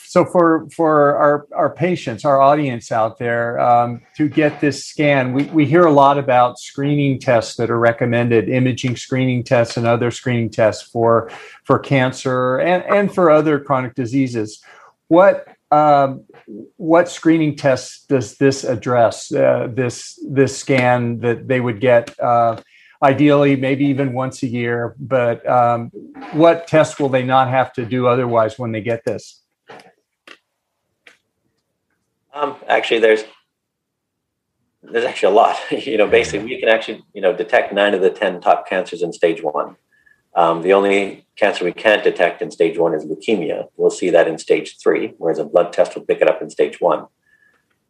so 0.07 0.25
for 0.25 0.67
for 0.69 1.15
our 1.15 1.47
our 1.55 1.69
patients 1.69 2.25
our 2.25 2.41
audience 2.41 2.91
out 2.91 3.17
there 3.19 3.59
um, 3.59 4.01
to 4.15 4.27
get 4.29 4.61
this 4.61 4.85
scan 4.85 5.33
we, 5.33 5.43
we 5.45 5.65
hear 5.65 5.85
a 5.85 5.91
lot 5.91 6.17
about 6.17 6.57
screening 6.57 7.19
tests 7.19 7.55
that 7.55 7.69
are 7.69 7.79
recommended 7.79 8.49
imaging 8.49 8.95
screening 8.95 9.43
tests 9.43 9.77
and 9.77 9.85
other 9.85 10.11
screening 10.11 10.49
tests 10.49 10.89
for 10.89 11.29
for 11.63 11.77
cancer 11.79 12.57
and 12.59 12.83
and 12.83 13.13
for 13.13 13.29
other 13.29 13.59
chronic 13.59 13.93
diseases. 13.95 14.63
What 15.09 15.47
um, 15.71 16.23
what 16.77 17.09
screening 17.09 17.55
tests 17.55 18.05
does 18.05 18.37
this 18.37 18.63
address 18.63 19.31
uh, 19.33 19.67
this 19.71 20.19
this 20.29 20.57
scan 20.57 21.19
that 21.19 21.47
they 21.47 21.59
would 21.59 21.81
get 21.81 22.17
uh, 22.19 22.57
ideally 23.03 23.55
maybe 23.55 23.85
even 23.85 24.13
once 24.13 24.43
a 24.43 24.47
year 24.47 24.95
but 24.97 25.47
um, 25.47 25.91
what 26.31 26.67
tests 26.67 26.99
will 26.99 27.09
they 27.09 27.23
not 27.23 27.49
have 27.49 27.73
to 27.73 27.85
do 27.85 28.07
otherwise 28.07 28.57
when 28.57 28.71
they 28.71 28.81
get 28.81 29.03
this 29.03 29.43
um, 32.37 32.55
actually, 32.67 32.99
there's 32.99 33.23
there's 34.83 35.05
actually 35.05 35.33
a 35.33 35.35
lot. 35.35 35.57
you 35.71 35.97
know, 35.97 36.07
basically, 36.07 36.45
we 36.45 36.59
can 36.59 36.69
actually 36.69 37.03
you 37.13 37.21
know 37.21 37.35
detect 37.35 37.73
nine 37.73 37.93
of 37.93 38.01
the 38.01 38.09
ten 38.09 38.41
top 38.41 38.67
cancers 38.67 39.01
in 39.01 39.13
stage 39.13 39.41
one. 39.41 39.75
Um, 40.35 40.61
the 40.61 40.73
only 40.73 41.25
cancer 41.35 41.65
we 41.65 41.73
can't 41.73 42.03
detect 42.03 42.41
in 42.41 42.51
stage 42.51 42.77
one 42.77 42.93
is 42.93 43.05
leukemia. 43.05 43.69
We'll 43.75 43.89
see 43.89 44.11
that 44.11 44.27
in 44.27 44.37
stage 44.37 44.77
three, 44.77 45.13
whereas 45.17 45.39
a 45.39 45.43
blood 45.43 45.73
test 45.73 45.95
will 45.95 46.05
pick 46.05 46.21
it 46.21 46.29
up 46.29 46.41
in 46.41 46.49
stage 46.49 46.79
one. 46.79 47.07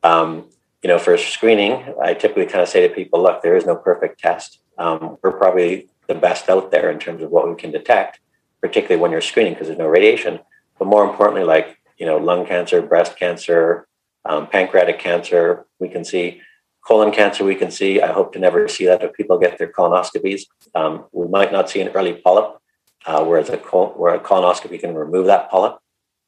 Um, 0.02 0.50
you 0.82 0.88
know, 0.88 0.98
for 0.98 1.18
screening, 1.18 1.94
I 2.02 2.14
typically 2.14 2.46
kind 2.46 2.62
of 2.62 2.70
say 2.70 2.88
to 2.88 2.94
people, 2.94 3.22
look, 3.22 3.42
there 3.42 3.58
is 3.58 3.66
no 3.66 3.76
perfect 3.76 4.20
test. 4.20 4.60
Um, 4.78 5.18
we're 5.22 5.34
probably 5.34 5.90
the 6.08 6.16
best 6.16 6.48
out 6.50 6.72
there 6.72 6.90
in 6.90 7.00
terms 7.00 7.22
of 7.22 7.32
what 7.32 7.50
we 7.50 7.56
can 7.56 7.72
detect, 7.72 8.20
particularly 8.62 9.02
when 9.02 9.12
you're 9.12 9.20
screening 9.20 9.54
because 9.54 9.68
there's 9.68 9.80
no 9.80 9.88
radiation. 9.88 10.40
But 10.80 10.88
more 10.88 11.04
importantly, 11.04 11.44
like, 11.44 11.80
you 11.98 12.06
know, 12.06 12.18
lung 12.18 12.46
cancer, 12.46 12.82
breast 12.82 13.18
cancer, 13.18 13.87
um, 14.28 14.48
pancreatic 14.48 15.00
cancer, 15.00 15.66
we 15.80 15.90
can 15.90 16.04
see 16.04 16.42
colon 16.88 17.12
cancer. 17.12 17.44
We 17.44 17.56
can 17.56 17.72
see. 17.72 18.02
I 18.02 18.12
hope 18.12 18.34
to 18.34 18.40
never 18.40 18.68
see 18.68 18.86
that 18.86 19.04
if 19.04 19.14
people 19.14 19.38
get 19.38 19.58
their 19.58 19.72
colonoscopies. 19.72 20.44
Um, 20.74 21.06
we 21.12 21.28
might 21.28 21.52
not 21.52 21.70
see 21.70 21.82
an 21.82 21.90
early 21.90 22.14
polyp, 22.14 22.60
uh, 23.06 23.24
col- 23.64 23.94
where 23.98 24.16
a 24.16 24.20
colonoscopy 24.20 24.80
can 24.80 24.96
remove 24.96 25.26
that 25.28 25.50
polyp, 25.50 25.80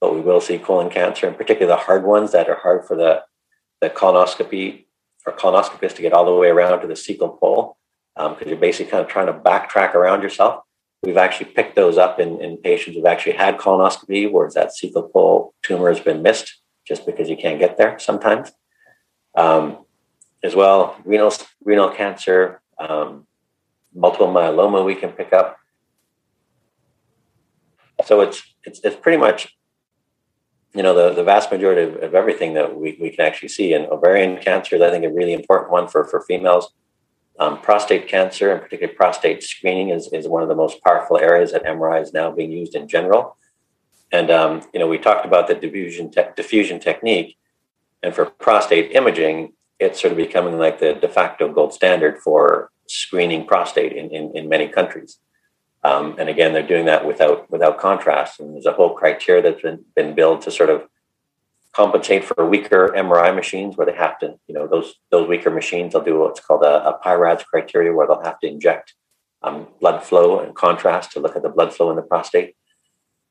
but 0.02 0.14
we 0.14 0.22
will 0.22 0.42
see 0.42 0.58
colon 0.58 0.90
cancer, 0.90 1.28
and 1.28 1.38
particularly 1.38 1.74
the 1.74 1.86
hard 1.86 2.06
ones 2.06 2.32
that 2.32 2.50
are 2.50 2.60
hard 2.60 2.86
for 2.86 2.96
the 2.96 3.24
the 3.82 3.90
colonoscopy 3.90 4.86
or 5.26 5.34
colonoscopist 5.34 5.96
to 5.96 6.02
get 6.02 6.12
all 6.12 6.26
the 6.26 6.34
way 6.34 6.50
around 6.50 6.82
to 6.82 6.88
the 6.88 6.94
cecal 6.94 7.40
pole 7.40 7.78
because 8.16 8.42
um, 8.42 8.48
you're 8.48 8.58
basically 8.58 8.92
kind 8.92 9.04
of 9.04 9.10
trying 9.10 9.28
to 9.28 9.34
backtrack 9.34 9.94
around 9.94 10.22
yourself. 10.22 10.64
We've 11.04 11.16
actually 11.16 11.52
picked 11.52 11.78
those 11.78 11.98
up 11.98 12.20
in, 12.20 12.42
in 12.42 12.58
patients 12.58 12.96
who've 12.96 13.06
actually 13.06 13.34
had 13.34 13.58
colonoscopy, 13.58 14.30
where 14.30 14.50
that 14.54 14.72
cecal 14.72 15.10
pole 15.14 15.54
tumor 15.64 15.88
has 15.88 16.02
been 16.02 16.22
missed 16.22 16.59
just 16.90 17.06
because 17.06 17.30
you 17.30 17.38
can't 17.38 17.60
get 17.60 17.78
there 17.78 17.98
sometimes. 18.00 18.52
Um, 19.36 19.86
as 20.44 20.56
well, 20.56 20.98
renal 21.06 21.32
renal 21.64 21.90
cancer, 21.90 22.62
um, 22.80 23.28
multiple 23.94 24.28
myeloma 24.28 24.86
we 24.86 24.96
can 24.96 25.12
pick 25.12 25.32
up. 25.32 25.58
So 28.04 28.22
it's 28.22 28.42
it's 28.66 28.80
it's 28.84 28.96
pretty 28.96 29.18
much 29.18 29.56
you 30.74 30.84
know 30.84 30.94
the, 30.94 31.14
the 31.14 31.24
vast 31.24 31.52
majority 31.52 31.82
of, 31.82 32.04
of 32.04 32.16
everything 32.16 32.54
that 32.54 32.76
we, 32.76 32.98
we 33.02 33.10
can 33.10 33.26
actually 33.26 33.50
see 33.50 33.74
and 33.74 33.88
ovarian 33.88 34.38
cancer 34.38 34.76
is 34.76 34.82
i 34.82 34.90
think 34.92 35.04
a 35.04 35.10
really 35.10 35.34
important 35.34 35.72
one 35.72 35.88
for, 35.88 36.06
for 36.06 36.22
females 36.22 36.74
um, 37.40 37.60
prostate 37.62 38.08
cancer 38.08 38.52
and 38.52 38.62
particularly 38.62 38.96
prostate 38.96 39.42
screening 39.42 39.90
is, 39.90 40.12
is 40.14 40.28
one 40.28 40.44
of 40.44 40.50
the 40.50 40.56
most 40.56 40.84
powerful 40.84 41.18
areas 41.18 41.52
that 41.52 41.64
mri 41.64 42.02
is 42.02 42.14
now 42.14 42.30
being 42.30 42.52
used 42.52 42.76
in 42.76 42.88
general 42.88 43.36
and 44.12 44.32
um, 44.32 44.62
you 44.74 44.80
know, 44.80 44.88
we 44.88 44.98
talked 44.98 45.26
about 45.26 45.48
the 45.48 45.56
diffusion 45.56 46.12
te- 46.12 46.34
diffusion 46.36 46.80
technique, 46.80 47.38
and 48.02 48.14
for 48.14 48.26
prostate 48.26 48.92
imaging, 48.92 49.54
it's 49.80 50.02
sort 50.02 50.12
of 50.12 50.18
becoming 50.18 50.58
like 50.58 50.80
the 50.80 50.94
de 50.94 51.08
facto 51.08 51.52
gold 51.52 51.74
standard 51.74 52.20
for 52.20 52.72
screening 52.88 53.46
prostate 53.46 53.94
in, 53.94 54.10
in, 54.10 54.36
in 54.36 54.50
many 54.50 54.68
countries. 54.68 55.20
Um, 55.84 56.16
and 56.20 56.28
again, 56.28 56.52
they're 56.52 56.68
doing 56.68 56.86
that 56.86 57.06
without 57.06 57.50
without 57.50 57.80
contrast. 57.80 58.40
And 58.40 58.54
there's 58.54 58.66
a 58.66 58.74
whole 58.74 58.94
criteria 58.96 59.42
that's 59.42 59.62
been, 59.62 59.86
been 59.96 60.14
built 60.14 60.42
to 60.44 60.52
sort 60.52 60.70
of 60.70 60.88
compensate 61.72 62.26
for 62.26 62.50
weaker 62.50 62.90
MRI 62.98 63.34
machines 63.34 63.78
where 63.78 63.86
they 63.86 63.96
have 63.96 64.20
to, 64.20 64.38
you 64.48 64.56
know, 64.56 64.68
those 64.68 64.96
those 65.12 65.28
weaker 65.28 65.50
machines, 65.50 65.94
they'll 65.94 66.04
do 66.04 66.20
what's 66.20 66.42
called 66.42 66.64
a, 66.64 66.90
a 66.90 66.94
PI-RADS 66.94 67.44
criteria 67.44 67.94
where 67.94 68.08
they'll 68.08 68.24
have 68.24 68.40
to 68.40 68.48
inject 68.48 68.94
um, 69.42 69.68
blood 69.80 70.04
flow 70.04 70.40
and 70.40 70.54
contrast 70.56 71.12
to 71.14 71.20
look 71.20 71.36
at 71.36 71.44
the 71.44 71.50
blood 71.50 71.74
flow 71.74 71.90
in 71.90 71.96
the 71.96 72.02
prostate. 72.02 72.56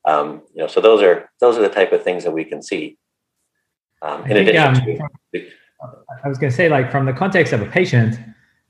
Um, 0.05 0.43
you 0.53 0.61
know, 0.61 0.67
so 0.67 0.81
those 0.81 1.01
are 1.01 1.29
those 1.39 1.57
are 1.57 1.61
the 1.61 1.69
type 1.69 1.91
of 1.91 2.03
things 2.03 2.23
that 2.23 2.31
we 2.31 2.45
can 2.45 2.61
see. 2.61 2.97
Um, 4.01 4.21
in 4.23 4.29
think, 4.29 4.49
addition 4.49 4.99
to, 5.33 5.49
I 6.23 6.27
was 6.27 6.37
going 6.37 6.51
to 6.51 6.55
say, 6.55 6.69
like 6.69 6.91
from 6.91 7.05
the 7.05 7.13
context 7.13 7.53
of 7.53 7.61
a 7.61 7.65
patient, 7.65 8.19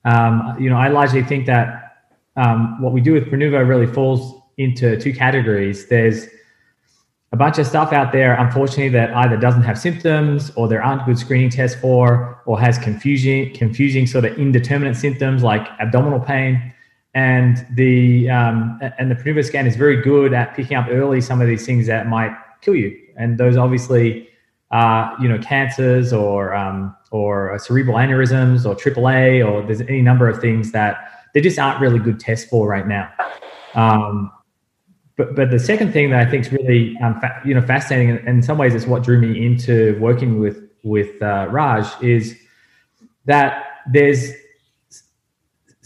um, 0.06 0.56
you 0.60 0.70
know, 0.70 0.78
I 0.78 0.88
largely 0.88 1.24
think 1.24 1.46
that 1.46 1.98
um, 2.36 2.82
what 2.82 2.94
we 2.94 3.02
do 3.02 3.14
with 3.14 3.26
Prenuvo 3.26 3.68
really 3.68 3.88
falls 3.88 4.42
into 4.58 5.00
two 5.00 5.14
categories. 5.14 5.88
There's 5.88 6.28
a 7.32 7.38
bunch 7.38 7.60
of 7.60 7.68
stuff 7.68 7.94
out 7.94 8.12
there, 8.12 8.34
unfortunately, 8.36 8.90
that 8.90 9.14
either 9.14 9.38
doesn't 9.38 9.62
have 9.62 9.78
symptoms 9.78 10.52
or 10.56 10.68
there 10.68 10.84
aren't 10.84 11.06
good 11.06 11.18
screening 11.18 11.50
tests 11.50 11.80
for, 11.80 12.42
or 12.46 12.60
has 12.60 12.78
confusing, 12.80 13.54
confusing 13.54 14.08
sort 14.08 14.26
of 14.26 14.38
indeterminate 14.38 14.96
symptoms 14.96 15.44
like 15.44 15.68
abdominal 15.80 16.20
pain 16.20 16.74
and 17.14 17.66
the 17.74 18.30
um, 18.30 18.80
and 18.98 19.10
the 19.10 19.16
Prenuvo 19.16 19.44
scan 19.44 19.66
is 19.66 19.76
very 19.76 20.02
good 20.02 20.34
at 20.34 20.56
picking 20.56 20.78
up 20.78 20.88
early 20.90 21.22
some 21.22 21.42
of 21.42 21.48
these 21.48 21.66
things 21.66 21.88
that 21.88 22.08
might 22.08 22.36
kill 22.62 22.76
you. 22.76 22.96
And 23.18 23.38
those 23.38 23.58
obviously 23.58 24.30
uh, 24.72 25.16
you 25.20 25.28
know, 25.28 25.40
cancers 25.40 26.14
or 26.14 26.54
um, 26.54 26.96
or 27.12 27.58
cerebral 27.60 27.98
aneurysms 27.98 28.66
or 28.66 28.76
AAA 28.76 29.46
or 29.46 29.66
there's 29.66 29.82
any 29.82 30.02
number 30.02 30.30
of 30.30 30.40
things 30.40 30.72
that 30.72 31.12
they 31.34 31.42
just 31.42 31.58
aren't 31.58 31.80
really 31.80 32.00
good 32.00 32.20
tests 32.20 32.48
for 32.48 32.68
right 32.68 32.88
now. 32.88 33.12
Um, 33.74 34.32
but 35.18 35.36
but 35.36 35.52
the 35.52 35.60
second 35.60 35.92
thing 35.92 36.12
that 36.12 36.28
I 36.28 36.30
think 36.30 36.46
is 36.46 36.52
really 36.52 36.96
um, 37.02 37.20
fa- 37.20 37.42
you 37.44 37.54
know 37.54 37.62
fascinating 37.62 38.12
and 38.12 38.28
in 38.28 38.44
some 38.44 38.58
ways 38.58 38.76
it's 38.76 38.86
what 38.86 39.04
drew 39.04 39.20
me 39.20 39.44
into 39.44 39.98
working 40.00 40.40
with 40.40 40.62
with 40.84 41.20
uh, 41.22 41.48
Raj 41.50 41.88
is 42.04 42.38
that 43.26 43.66
there's 43.92 44.32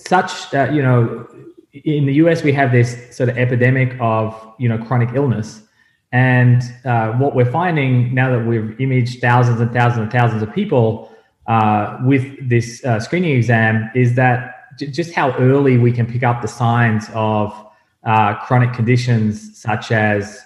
such 0.08 0.54
uh, 0.54 0.70
you 0.72 0.82
know 0.82 1.28
in 1.74 2.06
the 2.06 2.14
US 2.16 2.43
we 2.43 2.54
have 2.54 2.72
this 2.72 3.16
sort 3.16 3.30
of 3.30 3.38
epidemic 3.38 3.95
of 3.99 4.36
you 4.60 4.70
know 4.70 4.78
chronic 4.78 5.10
illness 5.16 5.62
and 6.12 6.62
uh, 6.86 7.12
what 7.14 7.36
we're 7.36 7.51
finding 7.51 8.14
now 8.14 8.30
that 8.30 8.45
we've 8.45 8.80
imaged 8.80 9.20
thousands 9.20 9.60
and 9.60 9.72
thousands 9.72 10.04
and 10.04 10.12
thousands 10.12 10.43
of 10.43 10.54
people 10.54 11.12
uh, 11.47 11.97
with 12.06 12.24
this 12.47 12.84
uh, 12.86 12.99
screening 12.99 13.36
exam 13.36 13.89
is 13.95 14.16
that 14.16 14.68
j- 14.78 14.88
just 14.88 15.14
how 15.14 15.32
early 15.38 15.78
we 15.78 15.91
can 15.91 16.06
pick 16.06 16.24
up 16.24 16.41
the 16.41 16.47
signs 16.47 17.08
of 17.14 17.51
uh, 18.04 18.36
chronic 18.45 18.74
conditions 18.74 19.58
such 19.58 19.91
as 19.91 20.41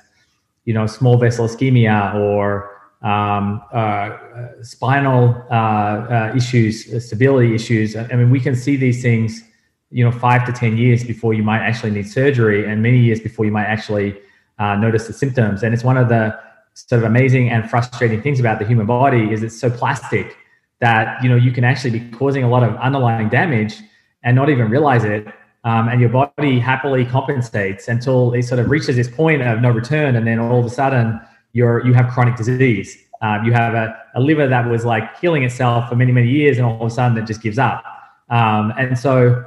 you 0.65 0.73
know 0.73 0.85
small 0.87 1.17
vessel 1.17 1.47
ischemia 1.47 2.15
or 2.15 2.77
um, 3.01 3.61
uh, 3.71 4.17
spinal 4.61 5.45
uh, 5.51 6.31
issues, 6.35 7.05
stability 7.05 7.53
issues. 7.53 7.95
I 7.95 8.07
mean, 8.07 8.29
we 8.29 8.39
can 8.39 8.55
see 8.55 8.75
these 8.75 9.01
things, 9.01 9.43
you 9.91 10.03
know, 10.03 10.11
five 10.11 10.45
to 10.45 10.51
ten 10.51 10.77
years 10.77 11.03
before 11.03 11.33
you 11.33 11.43
might 11.43 11.59
actually 11.59 11.91
need 11.91 12.07
surgery, 12.07 12.69
and 12.69 12.81
many 12.81 12.99
years 12.99 13.19
before 13.19 13.45
you 13.45 13.51
might 13.51 13.65
actually 13.65 14.17
uh, 14.59 14.75
notice 14.75 15.07
the 15.07 15.13
symptoms. 15.13 15.63
And 15.63 15.73
it's 15.73 15.83
one 15.83 15.97
of 15.97 16.09
the 16.09 16.37
sort 16.73 17.01
of 17.01 17.05
amazing 17.05 17.49
and 17.49 17.69
frustrating 17.69 18.21
things 18.21 18.39
about 18.39 18.59
the 18.59 18.65
human 18.65 18.85
body 18.85 19.31
is 19.31 19.41
it's 19.41 19.59
so 19.59 19.69
plastic 19.69 20.37
that 20.79 21.21
you 21.23 21.29
know 21.29 21.35
you 21.35 21.51
can 21.51 21.63
actually 21.63 21.99
be 21.99 22.11
causing 22.11 22.43
a 22.43 22.49
lot 22.49 22.63
of 22.63 22.75
underlying 22.77 23.29
damage 23.29 23.79
and 24.23 24.35
not 24.35 24.49
even 24.49 24.69
realize 24.69 25.03
it. 25.03 25.27
Um, 25.63 25.89
and 25.89 25.99
your 25.99 26.09
body 26.09 26.59
happily 26.59 27.03
compensates 27.03 27.87
until 27.87 28.33
it 28.33 28.43
sort 28.43 28.59
of 28.59 28.69
reaches 28.69 28.95
this 28.95 29.09
point 29.09 29.41
of 29.41 29.59
no 29.61 29.71
return, 29.71 30.15
and 30.15 30.25
then 30.27 30.39
all 30.39 30.59
of 30.59 30.65
a 30.65 30.69
sudden 30.69 31.19
you're 31.53 31.85
you 31.85 31.93
have 31.93 32.09
chronic 32.09 32.35
disease. 32.35 32.97
Um, 33.21 33.43
you 33.45 33.51
have 33.53 33.73
a, 33.73 33.97
a 34.15 34.21
liver 34.21 34.47
that 34.47 34.69
was 34.69 34.85
like 34.85 35.19
healing 35.19 35.43
itself 35.43 35.89
for 35.89 35.95
many 35.95 36.11
many 36.11 36.29
years, 36.29 36.57
and 36.57 36.65
all 36.65 36.85
of 36.85 36.91
a 36.91 36.93
sudden 36.93 37.17
it 37.17 37.25
just 37.25 37.41
gives 37.41 37.57
up. 37.57 37.83
Um, 38.29 38.73
and 38.77 38.97
so 38.97 39.43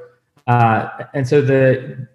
uh, 0.46 0.88
and 1.14 1.26
so 1.26 1.40
the 1.40 2.08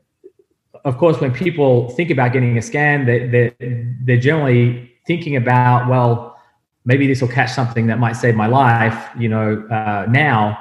of 0.86 1.00
course, 1.00 1.20
when 1.20 1.34
people 1.34 1.90
think 1.90 2.12
about 2.12 2.32
getting 2.32 2.58
a 2.60 2.62
scan, 2.62 3.06
they, 3.06 3.28
they, 3.28 3.56
they're 4.04 4.20
generally 4.20 4.92
thinking 5.08 5.36
about, 5.36 5.90
well, 5.90 6.38
maybe 6.86 7.08
this 7.08 7.22
will 7.22 7.28
catch 7.28 7.52
something 7.52 7.88
that 7.88 7.98
might 7.98 8.14
save 8.14 8.36
my 8.36 8.46
life, 8.46 9.10
you 9.18 9.28
know, 9.28 9.68
uh, 9.72 10.06
now. 10.08 10.58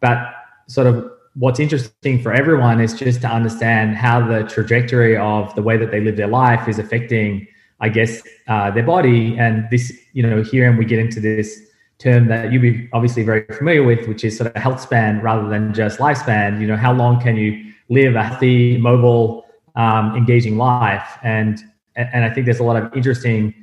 But 0.00 0.18
sort 0.66 0.88
of 0.88 1.08
what's 1.34 1.60
interesting 1.60 2.20
for 2.20 2.32
everyone 2.32 2.80
is 2.80 2.92
just 2.92 3.20
to 3.20 3.28
understand 3.28 3.96
how 3.96 4.26
the 4.26 4.42
trajectory 4.42 5.16
of 5.16 5.54
the 5.54 5.62
way 5.62 5.76
that 5.76 5.92
they 5.92 6.00
live 6.00 6.16
their 6.16 6.26
life 6.26 6.66
is 6.66 6.80
affecting, 6.80 7.46
I 7.78 7.88
guess, 7.88 8.20
uh, 8.48 8.72
their 8.72 8.82
body. 8.82 9.38
And 9.38 9.68
this, 9.70 9.92
you 10.12 10.24
know, 10.24 10.42
here 10.42 10.68
and 10.68 10.76
we 10.76 10.84
get 10.84 10.98
into 10.98 11.20
this 11.20 11.56
term 11.98 12.28
that 12.28 12.52
you'll 12.52 12.62
be 12.62 12.88
obviously 12.92 13.24
very 13.24 13.44
familiar 13.46 13.82
with, 13.82 14.06
which 14.06 14.24
is 14.24 14.36
sort 14.36 14.54
of 14.54 14.62
health 14.62 14.80
span 14.80 15.20
rather 15.20 15.48
than 15.48 15.74
just 15.74 15.98
lifespan. 15.98 16.60
You 16.60 16.66
know, 16.66 16.76
how 16.76 16.92
long 16.92 17.20
can 17.20 17.36
you 17.36 17.72
live 17.88 18.14
a 18.14 18.22
healthy, 18.22 18.76
mobile, 18.76 19.44
um, 19.78 20.14
engaging 20.16 20.58
life. 20.58 21.18
And 21.22 21.62
and 21.96 22.24
I 22.24 22.30
think 22.30 22.44
there's 22.44 22.60
a 22.60 22.64
lot 22.64 22.76
of 22.80 22.94
interesting 22.94 23.54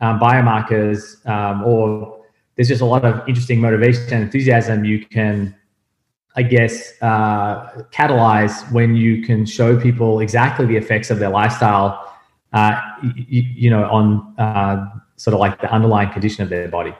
um, 0.00 0.20
biomarkers, 0.20 1.26
um, 1.26 1.64
or 1.64 2.20
there's 2.54 2.68
just 2.68 2.82
a 2.82 2.84
lot 2.84 3.04
of 3.04 3.26
interesting 3.26 3.60
motivation 3.60 4.04
and 4.12 4.22
enthusiasm 4.22 4.84
you 4.84 5.04
can, 5.06 5.56
I 6.36 6.42
guess, 6.42 6.92
uh, 7.02 7.82
catalyze 7.90 8.70
when 8.70 8.94
you 8.94 9.22
can 9.22 9.44
show 9.44 9.80
people 9.80 10.20
exactly 10.20 10.66
the 10.66 10.76
effects 10.76 11.10
of 11.10 11.18
their 11.18 11.30
lifestyle, 11.30 12.14
uh, 12.52 12.80
you, 13.02 13.42
you, 13.42 13.70
know, 13.70 13.84
on 13.90 14.34
uh, 14.38 14.86
sort 15.16 15.34
of 15.34 15.40
like 15.40 15.60
the 15.60 15.72
underlying 15.72 16.12
condition 16.12 16.44
of 16.44 16.48
their 16.48 16.68
body. 16.68 16.94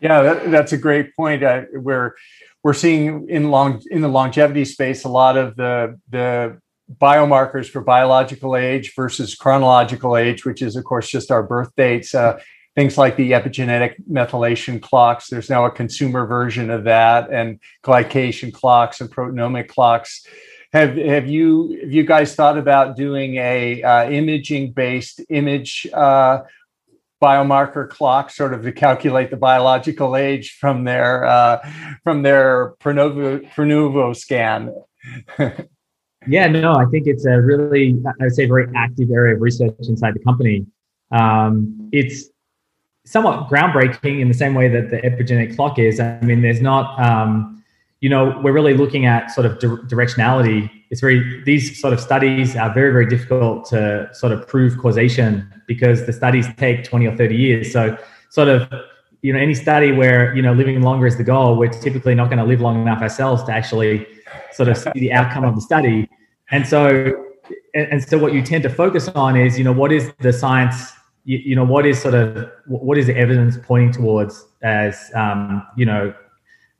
Yeah, 0.00 0.22
that, 0.22 0.50
that's 0.50 0.72
a 0.72 0.78
great 0.78 1.14
point. 1.16 1.42
Uh, 1.42 1.62
where 1.80 2.14
we're 2.62 2.74
seeing 2.74 3.28
in 3.28 3.50
long 3.50 3.82
in 3.90 4.00
the 4.00 4.08
longevity 4.08 4.64
space 4.64 5.04
a 5.04 5.08
lot 5.08 5.36
of 5.36 5.56
the 5.56 5.98
the 6.10 6.58
biomarkers 7.00 7.68
for 7.68 7.80
biological 7.80 8.56
age 8.56 8.92
versus 8.94 9.34
chronological 9.34 10.16
age, 10.16 10.44
which 10.44 10.60
is, 10.60 10.76
of 10.76 10.84
course, 10.84 11.08
just 11.08 11.30
our 11.30 11.42
birth 11.42 11.70
dates. 11.76 12.14
Uh, 12.14 12.38
things 12.74 12.98
like 12.98 13.16
the 13.16 13.32
epigenetic 13.32 13.94
methylation 14.10 14.82
clocks. 14.82 15.28
There's 15.28 15.48
now 15.48 15.64
a 15.64 15.70
consumer 15.70 16.26
version 16.26 16.70
of 16.70 16.84
that, 16.84 17.30
and 17.30 17.60
glycation 17.84 18.52
clocks 18.52 19.00
and 19.00 19.10
proteomic 19.10 19.68
clocks. 19.68 20.26
Have 20.72 20.96
have 20.96 21.28
you 21.28 21.78
have 21.82 21.92
you 21.92 22.04
guys 22.04 22.34
thought 22.34 22.58
about 22.58 22.96
doing 22.96 23.36
a 23.36 23.82
uh, 23.82 24.10
imaging 24.10 24.72
based 24.72 25.20
image 25.28 25.86
uh, 25.94 26.40
biomarker 27.22 27.88
clock, 27.88 28.30
sort 28.30 28.54
of 28.54 28.62
to 28.62 28.72
calculate 28.72 29.30
the 29.30 29.36
biological 29.36 30.16
age 30.16 30.56
from 30.60 30.84
their 30.84 31.24
uh, 31.24 31.58
from 32.02 32.22
their 32.22 32.74
Prenuvo, 32.80 33.50
Prenuvo 33.54 34.14
scan? 34.14 34.72
Yeah, 36.26 36.46
no, 36.46 36.74
I 36.74 36.86
think 36.86 37.06
it's 37.06 37.26
a 37.26 37.40
really, 37.40 38.00
I 38.06 38.24
would 38.24 38.34
say, 38.34 38.46
very 38.46 38.68
active 38.74 39.10
area 39.10 39.34
of 39.34 39.42
research 39.42 39.74
inside 39.80 40.14
the 40.14 40.20
company. 40.20 40.66
Um, 41.10 41.88
it's 41.92 42.28
somewhat 43.04 43.48
groundbreaking 43.48 44.20
in 44.20 44.28
the 44.28 44.34
same 44.34 44.54
way 44.54 44.68
that 44.68 44.90
the 44.90 44.96
epigenetic 44.98 45.54
clock 45.56 45.78
is. 45.78 46.00
I 46.00 46.20
mean, 46.20 46.40
there's 46.40 46.62
not, 46.62 46.98
um, 46.98 47.62
you 48.04 48.10
know, 48.10 48.38
we're 48.42 48.52
really 48.52 48.74
looking 48.74 49.06
at 49.06 49.30
sort 49.30 49.46
of 49.46 49.58
di- 49.58 49.82
directionality. 49.88 50.70
It's 50.90 51.00
very, 51.00 51.42
these 51.44 51.80
sort 51.80 51.94
of 51.94 52.00
studies 52.00 52.54
are 52.54 52.70
very, 52.70 52.92
very 52.92 53.06
difficult 53.06 53.64
to 53.70 54.10
sort 54.12 54.30
of 54.30 54.46
prove 54.46 54.76
causation 54.76 55.50
because 55.66 56.04
the 56.04 56.12
studies 56.12 56.46
take 56.58 56.84
20 56.84 57.06
or 57.06 57.16
30 57.16 57.34
years. 57.34 57.72
So, 57.72 57.96
sort 58.28 58.48
of, 58.48 58.70
you 59.22 59.32
know, 59.32 59.38
any 59.38 59.54
study 59.54 59.90
where, 59.90 60.36
you 60.36 60.42
know, 60.42 60.52
living 60.52 60.82
longer 60.82 61.06
is 61.06 61.16
the 61.16 61.24
goal, 61.24 61.56
we're 61.56 61.70
typically 61.70 62.14
not 62.14 62.26
going 62.26 62.40
to 62.40 62.44
live 62.44 62.60
long 62.60 62.82
enough 62.82 63.00
ourselves 63.00 63.42
to 63.44 63.52
actually 63.52 64.06
sort 64.52 64.68
of 64.68 64.76
see 64.76 64.90
the 64.96 65.10
outcome 65.10 65.44
of 65.44 65.54
the 65.54 65.62
study. 65.62 66.06
And 66.50 66.68
so, 66.68 67.10
and, 67.74 68.04
so 68.04 68.18
what 68.18 68.34
you 68.34 68.42
tend 68.42 68.64
to 68.64 68.68
focus 68.68 69.08
on 69.08 69.34
is, 69.34 69.56
you 69.56 69.64
know, 69.64 69.72
what 69.72 69.92
is 69.92 70.12
the 70.20 70.30
science, 70.30 70.92
you, 71.24 71.38
you 71.38 71.56
know, 71.56 71.64
what 71.64 71.86
is 71.86 72.02
sort 72.02 72.12
of, 72.12 72.50
what 72.66 72.98
is 72.98 73.06
the 73.06 73.16
evidence 73.16 73.56
pointing 73.62 73.92
towards 73.92 74.44
as, 74.62 75.10
um, 75.14 75.66
you 75.74 75.86
know, 75.86 76.12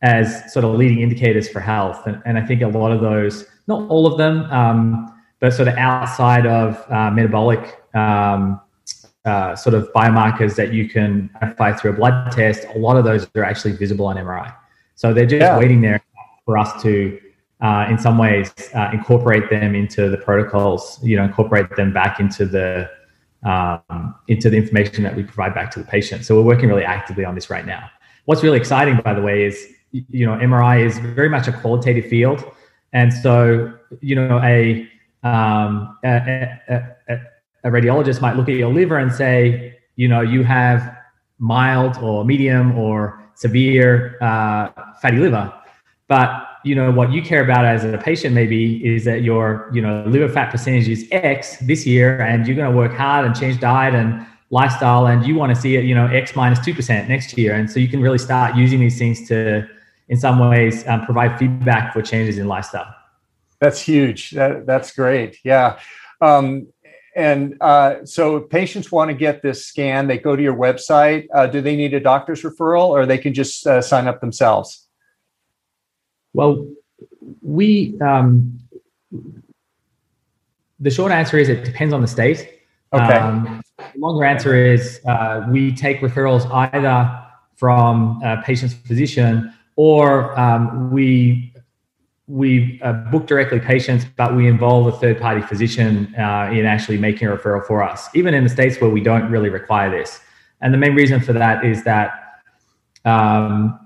as 0.05 0.53
sort 0.53 0.67
of 0.67 0.75
leading 0.75 1.01
indicators 1.01 1.49
for 1.49 1.61
health. 1.61 2.07
And, 2.07 2.21
and 2.27 2.39
I 2.39 2.45
think 2.45 2.61
a 2.61 2.69
lot 2.69 2.93
of 2.93 3.01
those, 3.01 3.47
not 3.67 3.89
all 3.89 4.07
of 4.07 4.19
them, 4.19 4.43
um, 4.53 5.11
but 5.41 5.55
sort 5.55 5.67
of 5.67 5.75
outside 5.77 6.47
of 6.47 6.85
uh, 6.93 7.11
metabolic 7.11 7.83
um, 7.95 8.61
uh, 9.25 9.57
sort 9.57 9.75
of 9.75 9.91
biomarkers 9.95 10.57
that 10.57 10.75
you 10.75 10.87
can 10.87 11.31
identify 11.37 11.73
through 11.73 11.93
a 11.93 11.95
blood 11.95 12.31
test, 12.31 12.67
a 12.75 12.79
lot 12.79 12.99
of 12.99 13.05
those 13.05 13.27
are 13.35 13.45
actually 13.45 13.73
visible 13.73 14.05
on 14.07 14.17
MRI. 14.17 14.55
So 14.95 15.15
they're 15.15 15.25
just 15.25 15.41
yeah. 15.41 15.59
waiting 15.59 15.81
there 15.81 16.03
for 16.45 16.59
us 16.59 16.83
to 16.83 17.19
uh, 17.63 17.87
in 17.89 17.99
some 17.99 18.19
ways 18.19 18.53
uh, 18.75 18.91
incorporate 18.93 19.49
them 19.49 19.75
into 19.75 20.11
the 20.11 20.19
protocols 20.19 20.99
you 21.03 21.17
know 21.17 21.25
incorporate 21.25 21.75
them 21.77 21.95
back 21.95 22.21
into 22.21 22.45
the 22.45 22.91
um, 23.45 24.15
into 24.29 24.51
the 24.51 24.57
information 24.57 25.03
that 25.05 25.17
we 25.17 25.23
provide 25.23 25.55
back 25.55 25.71
to 25.71 25.79
the 25.79 25.85
patient 25.87 26.27
so 26.27 26.35
we're 26.37 26.43
working 26.43 26.69
really 26.69 26.85
actively 26.85 27.25
on 27.25 27.35
this 27.35 27.49
right 27.49 27.65
now 27.65 27.89
what's 28.27 28.43
really 28.43 28.59
exciting 28.59 29.01
by 29.03 29.15
the 29.15 29.23
way 29.23 29.45
is 29.45 29.74
you 30.19 30.27
know 30.27 30.35
mri 30.49 30.85
is 30.85 30.99
very 30.99 31.29
much 31.29 31.47
a 31.49 31.53
qualitative 31.53 32.07
field. 32.07 32.41
And 32.93 33.13
so 33.13 33.73
you 34.01 34.15
know 34.17 34.41
a 34.43 34.89
um, 35.23 35.97
a, 36.05 36.59
a, 36.69 37.17
a 37.65 37.71
radiologist 37.77 38.21
might 38.21 38.37
look 38.37 38.49
at 38.49 38.57
your 38.57 38.73
liver 38.73 38.99
and 38.99 39.13
say 39.13 39.79
you 39.97 40.09
know 40.09 40.21
you 40.21 40.43
have 40.45 40.81
mild 41.39 41.97
or 41.99 42.25
medium 42.25 42.79
or 42.79 43.23
severe 43.35 44.17
uh, 44.21 44.69
fatty 45.01 45.19
liver. 45.19 45.53
But 46.09 46.31
you 46.65 46.75
know 46.75 46.91
what 46.91 47.13
you 47.13 47.21
care 47.23 47.43
about 47.43 47.65
as 47.65 47.85
a 47.85 47.99
patient 47.99 48.35
maybe 48.35 48.85
is 48.85 49.05
that 49.05 49.23
your 49.23 49.71
you 49.73 49.83
know 49.83 50.05
liver 50.07 50.29
fat 50.29 50.51
percentage 50.51 50.89
is 50.89 51.07
X 51.11 51.57
this 51.59 51.87
year, 51.87 52.21
and 52.21 52.47
you're 52.47 52.57
going 52.57 52.71
to 52.71 52.77
work 52.77 52.93
hard 52.93 53.27
and 53.27 53.35
change 53.35 53.61
diet 53.61 53.95
and 53.95 54.27
lifestyle, 54.51 55.07
and 55.07 55.27
you 55.27 55.35
want 55.35 55.55
to 55.55 55.61
see 55.61 55.77
it 55.77 55.85
you 55.85 55.95
know 55.95 56.07
X 56.07 56.37
minus 56.37 56.61
two 56.65 56.75
percent 56.75 57.09
next 57.09 57.37
year, 57.37 57.55
and 57.55 57.71
so 57.71 57.81
you 57.81 57.89
can 57.89 58.01
really 58.01 58.19
start 58.19 58.57
using 58.57 58.81
these 58.81 58.99
things 58.99 59.27
to, 59.29 59.69
in 60.09 60.19
some 60.19 60.39
ways, 60.39 60.87
um, 60.87 61.05
provide 61.05 61.39
feedback 61.39 61.93
for 61.93 62.03
changes 62.03 62.39
in 62.39 62.47
lifestyle. 62.47 62.95
That's 63.61 63.81
huge. 63.81 64.31
That, 64.33 64.67
that's 64.67 64.93
great. 64.93 65.39
Yeah. 65.45 65.79
Um, 66.21 66.69
and 67.17 67.57
uh, 67.61 68.05
so 68.05 68.41
patients 68.41 68.91
want 68.91 69.09
to 69.09 69.15
get 69.15 69.41
this 69.41 69.65
scan, 69.65 70.09
they 70.09 70.19
go 70.19 70.35
to 70.35 70.43
your 70.43 70.57
website. 70.57 71.29
Uh, 71.33 71.47
do 71.47 71.61
they 71.61 71.77
need 71.77 71.95
a 71.95 72.01
doctor's 72.01 72.43
referral 72.43 72.89
or 72.89 73.07
they 73.07 73.19
can 73.19 73.33
just 73.33 73.67
uh, 73.67 73.81
sign 73.81 74.09
up 74.09 74.21
themselves? 74.21 74.89
Well, 76.33 76.67
we 77.41 77.97
um, 78.01 78.59
the 80.81 80.91
short 80.91 81.13
answer 81.13 81.39
is 81.39 81.49
it 81.49 81.65
depends 81.65 81.95
on 81.95 82.01
the 82.01 82.09
state. 82.09 82.61
Okay. 82.93 83.15
Um, 83.15 83.63
longer 83.97 84.25
answer 84.25 84.55
is 84.55 85.01
uh, 85.07 85.47
we 85.49 85.73
take 85.75 86.01
referrals 86.01 86.51
either 86.51 87.21
from 87.57 88.21
a 88.25 88.43
patient's 88.43 88.75
physician 88.75 89.53
or 89.77 90.39
um, 90.39 90.91
we 90.91 91.53
we 92.27 92.81
uh, 92.83 92.93
book 93.11 93.27
directly 93.27 93.61
patients, 93.61 94.07
but 94.17 94.35
we 94.35 94.49
involve 94.49 94.87
a 94.87 94.93
third 94.93 95.21
party 95.21 95.43
physician 95.43 96.15
uh, 96.17 96.49
in 96.51 96.65
actually 96.65 96.97
making 96.97 97.29
a 97.29 97.37
referral 97.37 97.65
for 97.67 97.83
us, 97.83 98.09
even 98.15 98.33
in 98.33 98.45
the 98.45 98.49
states 98.49 98.81
where 98.81 98.89
we 98.89 99.03
don't 99.03 99.31
really 99.31 99.51
require 99.51 99.91
this. 99.91 100.21
And 100.63 100.73
the 100.73 100.79
main 100.79 100.95
reason 100.95 101.21
for 101.21 101.35
that 101.35 101.65
is 101.67 101.85
that, 101.85 102.13
um, 103.05 103.79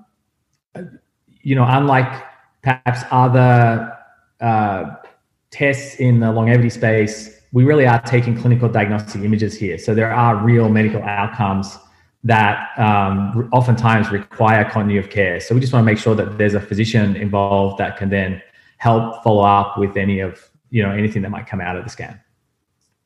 you 1.42 1.56
know, 1.56 1.66
unlike 1.66 2.24
perhaps 2.62 3.02
other 3.10 3.92
uh, 4.40 4.94
tests 5.50 5.96
in 5.96 6.20
the 6.20 6.30
longevity 6.30 6.70
space, 6.70 7.40
we 7.52 7.64
really 7.64 7.86
are 7.86 8.00
taking 8.02 8.38
clinical 8.40 8.68
diagnostic 8.68 9.22
images 9.22 9.58
here. 9.58 9.78
So 9.78 9.94
there 9.94 10.12
are 10.12 10.36
real 10.36 10.68
medical 10.68 11.02
outcomes 11.02 11.76
that 12.24 12.78
um, 12.78 13.48
oftentimes 13.52 14.10
require 14.10 14.64
continuity 14.64 14.98
of 14.98 15.10
care. 15.10 15.40
So 15.40 15.54
we 15.54 15.60
just 15.60 15.72
want 15.72 15.82
to 15.82 15.86
make 15.86 15.98
sure 15.98 16.14
that 16.14 16.36
there's 16.36 16.54
a 16.54 16.60
physician 16.60 17.16
involved 17.16 17.78
that 17.78 17.96
can 17.96 18.10
then 18.10 18.42
help 18.78 19.22
follow 19.22 19.44
up 19.44 19.78
with 19.78 19.96
any 19.96 20.20
of 20.20 20.50
you 20.70 20.82
know 20.82 20.90
anything 20.90 21.22
that 21.22 21.30
might 21.30 21.46
come 21.46 21.60
out 21.60 21.76
of 21.76 21.84
the 21.84 21.90
scan. 21.90 22.20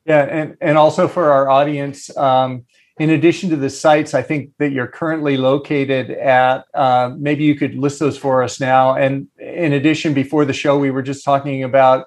Yeah, 0.05 0.23
and 0.23 0.57
and 0.61 0.77
also 0.77 1.07
for 1.07 1.31
our 1.31 1.49
audience, 1.49 2.15
um, 2.17 2.65
in 2.99 3.11
addition 3.11 3.49
to 3.51 3.55
the 3.55 3.69
sites, 3.69 4.13
I 4.13 4.21
think 4.21 4.51
that 4.57 4.71
you're 4.71 4.87
currently 4.87 5.37
located 5.37 6.09
at. 6.11 6.65
Uh, 6.73 7.13
maybe 7.17 7.43
you 7.43 7.55
could 7.55 7.75
list 7.75 7.99
those 7.99 8.17
for 8.17 8.43
us 8.43 8.59
now. 8.59 8.95
And 8.95 9.27
in 9.39 9.73
addition, 9.73 10.13
before 10.13 10.45
the 10.45 10.53
show, 10.53 10.77
we 10.77 10.91
were 10.91 11.03
just 11.03 11.23
talking 11.23 11.63
about 11.63 12.05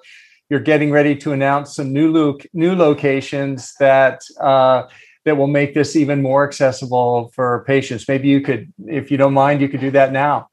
you're 0.49 0.59
getting 0.59 0.91
ready 0.91 1.15
to 1.15 1.31
announce 1.31 1.75
some 1.75 1.91
new 1.93 2.11
lo- 2.11 2.37
new 2.53 2.75
locations 2.75 3.73
that. 3.79 4.21
Uh, 4.39 4.87
that 5.27 5.35
will 5.35 5.47
make 5.47 5.73
this 5.73 5.95
even 5.97 6.21
more 6.21 6.47
accessible 6.47 7.29
for 7.35 7.65
patients. 7.67 8.07
Maybe 8.07 8.29
you 8.29 8.39
could, 8.39 8.71
if 8.85 9.11
you 9.11 9.17
don't 9.17 9.33
mind, 9.33 9.59
you 9.59 9.67
could 9.67 9.81
do 9.81 9.91
that 9.91 10.13
now. 10.13 10.47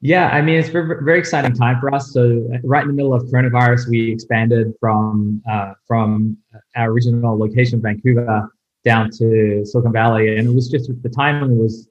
Yeah, 0.00 0.28
I 0.28 0.40
mean, 0.40 0.56
it's 0.58 0.68
a 0.68 0.72
very 0.72 1.18
exciting 1.18 1.54
time 1.54 1.78
for 1.80 1.94
us. 1.94 2.12
So, 2.12 2.46
right 2.64 2.82
in 2.82 2.88
the 2.88 2.94
middle 2.94 3.14
of 3.14 3.22
coronavirus, 3.24 3.88
we 3.88 4.12
expanded 4.12 4.74
from 4.80 5.42
uh, 5.50 5.72
from 5.86 6.36
our 6.76 6.90
original 6.90 7.38
location, 7.38 7.80
Vancouver, 7.80 8.50
down 8.84 9.10
to 9.18 9.64
Silicon 9.64 9.92
Valley, 9.92 10.36
and 10.36 10.48
it 10.48 10.54
was 10.54 10.68
just 10.68 10.90
the 11.02 11.08
timing 11.08 11.58
was, 11.58 11.88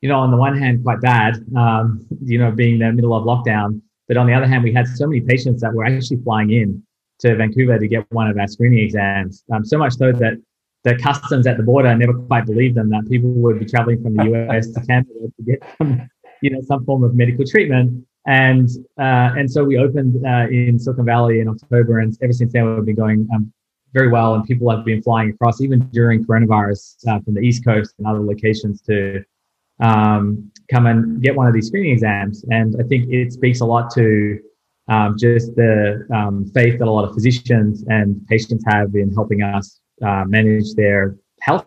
you 0.00 0.08
know, 0.08 0.18
on 0.18 0.30
the 0.30 0.36
one 0.36 0.56
hand, 0.56 0.82
quite 0.84 1.00
bad, 1.00 1.44
um, 1.56 2.06
you 2.22 2.38
know, 2.38 2.50
being 2.50 2.74
in 2.74 2.80
the 2.80 2.92
middle 2.92 3.14
of 3.14 3.24
lockdown, 3.24 3.80
but 4.06 4.16
on 4.16 4.26
the 4.26 4.32
other 4.32 4.46
hand, 4.46 4.64
we 4.64 4.72
had 4.72 4.86
so 4.86 5.06
many 5.06 5.20
patients 5.20 5.60
that 5.60 5.72
were 5.74 5.84
actually 5.84 6.22
flying 6.22 6.50
in 6.50 6.82
to 7.20 7.36
Vancouver 7.36 7.78
to 7.78 7.88
get 7.88 8.10
one 8.10 8.28
of 8.28 8.38
our 8.38 8.46
screening 8.46 8.78
exams. 8.78 9.44
Um, 9.52 9.64
so 9.64 9.76
much 9.76 9.94
so 9.94 10.12
that 10.12 10.40
the 10.84 10.96
customs 10.96 11.46
at 11.46 11.56
the 11.56 11.62
border 11.62 11.94
never 11.96 12.14
quite 12.14 12.46
believed 12.46 12.76
them 12.76 12.88
that 12.90 13.08
people 13.08 13.30
would 13.30 13.58
be 13.58 13.66
traveling 13.66 14.02
from 14.02 14.14
the 14.14 14.24
US 14.24 14.68
to 14.70 14.80
Canada 14.86 15.10
to 15.36 15.42
get 15.44 15.62
some, 15.76 16.08
you 16.42 16.50
know, 16.50 16.60
some 16.62 16.84
form 16.84 17.02
of 17.04 17.14
medical 17.14 17.44
treatment. 17.44 18.06
And 18.26 18.68
uh, 18.98 19.32
and 19.38 19.50
so 19.50 19.64
we 19.64 19.78
opened 19.78 20.24
uh, 20.26 20.48
in 20.50 20.78
Silicon 20.78 21.06
Valley 21.06 21.40
in 21.40 21.48
October, 21.48 22.00
and 22.00 22.16
ever 22.22 22.32
since 22.32 22.52
then 22.52 22.76
we've 22.76 22.84
been 22.84 22.94
going 22.94 23.26
um, 23.34 23.52
very 23.94 24.08
well. 24.08 24.34
And 24.34 24.44
people 24.44 24.70
have 24.70 24.84
been 24.84 25.02
flying 25.02 25.30
across 25.30 25.60
even 25.60 25.80
during 25.88 26.24
coronavirus 26.24 26.96
uh, 27.08 27.20
from 27.20 27.34
the 27.34 27.40
East 27.40 27.64
Coast 27.64 27.94
and 27.98 28.06
other 28.06 28.20
locations 28.20 28.82
to 28.82 29.24
um, 29.80 30.50
come 30.70 30.86
and 30.86 31.22
get 31.22 31.34
one 31.34 31.46
of 31.46 31.54
these 31.54 31.68
screening 31.68 31.92
exams. 31.92 32.44
And 32.50 32.76
I 32.78 32.84
think 32.84 33.10
it 33.10 33.32
speaks 33.32 33.60
a 33.60 33.64
lot 33.64 33.90
to 33.94 34.38
um, 34.88 35.16
just 35.18 35.54
the 35.54 36.06
um, 36.14 36.44
faith 36.54 36.78
that 36.78 36.88
a 36.88 36.90
lot 36.90 37.08
of 37.08 37.14
physicians 37.14 37.84
and 37.88 38.26
patients 38.26 38.64
have 38.66 38.94
in 38.94 39.12
helping 39.14 39.42
us 39.42 39.80
uh, 40.04 40.24
manage 40.26 40.74
their 40.74 41.16
health. 41.40 41.64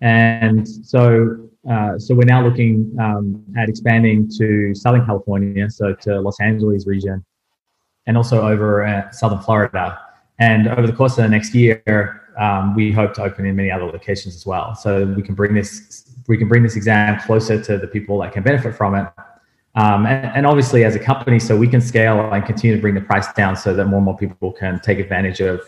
And 0.00 0.68
so, 0.68 1.48
uh, 1.68 1.98
so 1.98 2.14
we're 2.14 2.24
now 2.24 2.44
looking 2.46 2.94
um, 3.00 3.44
at 3.56 3.68
expanding 3.68 4.30
to 4.38 4.74
Southern 4.74 5.04
California, 5.04 5.68
so 5.68 5.94
to 5.94 6.20
Los 6.20 6.40
Angeles 6.40 6.86
region, 6.86 7.24
and 8.06 8.16
also 8.16 8.46
over 8.46 9.08
Southern 9.12 9.40
Florida. 9.40 9.98
And 10.38 10.68
over 10.68 10.86
the 10.86 10.92
course 10.92 11.18
of 11.18 11.24
the 11.24 11.28
next 11.28 11.54
year, 11.54 12.22
um, 12.38 12.74
we 12.76 12.92
hope 12.92 13.12
to 13.14 13.22
open 13.22 13.44
in 13.44 13.56
many 13.56 13.70
other 13.70 13.86
locations 13.86 14.36
as 14.36 14.46
well. 14.46 14.74
So 14.74 15.04
we 15.04 15.22
can 15.22 15.34
bring 15.34 15.54
this 15.54 16.04
we 16.28 16.36
can 16.36 16.46
bring 16.46 16.62
this 16.62 16.76
exam 16.76 17.18
closer 17.20 17.60
to 17.60 17.78
the 17.78 17.86
people 17.86 18.18
that 18.20 18.32
can 18.32 18.42
benefit 18.42 18.74
from 18.74 18.94
it. 18.94 19.08
Um, 19.74 20.06
and, 20.06 20.26
and, 20.36 20.46
obviously, 20.46 20.84
as 20.84 20.94
a 20.94 20.98
company, 20.98 21.38
so 21.38 21.56
we 21.56 21.68
can 21.68 21.80
scale 21.80 22.32
and 22.32 22.44
continue 22.44 22.76
to 22.76 22.82
bring 22.82 22.94
the 22.94 23.00
price 23.00 23.32
down 23.32 23.56
so 23.56 23.74
that 23.74 23.86
more 23.86 23.98
and 23.98 24.04
more 24.04 24.16
people 24.16 24.52
can 24.52 24.80
take 24.80 24.98
advantage 24.98 25.40
of 25.40 25.62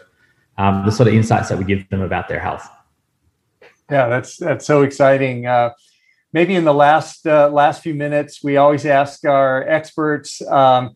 um, 0.61 0.85
the 0.85 0.93
sort 0.93 1.09
of 1.09 1.15
insights 1.15 1.49
that 1.49 1.59
we 1.59 1.65
give 1.65 1.89
them 1.89 2.03
about 2.03 2.29
their 2.29 2.41
health. 2.41 2.69
Yeah, 3.91 4.09
that's 4.09 4.37
that's 4.37 4.67
so 4.67 4.83
exciting. 4.83 5.47
Uh, 5.47 5.71
maybe 6.33 6.55
in 6.55 6.65
the 6.65 6.75
last 6.75 7.27
uh, 7.27 7.49
last 7.49 7.83
few 7.83 7.95
minutes, 7.95 8.45
we 8.45 8.57
always 8.57 8.85
ask 8.85 9.25
our 9.25 9.67
experts. 9.69 10.43
Um, 10.43 10.95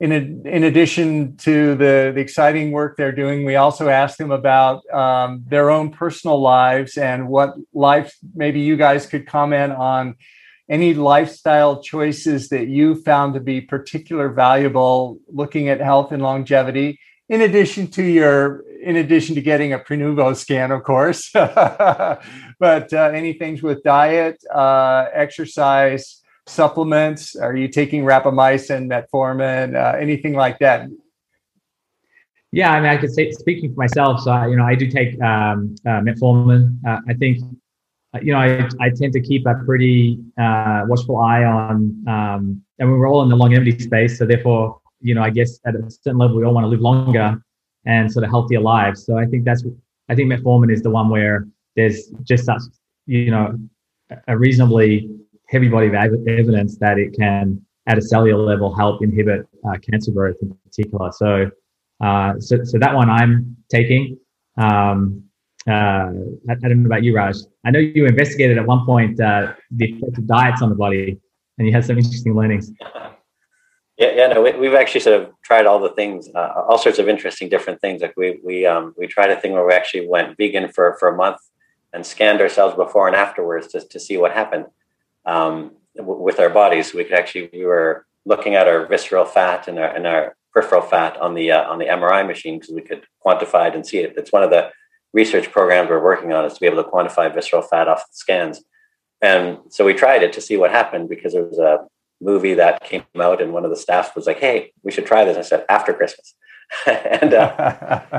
in, 0.00 0.10
a, 0.10 0.48
in 0.56 0.64
addition 0.64 1.36
to 1.36 1.76
the, 1.76 2.10
the 2.12 2.20
exciting 2.20 2.72
work 2.72 2.96
they're 2.96 3.12
doing, 3.12 3.44
we 3.44 3.54
also 3.54 3.88
ask 3.88 4.18
them 4.18 4.32
about 4.32 4.84
um, 4.92 5.44
their 5.46 5.70
own 5.70 5.92
personal 5.92 6.40
lives 6.40 6.98
and 6.98 7.28
what 7.28 7.54
life. 7.72 8.14
Maybe 8.34 8.60
you 8.60 8.76
guys 8.76 9.06
could 9.06 9.24
comment 9.26 9.72
on 9.72 10.16
any 10.68 10.94
lifestyle 10.94 11.80
choices 11.80 12.48
that 12.48 12.66
you 12.66 12.96
found 13.02 13.34
to 13.34 13.40
be 13.40 13.60
particular 13.60 14.28
valuable 14.30 15.20
looking 15.28 15.68
at 15.68 15.80
health 15.80 16.10
and 16.10 16.22
longevity 16.22 16.98
in 17.28 17.40
addition 17.40 17.86
to 17.88 18.02
your 18.02 18.64
in 18.84 18.96
addition 18.96 19.34
to 19.34 19.40
getting 19.40 19.72
a 19.72 19.78
Prenuvo 19.78 20.36
scan, 20.36 20.70
of 20.70 20.82
course, 20.82 21.30
but 21.32 22.92
uh, 22.92 23.10
any 23.14 23.32
things 23.32 23.62
with 23.62 23.82
diet, 23.82 24.42
uh, 24.54 25.06
exercise, 25.12 26.22
supplements? 26.46 27.34
Are 27.36 27.56
you 27.56 27.68
taking 27.68 28.04
rapamycin, 28.04 28.86
metformin, 28.86 29.74
uh, 29.74 29.96
anything 29.98 30.34
like 30.34 30.58
that? 30.58 30.88
Yeah, 32.52 32.72
I 32.72 32.80
mean, 32.80 32.90
I 32.90 32.96
could 32.98 33.12
say 33.12 33.30
speaking 33.32 33.74
for 33.74 33.80
myself. 33.80 34.20
So, 34.20 34.30
I, 34.30 34.46
you 34.48 34.56
know, 34.56 34.64
I 34.64 34.74
do 34.74 34.88
take 34.88 35.20
um, 35.20 35.74
uh, 35.86 36.00
metformin. 36.00 36.78
Uh, 36.86 37.00
I 37.08 37.14
think, 37.14 37.38
uh, 38.14 38.20
you 38.22 38.32
know, 38.32 38.38
I, 38.38 38.68
I 38.80 38.90
tend 38.90 39.12
to 39.14 39.20
keep 39.20 39.46
a 39.46 39.54
pretty 39.66 40.20
watchful 40.38 41.18
eye 41.18 41.44
on, 41.44 42.04
um, 42.06 42.62
and 42.78 42.90
we're 42.90 43.08
all 43.08 43.22
in 43.22 43.28
the 43.28 43.36
longevity 43.36 43.78
space, 43.78 44.18
so 44.18 44.26
therefore 44.26 44.80
you 45.04 45.14
know, 45.14 45.22
I 45.22 45.28
guess 45.28 45.60
at 45.66 45.74
a 45.74 45.90
certain 45.90 46.18
level, 46.18 46.36
we 46.38 46.44
all 46.44 46.54
want 46.54 46.64
to 46.64 46.68
live 46.68 46.80
longer 46.80 47.38
and 47.86 48.10
sort 48.10 48.24
of 48.24 48.30
healthier 48.30 48.60
lives. 48.60 49.04
So 49.04 49.18
I 49.18 49.26
think 49.26 49.44
that's, 49.44 49.64
I 50.08 50.14
think 50.14 50.32
metformin 50.32 50.72
is 50.72 50.82
the 50.82 50.90
one 50.90 51.08
where 51.08 51.46
there's 51.76 52.08
just 52.22 52.44
such, 52.44 52.62
you 53.06 53.30
know, 53.30 53.58
a 54.28 54.36
reasonably 54.36 55.10
heavy 55.48 55.68
body 55.68 55.88
of 55.88 55.94
evidence 55.94 56.78
that 56.78 56.98
it 56.98 57.14
can, 57.18 57.60
at 57.86 57.98
a 57.98 58.02
cellular 58.02 58.42
level, 58.42 58.74
help 58.74 59.02
inhibit 59.02 59.46
uh, 59.68 59.76
cancer 59.78 60.10
growth 60.10 60.36
in 60.40 60.56
particular. 60.64 61.12
So, 61.12 61.50
uh, 62.00 62.34
so, 62.38 62.64
so 62.64 62.78
that 62.78 62.94
one 62.94 63.10
I'm 63.10 63.56
taking. 63.70 64.18
Um, 64.56 65.24
uh, 65.68 65.72
I, 66.48 66.52
I, 66.52 66.54
don't 66.54 66.82
know 66.82 66.86
about 66.86 67.02
you, 67.02 67.14
Raj. 67.14 67.36
I 67.64 67.70
know 67.70 67.78
you 67.78 68.06
investigated 68.06 68.58
at 68.58 68.66
one 68.66 68.84
point 68.84 69.18
uh, 69.20 69.54
the 69.70 69.92
effect 69.92 70.18
of 70.18 70.26
diets 70.26 70.60
on 70.60 70.68
the 70.68 70.74
body, 70.74 71.18
and 71.58 71.66
you 71.66 71.72
had 71.72 71.84
some 71.84 71.96
interesting 71.96 72.34
learnings. 72.34 72.70
Yeah, 73.96 74.12
yeah, 74.14 74.26
no, 74.28 74.42
we, 74.42 74.66
have 74.66 74.74
actually 74.74 75.00
sort 75.00 75.22
of 75.22 75.33
tried 75.44 75.66
all 75.66 75.78
the 75.78 75.90
things, 75.90 76.28
uh, 76.34 76.64
all 76.66 76.78
sorts 76.78 76.98
of 76.98 77.08
interesting 77.08 77.48
different 77.48 77.80
things. 77.80 78.02
Like 78.02 78.14
we 78.16 78.40
we 78.42 78.66
um, 78.66 78.94
we 78.98 79.06
tried 79.06 79.30
a 79.30 79.40
thing 79.40 79.52
where 79.52 79.66
we 79.66 79.74
actually 79.74 80.08
went 80.08 80.36
vegan 80.36 80.68
for 80.72 80.96
for 80.98 81.08
a 81.08 81.16
month 81.16 81.40
and 81.92 82.04
scanned 82.04 82.40
ourselves 82.40 82.74
before 82.74 83.06
and 83.06 83.16
afterwards 83.16 83.68
to 83.68 83.80
to 83.80 84.00
see 84.00 84.16
what 84.16 84.32
happened 84.32 84.66
um, 85.26 85.72
w- 85.96 86.20
with 86.20 86.40
our 86.40 86.48
bodies. 86.48 86.94
We 86.94 87.04
could 87.04 87.18
actually 87.18 87.50
we 87.52 87.64
were 87.64 88.06
looking 88.24 88.54
at 88.54 88.66
our 88.66 88.86
visceral 88.86 89.26
fat 89.26 89.68
and 89.68 89.78
our 89.78 89.88
and 89.94 90.06
our 90.06 90.36
peripheral 90.52 90.82
fat 90.82 91.16
on 91.20 91.34
the 91.34 91.52
uh, 91.52 91.70
on 91.70 91.78
the 91.78 91.86
MRI 91.86 92.26
machine 92.26 92.58
because 92.58 92.74
we 92.74 92.82
could 92.82 93.04
quantify 93.24 93.68
it 93.68 93.74
and 93.74 93.86
see 93.86 93.98
it. 93.98 94.14
It's 94.16 94.32
one 94.32 94.42
of 94.42 94.50
the 94.50 94.70
research 95.12 95.52
programs 95.52 95.90
we're 95.90 96.02
working 96.02 96.32
on 96.32 96.44
is 96.44 96.54
to 96.54 96.60
be 96.60 96.66
able 96.66 96.82
to 96.82 96.90
quantify 96.90 97.32
visceral 97.32 97.62
fat 97.62 97.86
off 97.86 98.00
the 98.08 98.16
scans. 98.16 98.62
And 99.22 99.58
so 99.70 99.84
we 99.84 99.94
tried 99.94 100.22
it 100.22 100.32
to 100.34 100.40
see 100.40 100.56
what 100.56 100.70
happened 100.70 101.08
because 101.08 101.32
there 101.32 101.44
was 101.44 101.58
a 101.58 101.86
movie 102.24 102.54
that 102.54 102.82
came 102.82 103.04
out, 103.20 103.42
and 103.42 103.52
one 103.52 103.64
of 103.64 103.70
the 103.70 103.76
staff 103.76 104.16
was 104.16 104.26
like, 104.26 104.38
"Hey, 104.38 104.72
we 104.82 104.90
should 104.90 105.06
try 105.06 105.24
this." 105.24 105.36
I 105.36 105.42
said, 105.42 105.64
"After 105.68 105.92
Christmas," 105.92 106.34
and 106.86 107.34
uh, 107.34 108.00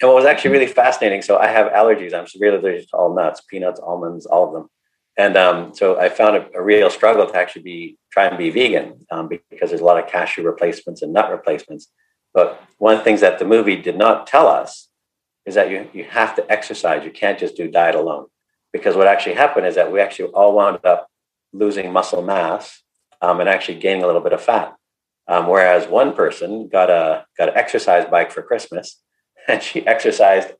and 0.00 0.08
what 0.08 0.14
was 0.14 0.24
actually 0.24 0.50
really 0.50 0.66
fascinating. 0.66 1.22
So 1.22 1.38
I 1.38 1.46
have 1.48 1.72
allergies. 1.72 2.12
I'm 2.12 2.26
severely 2.26 2.58
allergic 2.58 2.90
to 2.90 2.96
all 2.96 3.14
nuts, 3.14 3.40
peanuts, 3.48 3.80
almonds, 3.80 4.26
all 4.26 4.46
of 4.46 4.52
them. 4.52 4.68
And 5.16 5.36
um, 5.36 5.74
so 5.74 5.98
I 5.98 6.08
found 6.08 6.36
a, 6.36 6.58
a, 6.58 6.62
real 6.62 6.90
struggle 6.90 7.26
to 7.26 7.36
actually 7.36 7.62
be 7.62 7.98
try 8.10 8.26
and 8.26 8.36
be 8.36 8.50
vegan 8.50 9.06
um, 9.12 9.28
because 9.28 9.70
there's 9.70 9.80
a 9.80 9.84
lot 9.84 10.02
of 10.02 10.10
cashew 10.10 10.42
replacements 10.42 11.02
and 11.02 11.12
nut 11.12 11.30
replacements. 11.30 11.88
But 12.32 12.60
one 12.78 12.94
of 12.94 12.98
the 12.98 13.04
things 13.04 13.20
that 13.20 13.38
the 13.38 13.44
movie 13.44 13.76
did 13.76 13.96
not 13.96 14.26
tell 14.26 14.48
us 14.48 14.88
is 15.46 15.54
that 15.54 15.70
you, 15.70 15.88
you 15.92 16.04
have 16.04 16.34
to 16.34 16.50
exercise. 16.50 17.04
You 17.04 17.12
can't 17.12 17.38
just 17.38 17.56
do 17.56 17.70
diet 17.70 17.94
alone. 17.94 18.26
Because 18.72 18.96
what 18.96 19.06
actually 19.06 19.36
happened 19.36 19.66
is 19.66 19.76
that 19.76 19.92
we 19.92 20.00
actually 20.00 20.30
all 20.30 20.56
wound 20.56 20.84
up 20.84 21.08
losing 21.52 21.92
muscle 21.92 22.22
mass 22.22 22.82
um, 23.20 23.40
and 23.40 23.48
actually 23.48 23.78
gaining 23.78 24.02
a 24.02 24.06
little 24.06 24.20
bit 24.20 24.32
of 24.32 24.42
fat. 24.42 24.74
Um, 25.26 25.48
whereas 25.48 25.86
one 25.88 26.14
person 26.14 26.68
got 26.68 26.90
a 26.90 27.24
got 27.38 27.48
an 27.48 27.56
exercise 27.56 28.04
bike 28.10 28.30
for 28.30 28.42
Christmas, 28.42 29.00
and 29.48 29.62
she 29.62 29.86
exercised 29.86 30.52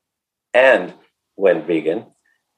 and 0.53 0.93
went 1.35 1.67
vegan, 1.67 2.07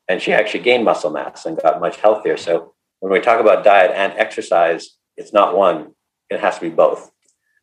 and 0.07 0.21
she 0.21 0.31
actually 0.33 0.61
gained 0.61 0.85
muscle 0.85 1.09
mass 1.09 1.45
and 1.45 1.61
got 1.61 1.81
much 1.81 1.97
healthier. 1.97 2.37
So 2.37 2.73
when 2.99 3.11
we 3.11 3.19
talk 3.19 3.39
about 3.39 3.63
diet 3.63 3.91
and 3.93 4.13
exercise, 4.13 4.97
it's 5.17 5.33
not 5.33 5.57
one; 5.57 5.93
it 6.29 6.39
has 6.39 6.55
to 6.55 6.61
be 6.61 6.69
both. 6.69 7.11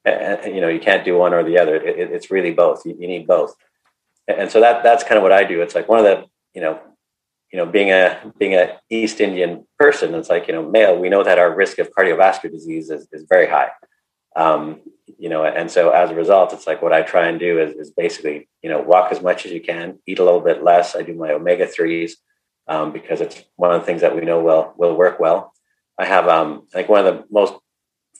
And, 0.04 0.40
and 0.40 0.54
you 0.54 0.60
know, 0.60 0.68
you 0.68 0.80
can't 0.80 1.04
do 1.04 1.16
one 1.16 1.32
or 1.32 1.42
the 1.42 1.58
other. 1.58 1.76
It, 1.76 1.98
it, 1.98 2.10
it's 2.10 2.30
really 2.30 2.52
both. 2.52 2.84
You, 2.84 2.94
you 2.98 3.08
need 3.08 3.26
both. 3.26 3.54
And 4.28 4.50
so 4.50 4.60
that 4.60 4.82
that's 4.82 5.04
kind 5.04 5.16
of 5.16 5.22
what 5.22 5.32
I 5.32 5.44
do. 5.44 5.62
It's 5.62 5.74
like 5.74 5.88
one 5.88 5.98
of 5.98 6.04
the 6.04 6.24
you 6.54 6.60
know 6.60 6.78
you 7.54 7.60
know, 7.60 7.66
being 7.66 7.92
a 7.92 8.32
being 8.36 8.54
a 8.54 8.80
East 8.90 9.20
Indian 9.20 9.64
person, 9.78 10.12
it's 10.16 10.28
like 10.28 10.48
you 10.48 10.54
know, 10.54 10.68
male. 10.68 10.98
We 10.98 11.08
know 11.08 11.22
that 11.22 11.38
our 11.38 11.54
risk 11.54 11.78
of 11.78 11.88
cardiovascular 11.96 12.50
disease 12.50 12.90
is, 12.90 13.06
is 13.12 13.26
very 13.28 13.46
high. 13.46 13.68
Um, 14.34 14.80
you 15.18 15.28
know, 15.28 15.44
and 15.44 15.70
so 15.70 15.90
as 15.90 16.10
a 16.10 16.16
result, 16.16 16.52
it's 16.52 16.66
like 16.66 16.82
what 16.82 16.92
I 16.92 17.02
try 17.02 17.28
and 17.28 17.38
do 17.38 17.60
is, 17.60 17.76
is 17.76 17.90
basically 17.92 18.48
you 18.60 18.70
know 18.70 18.82
walk 18.82 19.12
as 19.12 19.22
much 19.22 19.46
as 19.46 19.52
you 19.52 19.60
can, 19.60 20.00
eat 20.04 20.18
a 20.18 20.24
little 20.24 20.40
bit 20.40 20.64
less. 20.64 20.96
I 20.96 21.02
do 21.02 21.14
my 21.14 21.30
omega 21.30 21.68
threes 21.68 22.16
um, 22.66 22.90
because 22.92 23.20
it's 23.20 23.44
one 23.54 23.70
of 23.70 23.80
the 23.80 23.86
things 23.86 24.00
that 24.00 24.16
we 24.16 24.22
know 24.22 24.42
will 24.42 24.74
will 24.76 24.96
work 24.96 25.20
well. 25.20 25.52
I 25.96 26.06
have 26.06 26.26
um, 26.26 26.66
I 26.72 26.78
think 26.78 26.88
one 26.88 27.06
of 27.06 27.14
the 27.14 27.24
most 27.30 27.54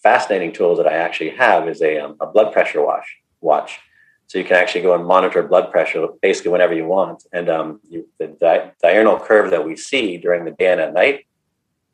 fascinating 0.01 0.53
tools 0.53 0.79
that 0.79 0.87
I 0.87 0.95
actually 0.95 1.31
have 1.31 1.69
is 1.69 1.83
a, 1.83 1.99
um, 1.99 2.17
a 2.21 2.27
blood 2.29 2.53
pressure 2.53 2.87
watch 2.87 3.17
watch. 3.41 3.81
So 4.27 4.39
you 4.39 4.45
can 4.45 4.57
actually 4.57 4.83
go 4.83 4.95
and 4.95 5.07
monitor 5.07 5.43
blood 5.43 5.71
pressure 5.71 6.07
basically 6.23 6.51
whenever 6.51 6.75
you 6.75 6.87
want. 6.87 7.25
And 7.33 7.49
um, 7.49 7.81
you, 7.89 8.09
the 8.19 8.29
di- 8.29 8.73
diurnal 8.83 9.21
curve 9.21 9.51
that 9.51 9.65
we 9.65 9.77
see 9.77 10.17
during 10.17 10.45
the 10.45 10.51
day 10.53 10.73
and 10.73 10.81
at 10.81 10.95
night, 10.95 11.27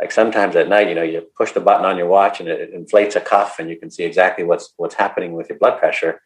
like 0.01 0.12
sometimes 0.12 0.57
at 0.57 0.68
night, 0.68 0.89
you 0.89 0.95
know, 0.95 1.03
you 1.03 1.20
push 1.37 1.53
the 1.53 1.61
button 1.61 1.85
on 1.85 1.99
your 1.99 2.07
watch 2.07 2.41
and 2.41 2.49
it, 2.49 2.72
inflates 2.72 3.16
a 3.16 3.20
cuff, 3.20 3.59
and 3.59 3.68
you 3.68 3.76
can 3.76 3.91
see 3.91 4.05
exactly 4.05 4.45
what's 4.45 4.72
what's 4.78 4.95
happening 4.95 5.33
with 5.35 5.51
your 5.51 5.59
blood 5.59 5.78
pressure. 5.78 6.22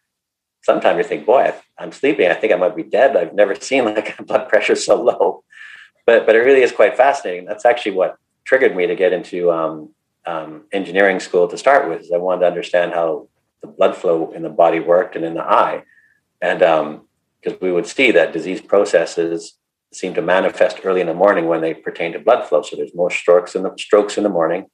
Sometimes 0.62 0.98
you 0.98 1.04
think, 1.04 1.26
boy, 1.26 1.52
I'm 1.76 1.90
sleeping. 1.90 2.30
I 2.30 2.34
think 2.34 2.52
I 2.52 2.56
might 2.56 2.76
be 2.76 2.84
dead. 2.84 3.16
I've 3.16 3.34
never 3.34 3.54
seen 3.60 3.84
like 3.84 4.18
a 4.18 4.22
blood 4.22 4.48
pressure 4.48 4.76
so 4.76 5.02
low. 5.02 5.42
But 6.06 6.24
but 6.26 6.36
it 6.36 6.40
really 6.40 6.62
is 6.62 6.70
quite 6.70 6.96
fascinating. 6.96 7.46
That's 7.46 7.64
actually 7.64 7.92
what 7.92 8.16
triggered 8.44 8.76
me 8.76 8.86
to 8.86 8.94
get 8.94 9.12
into 9.12 9.50
um, 9.50 9.92
um, 10.26 10.64
engineering 10.70 11.18
school 11.18 11.48
to 11.48 11.58
start 11.58 11.88
with. 11.88 12.02
Is 12.02 12.12
I 12.12 12.18
wanted 12.18 12.42
to 12.42 12.46
understand 12.46 12.92
how 12.92 13.28
the 13.60 13.66
blood 13.66 13.96
flow 13.96 14.30
in 14.30 14.42
the 14.42 14.50
body 14.50 14.78
worked 14.78 15.16
and 15.16 15.24
in 15.24 15.34
the 15.34 15.42
eye 15.42 15.82
and 16.44 16.58
because 17.40 17.54
um, 17.54 17.58
we 17.62 17.72
would 17.72 17.86
see 17.86 18.10
that 18.10 18.34
disease 18.34 18.60
processes 18.60 19.54
seem 19.94 20.12
to 20.12 20.20
manifest 20.20 20.80
early 20.84 21.00
in 21.00 21.06
the 21.06 21.14
morning 21.14 21.46
when 21.46 21.62
they 21.62 21.72
pertain 21.72 22.12
to 22.12 22.18
blood 22.18 22.46
flow. 22.46 22.60
So 22.60 22.76
there's 22.76 22.94
more 22.94 23.10
strokes 23.10 23.54
in 23.54 23.62
the 23.62 23.72
strokes 23.78 24.18
in 24.18 24.24
the 24.24 24.28
morning. 24.28 24.66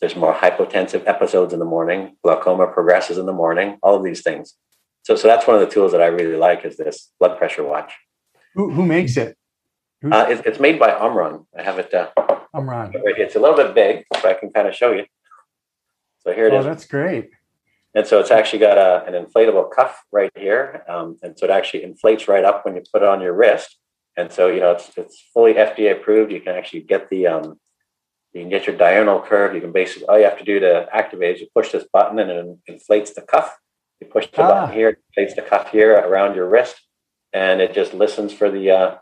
There's 0.00 0.14
more 0.14 0.34
hypotensive 0.34 1.04
episodes 1.06 1.54
in 1.54 1.58
the 1.58 1.64
morning. 1.64 2.16
Glaucoma 2.22 2.66
progresses 2.66 3.16
in 3.16 3.24
the 3.24 3.32
morning. 3.32 3.78
All 3.82 3.96
of 3.96 4.04
these 4.04 4.22
things. 4.22 4.54
So, 5.04 5.16
so 5.16 5.26
that's 5.26 5.46
one 5.46 5.56
of 5.56 5.62
the 5.66 5.72
tools 5.72 5.92
that 5.92 6.02
I 6.02 6.06
really 6.06 6.36
like 6.36 6.66
is 6.66 6.76
this 6.76 7.10
blood 7.18 7.38
pressure 7.38 7.64
watch. 7.64 7.94
Who, 8.54 8.70
who 8.72 8.84
makes 8.84 9.16
it? 9.16 9.38
Uh, 10.04 10.26
it? 10.28 10.42
It's 10.44 10.60
made 10.60 10.78
by 10.78 10.92
Omron. 10.92 11.46
I 11.58 11.62
have 11.62 11.78
it. 11.78 11.94
Uh, 11.94 12.08
Omron. 12.52 12.92
It's 12.94 13.36
a 13.36 13.40
little 13.40 13.56
bit 13.56 13.74
big, 13.74 14.04
so 14.20 14.28
I 14.28 14.34
can 14.34 14.50
kind 14.50 14.68
of 14.68 14.74
show 14.74 14.92
you. 14.92 15.06
So 16.20 16.32
here 16.34 16.48
it 16.48 16.52
oh, 16.52 16.58
is. 16.58 16.66
That's 16.66 16.84
great. 16.84 17.30
And 17.96 18.06
so 18.06 18.20
it's 18.20 18.30
actually 18.30 18.58
got 18.58 18.76
a, 18.76 19.06
an 19.06 19.14
inflatable 19.14 19.70
cuff 19.74 20.04
right 20.12 20.30
here. 20.36 20.84
Um, 20.86 21.16
and 21.22 21.36
so 21.36 21.46
it 21.46 21.50
actually 21.50 21.82
inflates 21.82 22.28
right 22.28 22.44
up 22.44 22.62
when 22.62 22.74
you 22.76 22.82
put 22.92 23.02
it 23.02 23.08
on 23.08 23.22
your 23.22 23.32
wrist. 23.32 23.78
And 24.18 24.30
so, 24.30 24.48
you 24.48 24.60
know, 24.60 24.72
it's, 24.72 24.90
it's 24.98 25.24
fully 25.32 25.54
FDA 25.54 25.92
approved. 25.92 26.30
You 26.30 26.42
can 26.42 26.54
actually 26.54 26.82
get 26.82 27.08
the, 27.08 27.26
um, 27.26 27.58
you 28.34 28.42
can 28.42 28.50
get 28.50 28.66
your 28.66 28.76
diurnal 28.76 29.22
curve. 29.22 29.54
You 29.54 29.62
can 29.62 29.72
basically, 29.72 30.06
all 30.08 30.18
you 30.18 30.26
have 30.26 30.38
to 30.38 30.44
do 30.44 30.60
to 30.60 30.86
activate 30.92 31.36
is 31.36 31.40
you 31.40 31.48
push 31.54 31.72
this 31.72 31.86
button 31.90 32.18
and 32.18 32.30
it 32.30 32.58
inflates 32.66 33.14
the 33.14 33.22
cuff. 33.22 33.56
You 34.02 34.08
push 34.08 34.26
the 34.30 34.42
ah. 34.42 34.48
button 34.48 34.74
here, 34.74 34.90
it 34.90 34.98
inflates 35.08 35.34
the 35.34 35.48
cuff 35.48 35.70
here 35.70 35.94
around 35.94 36.34
your 36.34 36.50
wrist. 36.50 36.78
And 37.32 37.62
it 37.62 37.72
just 37.72 37.94
listens 37.94 38.30
for 38.30 38.50
the 38.50 38.70
uh, 38.72 38.96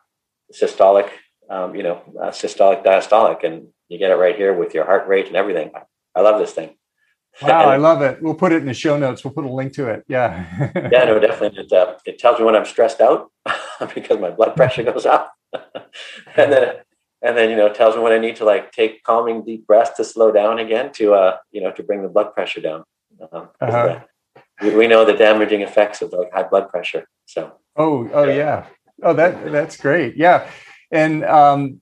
systolic, 0.53 1.11
um, 1.51 1.75
you 1.75 1.83
know, 1.83 2.01
uh, 2.23 2.29
systolic, 2.29 2.85
diastolic. 2.85 3.43
And 3.43 3.71
you 3.89 3.99
get 3.99 4.13
it 4.13 4.17
right 4.17 4.37
here 4.37 4.55
with 4.55 4.73
your 4.73 4.85
heart 4.85 5.09
rate 5.09 5.27
and 5.27 5.35
everything. 5.35 5.73
I 6.15 6.21
love 6.21 6.39
this 6.39 6.53
thing. 6.53 6.77
Wow, 7.43 7.69
I 7.69 7.77
love 7.77 8.03
it. 8.03 8.23
We'll 8.23 8.35
put 8.35 8.53
it 8.53 8.57
in 8.57 8.67
the 8.67 8.75
show 8.75 8.97
notes. 8.97 9.25
We'll 9.25 9.35
put 9.35 9.45
a 9.45 9.53
link 9.53 9.73
to 9.75 9.89
it. 9.89 10.05
Yeah. 10.07 10.71
yeah, 10.75 11.05
no, 11.05 11.19
definitely. 11.19 11.65
It, 11.65 11.73
uh, 11.73 11.95
it 12.07 12.19
tells 12.19 12.39
me 12.39 12.45
when 12.45 12.55
I'm 12.55 12.65
stressed 12.65 13.01
out 13.01 13.31
because 13.95 14.21
my 14.21 14.31
blood 14.31 14.55
pressure 14.55 14.83
goes 14.83 15.07
up, 15.07 15.33
and 15.53 16.53
then 16.53 16.77
and 17.23 17.37
then 17.37 17.51
you 17.51 17.57
know 17.57 17.73
tells 17.73 17.97
me 17.97 18.03
when 18.03 18.13
I 18.13 18.19
need 18.19 18.37
to 18.37 18.45
like 18.45 18.73
take 18.73 19.03
calming 19.03 19.45
deep 19.45 19.67
breaths 19.67 19.97
to 19.97 20.05
slow 20.05 20.31
down 20.31 20.59
again 20.59 20.93
to 20.93 21.15
uh 21.15 21.37
you 21.51 21.61
know 21.61 21.73
to 21.73 21.83
bring 21.83 22.03
the 22.03 22.09
blood 22.09 22.35
pressure 22.35 22.61
down. 22.61 22.85
Um, 23.33 23.49
uh-huh. 23.61 24.01
we, 24.63 24.75
we 24.75 24.87
know 24.87 25.05
the 25.05 25.15
damaging 25.15 25.63
effects 25.63 26.03
of 26.03 26.13
like 26.13 26.33
high 26.33 26.43
blood 26.45 26.69
pressure. 26.69 27.07
So. 27.27 27.55
Oh, 27.77 28.09
oh 28.13 28.25
yeah. 28.25 28.35
yeah. 28.35 28.67
Oh, 29.03 29.13
that 29.15 29.51
that's 29.51 29.77
great. 29.77 30.17
Yeah, 30.17 30.49
and 30.93 31.25
um, 31.25 31.81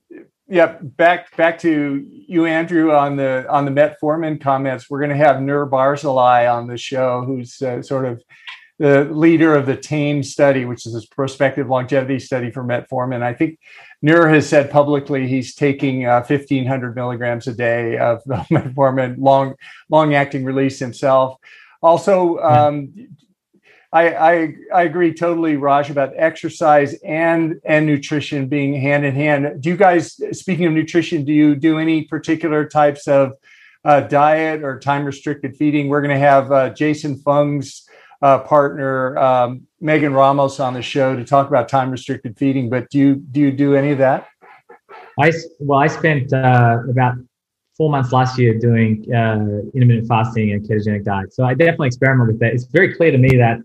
yeah, 0.52 0.76
back 0.82 1.34
back 1.34 1.58
to 1.60 2.06
you, 2.28 2.44
Andrew, 2.44 2.92
on 2.92 3.16
the 3.16 3.46
on 3.48 3.64
the 3.64 3.70
metformin 3.70 4.38
comments. 4.38 4.90
We're 4.90 4.98
going 4.98 5.08
to 5.08 5.16
have 5.16 5.40
Nir 5.40 5.66
Barzilai 5.66 6.52
on 6.52 6.66
the 6.66 6.76
show, 6.76 7.24
who's 7.24 7.62
uh, 7.62 7.80
sort 7.80 8.04
of 8.04 8.22
the 8.78 9.04
leader 9.04 9.54
of 9.54 9.64
the 9.64 9.76
TAME 9.78 10.22
study, 10.22 10.66
which 10.66 10.84
is 10.84 10.92
this 10.92 11.06
prospective 11.06 11.70
longevity 11.70 12.18
study 12.18 12.50
for 12.50 12.62
metformin. 12.62 13.22
I 13.22 13.32
think 13.32 13.58
Nir 14.02 14.28
has 14.28 14.46
said 14.46 14.70
publicly 14.70 15.26
he's 15.26 15.54
taking 15.54 16.04
uh, 16.04 16.22
1,500 16.22 16.94
milligrams 16.94 17.46
a 17.46 17.54
day 17.54 17.96
of 17.96 18.22
metformin, 18.28 19.14
long 19.16 19.54
long 19.88 20.12
acting 20.12 20.44
release 20.44 20.78
himself. 20.78 21.38
Also, 21.82 22.36
hmm. 22.36 22.44
um, 22.44 23.08
I, 23.92 24.14
I, 24.14 24.54
I 24.74 24.82
agree 24.84 25.12
totally, 25.12 25.56
Raj, 25.56 25.90
about 25.90 26.14
exercise 26.16 26.94
and 27.04 27.60
and 27.64 27.84
nutrition 27.84 28.48
being 28.48 28.72
hand 28.80 29.04
in 29.04 29.14
hand. 29.14 29.60
Do 29.60 29.68
you 29.68 29.76
guys, 29.76 30.18
speaking 30.32 30.64
of 30.64 30.72
nutrition, 30.72 31.24
do 31.24 31.32
you 31.32 31.54
do 31.54 31.78
any 31.78 32.04
particular 32.04 32.66
types 32.66 33.06
of 33.06 33.32
uh, 33.84 34.00
diet 34.00 34.62
or 34.62 34.78
time 34.78 35.04
restricted 35.04 35.56
feeding? 35.56 35.88
We're 35.88 36.00
going 36.00 36.14
to 36.14 36.18
have 36.18 36.50
uh, 36.50 36.70
Jason 36.70 37.18
Fung's 37.18 37.86
uh, 38.22 38.38
partner 38.38 39.18
um, 39.18 39.66
Megan 39.80 40.14
Ramos 40.14 40.58
on 40.58 40.72
the 40.72 40.82
show 40.82 41.14
to 41.14 41.24
talk 41.24 41.48
about 41.48 41.68
time 41.68 41.90
restricted 41.90 42.38
feeding. 42.38 42.70
But 42.70 42.88
do 42.88 42.98
you 42.98 43.16
do 43.16 43.40
you 43.40 43.50
do 43.50 43.74
any 43.74 43.90
of 43.90 43.98
that? 43.98 44.28
I 45.20 45.32
well, 45.60 45.80
I 45.80 45.88
spent 45.88 46.32
uh, 46.32 46.78
about 46.88 47.16
four 47.76 47.90
months 47.90 48.12
last 48.12 48.38
year 48.38 48.58
doing 48.58 49.04
uh, 49.12 49.68
intermittent 49.74 50.08
fasting 50.08 50.52
and 50.52 50.66
ketogenic 50.66 51.04
diet. 51.04 51.34
So 51.34 51.44
I 51.44 51.52
definitely 51.54 51.88
experiment 51.88 52.28
with 52.28 52.40
that. 52.40 52.54
It's 52.54 52.64
very 52.64 52.94
clear 52.94 53.10
to 53.10 53.18
me 53.18 53.36
that 53.36 53.58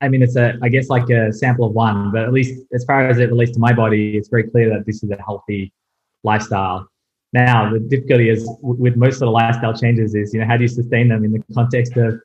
I 0.00 0.08
mean, 0.08 0.22
it's 0.22 0.36
a, 0.36 0.54
I 0.62 0.68
guess, 0.68 0.88
like 0.88 1.10
a 1.10 1.32
sample 1.32 1.66
of 1.66 1.72
one, 1.72 2.10
but 2.10 2.22
at 2.22 2.32
least 2.32 2.64
as 2.72 2.84
far 2.84 3.08
as 3.08 3.18
it 3.18 3.30
relates 3.30 3.52
to 3.52 3.58
my 3.58 3.72
body, 3.72 4.16
it's 4.16 4.28
very 4.28 4.44
clear 4.44 4.70
that 4.70 4.86
this 4.86 5.02
is 5.02 5.10
a 5.10 5.20
healthy 5.22 5.72
lifestyle. 6.24 6.88
Now, 7.32 7.70
the 7.72 7.80
difficulty 7.80 8.30
is 8.30 8.48
with 8.62 8.96
most 8.96 9.16
of 9.16 9.20
the 9.20 9.30
lifestyle 9.30 9.74
changes 9.74 10.14
is, 10.14 10.32
you 10.32 10.40
know, 10.40 10.46
how 10.46 10.56
do 10.56 10.62
you 10.62 10.68
sustain 10.68 11.08
them 11.08 11.24
in 11.24 11.32
the 11.32 11.42
context 11.54 11.96
of 11.96 12.18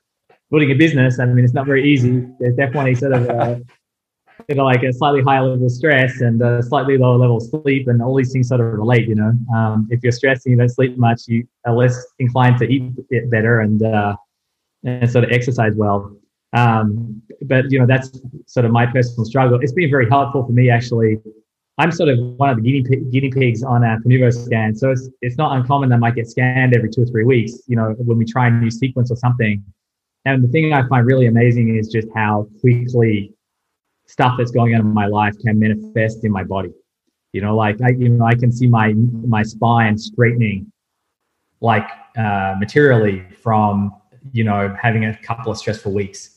building 0.50 0.70
a 0.70 0.74
business? 0.74 1.18
I 1.18 1.26
mean, 1.26 1.44
it's 1.44 1.54
not 1.54 1.66
very 1.66 1.86
easy. 1.86 2.26
There's 2.38 2.56
definitely 2.56 2.94
sort 2.94 3.12
of 3.12 3.28
a, 3.28 3.60
you 4.48 4.54
know, 4.54 4.64
like 4.64 4.82
a 4.82 4.92
slightly 4.92 5.20
higher 5.20 5.42
level 5.42 5.66
of 5.66 5.72
stress 5.72 6.20
and 6.20 6.40
a 6.40 6.62
slightly 6.62 6.96
lower 6.96 7.18
level 7.18 7.36
of 7.36 7.42
sleep, 7.42 7.88
and 7.88 8.00
all 8.00 8.16
these 8.16 8.32
things 8.32 8.48
sort 8.48 8.60
of 8.60 8.72
relate. 8.72 9.08
You 9.08 9.16
know, 9.16 9.32
um, 9.54 9.88
if 9.90 10.02
you're 10.02 10.12
stressed 10.12 10.46
and 10.46 10.52
you 10.52 10.58
don't 10.58 10.68
sleep 10.68 10.96
much, 10.96 11.22
you 11.26 11.46
are 11.66 11.74
less 11.74 12.06
inclined 12.18 12.58
to 12.60 12.66
eat 12.66 12.92
better 13.30 13.60
and 13.60 13.82
uh, 13.82 14.16
and 14.84 15.10
sort 15.10 15.24
of 15.24 15.30
exercise 15.30 15.74
well. 15.74 16.16
Um, 16.52 17.22
but 17.42 17.70
you 17.70 17.78
know, 17.78 17.86
that's 17.86 18.20
sort 18.46 18.66
of 18.66 18.72
my 18.72 18.86
personal 18.86 19.24
struggle. 19.24 19.58
It's 19.60 19.72
been 19.72 19.90
very 19.90 20.08
helpful 20.08 20.44
for 20.44 20.52
me 20.52 20.70
actually. 20.70 21.18
I'm 21.78 21.90
sort 21.90 22.10
of 22.10 22.18
one 22.18 22.50
of 22.50 22.56
the 22.56 22.62
guinea, 22.62 22.82
pig, 22.82 23.10
guinea 23.10 23.30
pigs 23.30 23.62
on 23.62 23.82
a 23.82 23.98
Prenuvo 24.04 24.32
scan, 24.32 24.74
so 24.74 24.90
it's 24.90 25.08
it's 25.22 25.38
not 25.38 25.56
uncommon 25.56 25.88
that 25.88 25.96
I 25.96 25.98
might 25.98 26.14
get 26.14 26.28
scanned 26.28 26.76
every 26.76 26.90
two 26.90 27.02
or 27.02 27.06
three 27.06 27.24
weeks. 27.24 27.54
You 27.66 27.76
know, 27.76 27.94
when 27.98 28.18
we 28.18 28.26
try 28.26 28.48
a 28.48 28.50
new 28.50 28.70
sequence 28.70 29.10
or 29.10 29.16
something. 29.16 29.64
And 30.24 30.44
the 30.44 30.48
thing 30.48 30.72
I 30.72 30.86
find 30.86 31.04
really 31.04 31.26
amazing 31.26 31.76
is 31.76 31.88
just 31.88 32.06
how 32.14 32.46
quickly 32.60 33.34
stuff 34.06 34.34
that's 34.38 34.52
going 34.52 34.74
on 34.74 34.82
in 34.82 34.86
my 34.86 35.06
life 35.06 35.36
can 35.40 35.58
manifest 35.58 36.24
in 36.24 36.30
my 36.30 36.44
body. 36.44 36.72
You 37.32 37.40
know, 37.40 37.56
like 37.56 37.80
I, 37.80 37.90
you 37.90 38.10
know, 38.10 38.26
I 38.26 38.34
can 38.34 38.52
see 38.52 38.68
my 38.68 38.92
my 38.92 39.42
spine 39.42 39.96
straightening, 39.96 40.70
like 41.60 41.88
uh, 42.18 42.54
materially 42.58 43.24
from 43.42 43.96
you 44.32 44.44
know 44.44 44.76
having 44.80 45.06
a 45.06 45.16
couple 45.22 45.50
of 45.50 45.56
stressful 45.56 45.92
weeks 45.92 46.31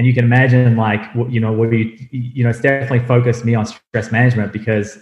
and 0.00 0.06
you 0.06 0.14
can 0.14 0.24
imagine 0.24 0.78
like 0.78 1.02
you 1.28 1.38
know 1.38 1.52
we 1.52 2.08
you 2.10 2.42
know 2.42 2.48
it's 2.48 2.62
definitely 2.62 3.06
focused 3.06 3.44
me 3.44 3.54
on 3.54 3.66
stress 3.66 4.10
management 4.10 4.50
because 4.50 4.98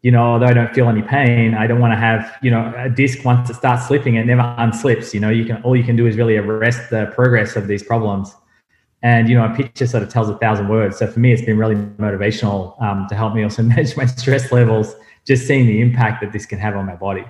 you 0.00 0.10
know 0.10 0.22
although 0.22 0.46
i 0.46 0.54
don't 0.54 0.72
feel 0.72 0.88
any 0.88 1.02
pain 1.02 1.52
i 1.52 1.66
don't 1.66 1.78
want 1.78 1.92
to 1.92 1.96
have 1.98 2.38
you 2.40 2.50
know 2.50 2.72
a 2.78 2.88
disc 2.88 3.22
once 3.22 3.50
it 3.50 3.56
starts 3.56 3.86
slipping 3.86 4.14
it 4.14 4.24
never 4.24 4.40
unslips 4.58 5.12
you 5.12 5.20
know? 5.20 5.28
You 5.28 5.44
can 5.44 5.62
all 5.62 5.76
you 5.76 5.84
can 5.84 5.94
do 5.94 6.06
is 6.06 6.16
really 6.16 6.38
arrest 6.38 6.88
the 6.88 7.12
progress 7.14 7.54
of 7.54 7.66
these 7.66 7.82
problems. 7.82 8.34
And 9.02 9.28
you 9.28 9.34
know 9.34 9.44
a 9.44 9.54
picture 9.54 9.86
sort 9.86 10.02
of 10.02 10.08
tells 10.08 10.30
a 10.30 10.38
thousand 10.38 10.68
words. 10.68 10.96
So 10.96 11.06
for 11.06 11.20
me 11.20 11.34
it's 11.34 11.42
been 11.42 11.58
really 11.58 11.74
motivational 11.74 12.80
um, 12.80 13.06
to 13.10 13.14
help 13.14 13.34
me 13.34 13.42
also 13.42 13.62
manage 13.74 13.94
my 13.94 14.06
stress 14.06 14.50
levels 14.50 14.94
just 15.26 15.46
seeing 15.46 15.66
the 15.66 15.82
impact 15.82 16.22
that 16.22 16.32
this 16.32 16.46
can 16.46 16.58
have 16.58 16.76
on 16.76 16.86
my 16.86 16.96
body. 16.96 17.26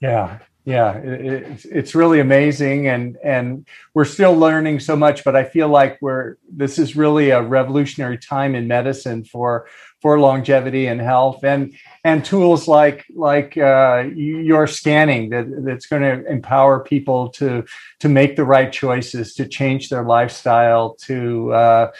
Yeah 0.00 0.38
yeah 0.66 0.94
it, 0.98 1.42
it's, 1.42 1.64
it's 1.64 1.94
really 1.94 2.20
amazing 2.20 2.88
and 2.88 3.16
and 3.24 3.66
we're 3.94 4.04
still 4.04 4.34
learning 4.34 4.78
so 4.80 4.94
much 4.96 5.24
but 5.24 5.34
i 5.34 5.44
feel 5.44 5.68
like 5.68 5.96
we're 6.02 6.36
this 6.50 6.78
is 6.78 6.96
really 6.96 7.30
a 7.30 7.40
revolutionary 7.40 8.18
time 8.18 8.54
in 8.54 8.66
medicine 8.66 9.24
for 9.24 9.66
for 10.02 10.18
longevity 10.18 10.86
and 10.88 11.00
health 11.00 11.42
and 11.44 11.72
and 12.04 12.24
tools 12.24 12.68
like 12.68 13.06
like 13.14 13.56
uh, 13.56 14.04
your 14.14 14.66
scanning 14.66 15.30
that 15.30 15.46
that's 15.64 15.86
going 15.86 16.02
to 16.02 16.28
empower 16.30 16.80
people 16.80 17.28
to 17.30 17.64
to 18.00 18.08
make 18.08 18.36
the 18.36 18.44
right 18.44 18.72
choices 18.72 19.34
to 19.34 19.48
change 19.48 19.88
their 19.88 20.04
lifestyle 20.04 20.94
to 20.96 21.52
uh, 21.52 21.90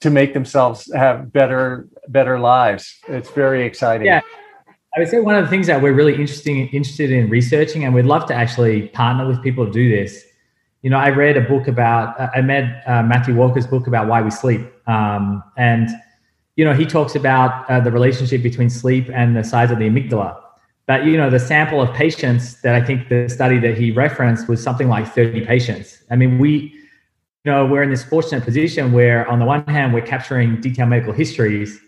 to 0.00 0.10
make 0.10 0.34
themselves 0.34 0.92
have 0.94 1.32
better 1.32 1.88
better 2.08 2.38
lives. 2.38 3.00
It's 3.08 3.30
very 3.30 3.64
exciting. 3.64 4.06
Yeah 4.06 4.20
I 4.96 5.00
would 5.00 5.08
say 5.10 5.20
one 5.20 5.34
of 5.34 5.44
the 5.44 5.50
things 5.50 5.66
that 5.66 5.82
we're 5.82 5.92
really 5.92 6.14
interesting, 6.14 6.68
interested 6.68 7.10
in 7.10 7.28
researching, 7.28 7.84
and 7.84 7.94
we'd 7.94 8.06
love 8.06 8.24
to 8.28 8.34
actually 8.34 8.88
partner 8.88 9.28
with 9.28 9.42
people 9.42 9.66
to 9.66 9.70
do 9.70 9.90
this. 9.90 10.24
You 10.80 10.88
know, 10.88 10.96
I 10.96 11.10
read 11.10 11.36
a 11.36 11.42
book 11.42 11.68
about, 11.68 12.18
I 12.18 12.40
read 12.40 12.82
uh, 12.86 13.02
Matthew 13.02 13.34
Walker's 13.34 13.66
book 13.66 13.86
about 13.86 14.06
why 14.06 14.22
we 14.22 14.30
sleep. 14.30 14.62
Um, 14.88 15.44
and, 15.58 15.90
you 16.56 16.64
know, 16.64 16.72
he 16.72 16.86
talks 16.86 17.14
about 17.14 17.68
uh, 17.70 17.78
the 17.80 17.90
relationship 17.90 18.42
between 18.42 18.70
sleep 18.70 19.10
and 19.12 19.36
the 19.36 19.44
size 19.44 19.70
of 19.70 19.78
the 19.78 19.84
amygdala. 19.84 20.40
But, 20.86 21.04
you 21.04 21.18
know, 21.18 21.28
the 21.28 21.40
sample 21.40 21.82
of 21.82 21.92
patients 21.92 22.62
that 22.62 22.74
I 22.74 22.82
think 22.82 23.10
the 23.10 23.28
study 23.28 23.58
that 23.58 23.76
he 23.76 23.90
referenced 23.90 24.48
was 24.48 24.62
something 24.62 24.88
like 24.88 25.12
30 25.12 25.44
patients. 25.44 26.04
I 26.10 26.16
mean, 26.16 26.38
we, 26.38 26.72
you 27.44 27.52
know, 27.52 27.66
we're 27.66 27.82
in 27.82 27.90
this 27.90 28.04
fortunate 28.04 28.44
position 28.44 28.92
where, 28.92 29.28
on 29.28 29.40
the 29.40 29.44
one 29.44 29.66
hand, 29.66 29.92
we're 29.92 30.06
capturing 30.06 30.58
detailed 30.62 30.88
medical 30.88 31.12
histories 31.12 31.80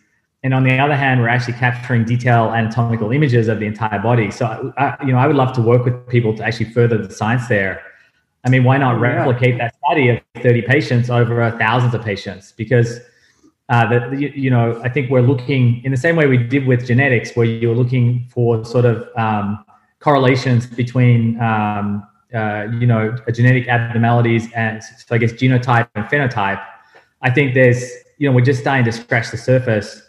and 0.44 0.54
on 0.54 0.62
the 0.62 0.78
other 0.78 0.94
hand, 0.94 1.20
we're 1.20 1.28
actually 1.28 1.54
capturing 1.54 2.04
detailed 2.04 2.54
anatomical 2.54 3.10
images 3.10 3.48
of 3.48 3.58
the 3.58 3.66
entire 3.66 3.98
body. 3.98 4.30
So, 4.30 4.72
I, 4.78 4.96
you 5.04 5.12
know, 5.12 5.18
I 5.18 5.26
would 5.26 5.34
love 5.34 5.52
to 5.54 5.62
work 5.62 5.84
with 5.84 6.06
people 6.08 6.36
to 6.36 6.44
actually 6.44 6.70
further 6.70 6.96
the 6.96 7.12
science 7.12 7.48
there. 7.48 7.82
I 8.44 8.50
mean, 8.50 8.62
why 8.62 8.78
not 8.78 9.00
replicate 9.00 9.58
that 9.58 9.74
study 9.84 10.10
of 10.10 10.20
30 10.36 10.62
patients 10.62 11.10
over 11.10 11.50
thousands 11.58 11.92
of 11.92 12.04
patients? 12.04 12.52
Because, 12.52 13.00
uh, 13.68 13.88
the, 13.88 14.16
you, 14.16 14.28
you, 14.28 14.50
know, 14.50 14.80
I 14.82 14.88
think 14.88 15.10
we're 15.10 15.22
looking 15.22 15.82
in 15.84 15.90
the 15.90 15.96
same 15.96 16.14
way 16.14 16.26
we 16.26 16.38
did 16.38 16.68
with 16.68 16.86
genetics, 16.86 17.34
where 17.34 17.44
you're 17.44 17.74
looking 17.74 18.26
for 18.30 18.64
sort 18.64 18.84
of 18.84 19.08
um, 19.16 19.64
correlations 19.98 20.66
between, 20.66 21.38
um, 21.40 22.06
uh, 22.32 22.68
you 22.78 22.86
know, 22.86 23.16
genetic 23.34 23.66
abnormalities 23.66 24.50
and 24.52 24.84
so 24.84 25.16
I 25.16 25.18
guess 25.18 25.32
genotype 25.32 25.88
and 25.96 26.04
phenotype. 26.06 26.64
I 27.22 27.30
think 27.30 27.54
there's, 27.54 27.90
you 28.18 28.28
know, 28.28 28.34
we're 28.34 28.44
just 28.44 28.60
starting 28.60 28.84
to 28.84 28.92
scratch 28.92 29.32
the 29.32 29.36
surface 29.36 30.02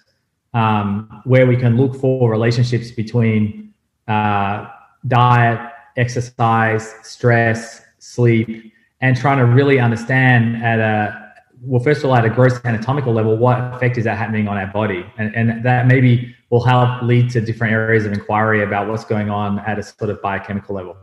um, 0.53 1.21
where 1.25 1.45
we 1.45 1.55
can 1.55 1.77
look 1.77 1.95
for 1.95 2.29
relationships 2.29 2.91
between 2.91 3.73
uh, 4.07 4.67
diet, 5.07 5.59
exercise, 5.97 6.93
stress, 7.03 7.81
sleep, 7.99 8.73
and 9.01 9.15
trying 9.15 9.37
to 9.37 9.45
really 9.45 9.79
understand 9.79 10.63
at 10.63 10.79
a 10.79 11.29
well, 11.61 11.83
first 11.83 12.03
of 12.03 12.09
all, 12.09 12.15
at 12.15 12.23
a 12.23 12.29
gross 12.29 12.57
anatomical 12.63 13.11
level, 13.11 13.35
what 13.35 13.59
effect 13.73 13.97
is 13.97 14.05
that 14.05 14.17
happening 14.17 14.47
on 14.47 14.57
our 14.57 14.67
body, 14.67 15.05
and, 15.17 15.35
and 15.35 15.63
that 15.65 15.87
maybe 15.87 16.33
will 16.49 16.63
help 16.63 17.01
lead 17.03 17.29
to 17.31 17.41
different 17.41 17.73
areas 17.73 18.05
of 18.05 18.13
inquiry 18.13 18.63
about 18.63 18.87
what's 18.87 19.03
going 19.03 19.29
on 19.29 19.59
at 19.59 19.77
a 19.77 19.83
sort 19.83 20.09
of 20.09 20.21
biochemical 20.21 20.73
level. 20.73 20.95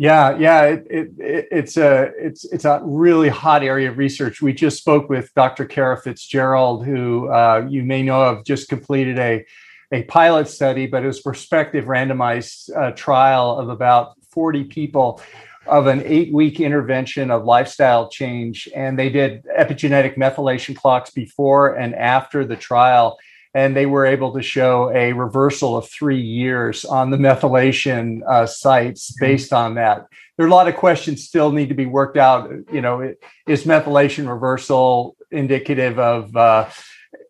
Yeah, 0.00 0.38
yeah, 0.38 0.62
it, 0.62 0.86
it, 0.88 1.48
it's 1.50 1.76
a 1.76 2.12
it's 2.16 2.44
it's 2.44 2.64
a 2.64 2.80
really 2.84 3.28
hot 3.28 3.64
area 3.64 3.90
of 3.90 3.98
research. 3.98 4.40
We 4.40 4.52
just 4.52 4.78
spoke 4.78 5.08
with 5.08 5.34
Dr. 5.34 5.64
Kara 5.64 6.00
Fitzgerald, 6.00 6.86
who 6.86 7.28
uh, 7.28 7.66
you 7.68 7.82
may 7.82 8.04
know 8.04 8.22
of, 8.22 8.44
just 8.44 8.68
completed 8.68 9.18
a 9.18 9.44
a 9.90 10.04
pilot 10.04 10.46
study, 10.48 10.86
but 10.86 11.02
it 11.02 11.06
was 11.08 11.20
prospective 11.20 11.86
randomized 11.86 12.70
uh, 12.76 12.92
trial 12.92 13.58
of 13.58 13.70
about 13.70 14.14
40 14.30 14.64
people 14.64 15.20
of 15.66 15.86
an 15.86 16.02
eight 16.04 16.32
week 16.32 16.60
intervention 16.60 17.30
of 17.30 17.44
lifestyle 17.44 18.08
change. 18.08 18.68
And 18.76 18.98
they 18.98 19.10
did 19.10 19.44
epigenetic 19.58 20.16
methylation 20.16 20.76
clocks 20.76 21.10
before 21.10 21.74
and 21.74 21.94
after 21.94 22.44
the 22.44 22.56
trial 22.56 23.18
and 23.54 23.74
they 23.74 23.86
were 23.86 24.06
able 24.06 24.32
to 24.34 24.42
show 24.42 24.90
a 24.94 25.12
reversal 25.12 25.76
of 25.76 25.88
three 25.88 26.20
years 26.20 26.84
on 26.84 27.10
the 27.10 27.16
methylation 27.16 28.20
uh, 28.28 28.46
sites 28.46 29.12
mm-hmm. 29.12 29.24
based 29.24 29.52
on 29.52 29.74
that. 29.76 30.06
There 30.36 30.46
are 30.46 30.48
a 30.48 30.52
lot 30.52 30.68
of 30.68 30.76
questions 30.76 31.24
still 31.24 31.50
need 31.50 31.68
to 31.68 31.74
be 31.74 31.86
worked 31.86 32.16
out. 32.16 32.50
You 32.72 32.80
know, 32.80 33.14
is 33.46 33.64
methylation 33.64 34.28
reversal 34.28 35.16
indicative 35.30 35.98
of 35.98 36.36
uh, 36.36 36.68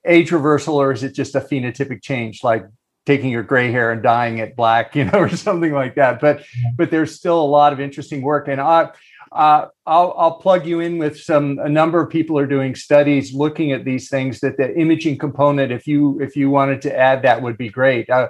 age 0.04 0.30
reversal, 0.30 0.76
or 0.76 0.92
is 0.92 1.02
it 1.02 1.14
just 1.14 1.34
a 1.34 1.40
phenotypic 1.40 2.02
change, 2.02 2.44
like 2.44 2.66
taking 3.06 3.30
your 3.30 3.42
gray 3.42 3.72
hair 3.72 3.92
and 3.92 4.02
dyeing 4.02 4.38
it 4.38 4.56
black, 4.56 4.94
you 4.96 5.04
know, 5.04 5.18
or 5.18 5.30
something 5.30 5.72
like 5.72 5.94
that? 5.94 6.20
But 6.20 6.44
but 6.76 6.90
there's 6.90 7.14
still 7.14 7.40
a 7.40 7.46
lot 7.46 7.72
of 7.72 7.80
interesting 7.80 8.20
work, 8.20 8.48
and 8.48 8.60
I 8.60 8.90
uh, 9.32 9.66
I'll, 9.86 10.14
I'll 10.16 10.36
plug 10.36 10.66
you 10.66 10.80
in 10.80 10.98
with 10.98 11.20
some 11.20 11.58
a 11.58 11.68
number 11.68 12.00
of 12.00 12.10
people 12.10 12.38
are 12.38 12.46
doing 12.46 12.74
studies 12.74 13.32
looking 13.32 13.72
at 13.72 13.84
these 13.84 14.08
things 14.08 14.40
that 14.40 14.56
the 14.56 14.76
imaging 14.78 15.18
component 15.18 15.72
if 15.72 15.86
you 15.86 16.20
if 16.20 16.36
you 16.36 16.50
wanted 16.50 16.82
to 16.82 16.96
add 16.96 17.22
that 17.22 17.42
would 17.42 17.58
be 17.58 17.68
great. 17.68 18.08
Uh, 18.08 18.28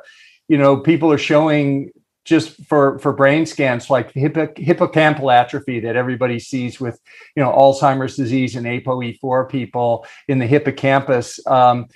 you 0.48 0.58
know 0.58 0.78
people 0.78 1.12
are 1.12 1.18
showing 1.18 1.90
just 2.24 2.62
for 2.66 2.98
for 2.98 3.12
brain 3.12 3.46
scans 3.46 3.88
like 3.88 4.12
hippo, 4.12 4.46
hippocampal 4.48 5.32
atrophy 5.32 5.80
that 5.80 5.96
everybody 5.96 6.38
sees 6.38 6.78
with 6.78 7.00
you 7.34 7.42
know 7.42 7.50
alzheimer's 7.50 8.16
disease 8.16 8.54
and 8.56 8.66
apoe4 8.66 9.48
people 9.48 10.06
in 10.28 10.38
the 10.38 10.46
hippocampus. 10.46 11.44
Um, 11.46 11.86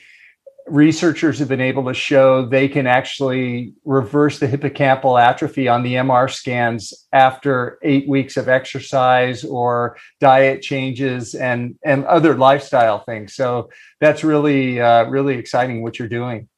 researchers 0.66 1.38
have 1.38 1.48
been 1.48 1.60
able 1.60 1.84
to 1.84 1.94
show 1.94 2.46
they 2.46 2.68
can 2.68 2.86
actually 2.86 3.74
reverse 3.84 4.38
the 4.38 4.46
hippocampal 4.46 5.20
atrophy 5.20 5.68
on 5.68 5.82
the 5.82 5.94
MR 5.94 6.30
scans 6.30 7.06
after 7.12 7.78
eight 7.82 8.08
weeks 8.08 8.36
of 8.36 8.48
exercise 8.48 9.44
or 9.44 9.96
diet 10.20 10.62
changes 10.62 11.34
and 11.34 11.76
and 11.84 12.04
other 12.06 12.34
lifestyle 12.34 13.00
things. 13.00 13.34
So 13.34 13.70
that's 14.00 14.24
really 14.24 14.80
uh, 14.80 15.04
really 15.04 15.36
exciting 15.36 15.82
what 15.82 15.98
you're 15.98 16.08
doing. 16.08 16.48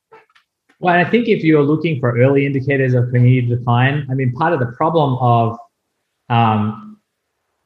Well, 0.80 0.94
I 0.94 1.09
think 1.09 1.28
if 1.28 1.42
you're 1.42 1.62
looking 1.62 2.00
for 2.00 2.18
early 2.18 2.46
indicators 2.46 2.94
of 2.94 3.05
cognitive 3.11 3.59
decline, 3.59 4.07
I 4.11 4.14
mean, 4.14 4.32
part 4.32 4.52
of 4.52 4.61
the 4.61 4.66
problem 4.66 5.16
of 5.18 5.57
um, 6.28 6.98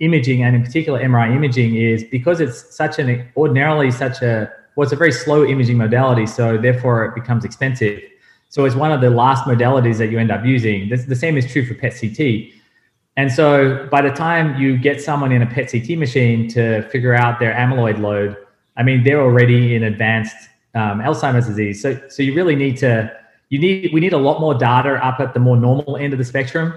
imaging 0.01 0.43
and 0.45 0.55
in 0.55 0.63
particular 0.63 1.01
MRI 1.01 1.35
imaging 1.35 1.75
is 1.75 2.05
because 2.05 2.41
it's 2.41 2.75
such 2.77 2.99
an 2.99 3.29
ordinarily 3.37 3.91
such 3.91 4.23
a 4.23 4.53
well, 4.79 4.85
it's 4.85 4.93
a 4.93 4.97
very 4.97 5.11
slow 5.11 5.45
imaging 5.45 5.77
modality, 5.77 6.25
so 6.25 6.57
therefore 6.57 7.05
it 7.07 7.13
becomes 7.13 7.45
expensive. 7.45 8.01
So 8.49 8.65
it's 8.65 8.77
one 8.77 8.93
of 8.93 9.01
the 9.01 9.11
last 9.11 9.43
modalities 9.43 9.99
that 9.99 10.13
you 10.13 10.21
end 10.21 10.31
up 10.31 10.45
using. 10.45 10.89
This, 10.89 11.05
the 11.05 11.17
same 11.17 11.37
is 11.37 11.51
true 11.51 11.67
for 11.67 11.75
PET 11.75 11.95
CT. 12.01 12.53
And 13.17 13.33
so 13.33 13.89
by 13.91 14.03
the 14.03 14.11
time 14.11 14.57
you 14.57 14.79
get 14.79 15.03
someone 15.03 15.33
in 15.33 15.43
a 15.43 15.47
PET 15.47 15.73
CT 15.73 15.99
machine 15.99 16.47
to 16.51 16.83
figure 16.91 17.13
out 17.13 17.41
their 17.41 17.53
amyloid 17.55 17.99
load, 17.99 18.37
I 18.77 18.85
mean, 18.85 19.03
they're 19.03 19.21
already 19.21 19.75
in 19.75 19.83
advanced 19.83 20.37
um, 20.77 21.01
Alzheimer's 21.01 21.49
disease. 21.49 21.83
So, 21.83 22.01
so 22.09 22.23
you 22.23 22.33
really 22.33 22.55
need 22.55 22.77
to, 22.77 23.13
you 23.49 23.59
need, 23.59 23.91
we 23.93 23.99
need 23.99 24.13
a 24.13 24.19
lot 24.19 24.41
more 24.41 24.55
data 24.55 25.05
up 25.05 25.19
at 25.19 25.35
the 25.35 25.41
more 25.41 25.57
normal 25.57 25.97
end 25.97 26.13
of 26.13 26.21
the 26.21 26.25
spectrum 26.25 26.73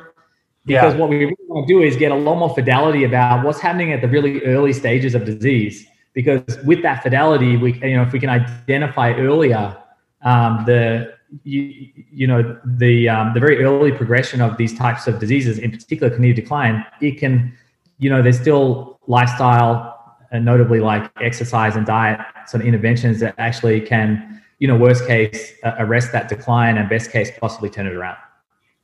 because 0.66 0.96
yeah. 0.96 1.00
what 1.00 1.08
we 1.08 1.18
really 1.18 1.36
want 1.48 1.68
to 1.68 1.72
do 1.72 1.84
is 1.84 1.96
get 1.98 2.12
a 2.12 2.16
lot 2.16 2.40
more 2.40 2.50
fidelity 2.56 3.04
about 3.04 3.46
what's 3.46 3.60
happening 3.60 3.94
at 3.94 4.02
the 4.02 4.08
really 4.08 4.42
early 4.42 4.74
stages 4.74 5.14
of 5.14 5.24
disease 5.24 5.86
because 6.14 6.58
with 6.66 6.82
that 6.84 7.04
fidelity, 7.04 7.58
we 7.58 7.74
you 7.76 7.96
know 7.96 8.04
if 8.04 8.12
we 8.12 8.20
can 8.20 8.30
identify 8.30 9.14
earlier 9.14 9.78
um, 10.24 10.64
the 10.66 11.14
you, 11.44 11.92
you 12.12 12.28
know 12.28 12.60
the 12.66 13.10
um, 13.10 13.34
the 13.34 13.40
very 13.40 13.64
early 13.64 13.92
progression 13.92 14.42
of 14.42 14.58
these 14.58 14.78
types 14.78 15.08
of 15.08 15.20
diseases, 15.20 15.60
in 15.60 15.72
particular 15.72 16.10
cognitive 16.10 16.44
decline, 16.44 16.86
it 17.02 17.20
can 17.20 17.54
you 17.98 18.10
know 18.10 18.22
there's 18.22 18.40
still 18.40 19.00
lifestyle 19.08 20.18
and 20.32 20.46
notably 20.46 20.80
like 20.80 21.12
exercise 21.22 21.76
and 21.76 21.86
diet 21.86 22.20
sort 22.48 22.62
of 22.62 22.68
interventions 22.68 23.20
that 23.20 23.36
actually 23.38 23.82
can 23.82 24.42
you 24.60 24.68
know 24.68 24.76
worst 24.76 25.06
case 25.08 25.54
uh, 25.64 25.76
arrest 25.80 26.12
that 26.12 26.30
decline 26.30 26.78
and 26.78 26.90
best 26.90 27.12
case 27.12 27.32
possibly 27.40 27.70
turn 27.70 27.88
it 27.88 27.94
around. 27.94 28.18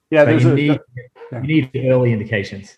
Yeah, 0.10 0.26
but 0.26 0.42
you, 0.42 0.52
a, 0.52 0.56
need, 0.56 0.80
yeah. 1.32 1.42
you 1.42 1.48
need 1.48 1.72
early 1.90 2.14
indications. 2.14 2.78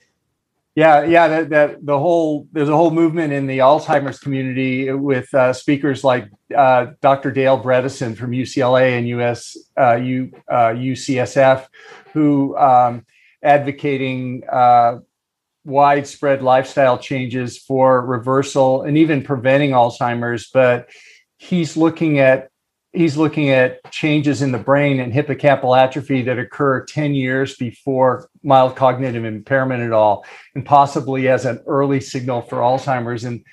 Yeah, 0.80 1.04
yeah, 1.04 1.28
that, 1.28 1.50
that 1.50 1.86
the 1.86 2.00
whole 2.00 2.48
there's 2.54 2.70
a 2.70 2.76
whole 2.78 2.92
movement 2.92 3.34
in 3.34 3.48
the 3.48 3.58
Alzheimer's 3.58 4.18
community 4.18 4.90
with 4.94 5.34
uh, 5.34 5.52
speakers 5.52 6.06
like 6.06 6.30
uh, 6.56 6.92
Dr. 7.02 7.32
Dale 7.32 7.62
Bredesen 7.62 8.16
from 8.16 8.32
UCLA 8.32 8.98
and 8.98 9.06
US 9.10 9.58
uh, 9.78 9.96
U, 9.96 10.32
UCSF, 10.50 11.64
uh, 11.64 11.66
who 12.14 12.58
um, 12.58 13.06
advocating 13.44 14.44
uh, 14.50 15.00
widespread 15.66 16.42
lifestyle 16.42 16.98
changes 16.98 17.58
for 17.58 18.06
reversal 18.06 18.84
and 18.84 18.98
even 18.98 19.22
preventing 19.22 19.72
Alzheimer's. 19.72 20.50
But 20.50 20.88
he's 21.36 21.76
looking 21.76 22.20
at 22.20 22.52
he's 22.92 23.18
looking 23.18 23.50
at 23.50 23.92
changes 23.92 24.42
in 24.42 24.52
the 24.52 24.58
brain 24.58 25.00
and 25.00 25.14
hippocampal 25.14 25.78
atrophy 25.78 26.22
that 26.24 26.40
occur 26.40 26.84
10 26.86 27.14
years 27.14 27.56
before 27.56 28.30
mild 28.44 28.76
cognitive 28.76 29.26
impairment 29.26 29.84
at 29.84 29.92
all 29.92 30.26
and 30.56 30.66
possibly 30.66 31.28
as 31.28 31.46
an 31.46 31.62
early 31.68 32.00
signal 32.00 32.42
for 32.42 32.58
alzheimer's 32.58 33.24
and 33.24 33.44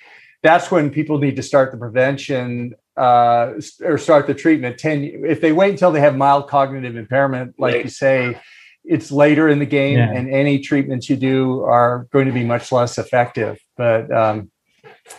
that's 0.42 0.70
when 0.70 0.90
people 0.90 1.18
need 1.18 1.36
to 1.36 1.42
start 1.42 1.72
the 1.72 1.78
prevention 1.78 2.74
uh, 2.96 3.52
or 3.82 3.98
start 3.98 4.26
the 4.26 4.34
treatment 4.34 4.78
10 4.78 5.24
if 5.26 5.40
they 5.40 5.52
wait 5.52 5.70
until 5.70 5.92
they 5.92 6.00
have 6.00 6.16
mild 6.16 6.48
cognitive 6.48 6.96
impairment 6.96 7.54
like 7.58 7.84
you 7.84 7.90
say 7.90 8.40
it's 8.84 9.10
later 9.10 9.48
in 9.48 9.58
the 9.58 9.66
game 9.66 9.98
yeah. 9.98 10.12
and 10.12 10.30
any 10.30 10.60
treatments 10.60 11.10
you 11.10 11.16
do 11.16 11.62
are 11.62 12.06
going 12.10 12.26
to 12.26 12.32
be 12.32 12.44
much 12.44 12.72
less 12.72 12.96
effective 12.96 13.58
but 13.76 14.10
um, 14.10 14.50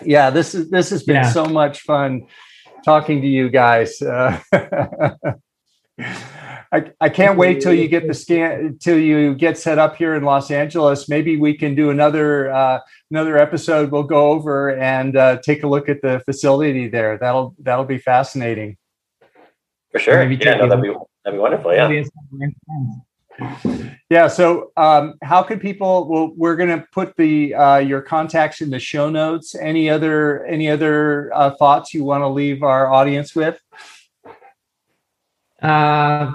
yeah 0.04 0.32
this 0.32 0.56
is 0.56 0.72
this 0.72 0.90
has 0.90 1.04
been 1.04 1.18
yeah. 1.18 1.30
so 1.30 1.46
much 1.46 1.82
fun 1.82 2.26
talking 2.88 3.22
to 3.22 3.28
you 3.28 3.50
guys. 3.50 4.02
Uh, 4.02 4.40
I, 6.72 6.92
I 7.02 7.10
can't 7.10 7.38
wait 7.38 7.60
till 7.60 7.74
you 7.74 7.90
get 7.90 8.08
the 8.08 8.14
scan 8.14 8.78
till 8.80 8.98
you 8.98 9.36
get 9.36 9.58
set 9.58 9.78
up 9.78 9.98
here 9.98 10.16
in 10.16 10.24
Los 10.24 10.52
Angeles. 10.52 11.10
Maybe 11.10 11.36
we 11.36 11.54
can 11.54 11.76
do 11.76 11.90
another 11.90 12.50
uh, 12.50 12.80
another 13.12 13.38
episode. 13.38 13.92
We'll 13.92 14.04
go 14.04 14.32
over 14.32 14.74
and 14.74 15.18
uh, 15.18 15.40
take 15.40 15.64
a 15.64 15.68
look 15.68 15.90
at 15.90 16.02
the 16.02 16.22
facility 16.26 16.88
there. 16.88 17.18
That'll 17.18 17.56
that'll 17.60 17.86
be 17.86 17.98
fascinating. 17.98 18.78
For 19.92 20.00
sure. 20.00 20.24
Yeah, 20.24 20.56
no, 20.56 20.70
that'd 20.70 20.82
be 20.82 20.94
that'd 21.26 21.38
be 21.38 21.42
wonderful. 21.42 21.74
Yeah. 21.74 22.04
Yeah. 24.10 24.28
So, 24.28 24.72
um, 24.78 25.16
how 25.22 25.44
could 25.44 25.62
people? 25.62 26.08
Well, 26.08 26.34
we're 26.36 26.56
going 26.56 26.70
to 26.70 26.86
put 26.92 27.16
the 27.18 27.54
uh, 27.54 27.78
your 27.78 28.02
contacts 28.02 28.62
in 28.62 28.70
the 28.70 28.80
show 28.80 29.10
notes. 29.10 29.56
Any 29.56 29.90
other 29.90 30.46
any 30.46 30.70
other 30.70 31.32
uh, 31.34 31.52
thoughts 31.52 31.94
you 31.94 32.04
want 32.04 32.22
to 32.22 32.28
leave 32.28 32.64
our 32.64 32.92
audience 32.92 33.36
with? 33.36 33.60
Uh, 35.62 36.32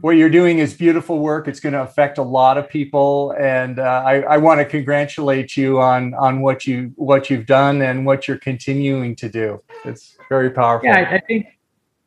what 0.00 0.12
you're 0.12 0.30
doing 0.30 0.58
is 0.58 0.74
beautiful 0.74 1.18
work. 1.18 1.48
It's 1.48 1.60
going 1.60 1.72
to 1.72 1.82
affect 1.82 2.18
a 2.18 2.22
lot 2.22 2.56
of 2.56 2.68
people, 2.68 3.34
and 3.38 3.78
uh, 3.78 4.02
I, 4.06 4.20
I 4.20 4.36
want 4.36 4.60
to 4.60 4.64
congratulate 4.64 5.56
you 5.56 5.80
on 5.80 6.14
on 6.14 6.40
what 6.40 6.66
you 6.66 6.92
what 6.96 7.30
you've 7.30 7.46
done 7.46 7.82
and 7.82 8.06
what 8.06 8.28
you're 8.28 8.38
continuing 8.38 9.16
to 9.16 9.28
do. 9.28 9.62
It's 9.84 10.16
very 10.28 10.50
powerful. 10.50 10.88
Yeah, 10.88 10.98
I, 10.98 11.14
I 11.16 11.20
think. 11.20 11.46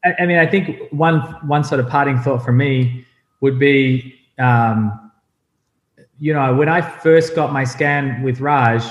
I, 0.04 0.26
mean, 0.26 0.38
I 0.38 0.48
think 0.48 0.92
one 0.92 1.20
one 1.48 1.64
sort 1.64 1.80
of 1.80 1.88
parting 1.88 2.20
thought 2.20 2.44
for 2.44 2.52
me 2.52 3.06
would 3.42 3.60
be, 3.60 4.16
um, 4.40 5.12
you 6.20 6.34
know, 6.34 6.56
when 6.56 6.70
I 6.70 6.82
first 6.82 7.36
got 7.36 7.54
my 7.54 7.64
scan 7.64 8.24
with 8.24 8.40
Raj, 8.40 8.84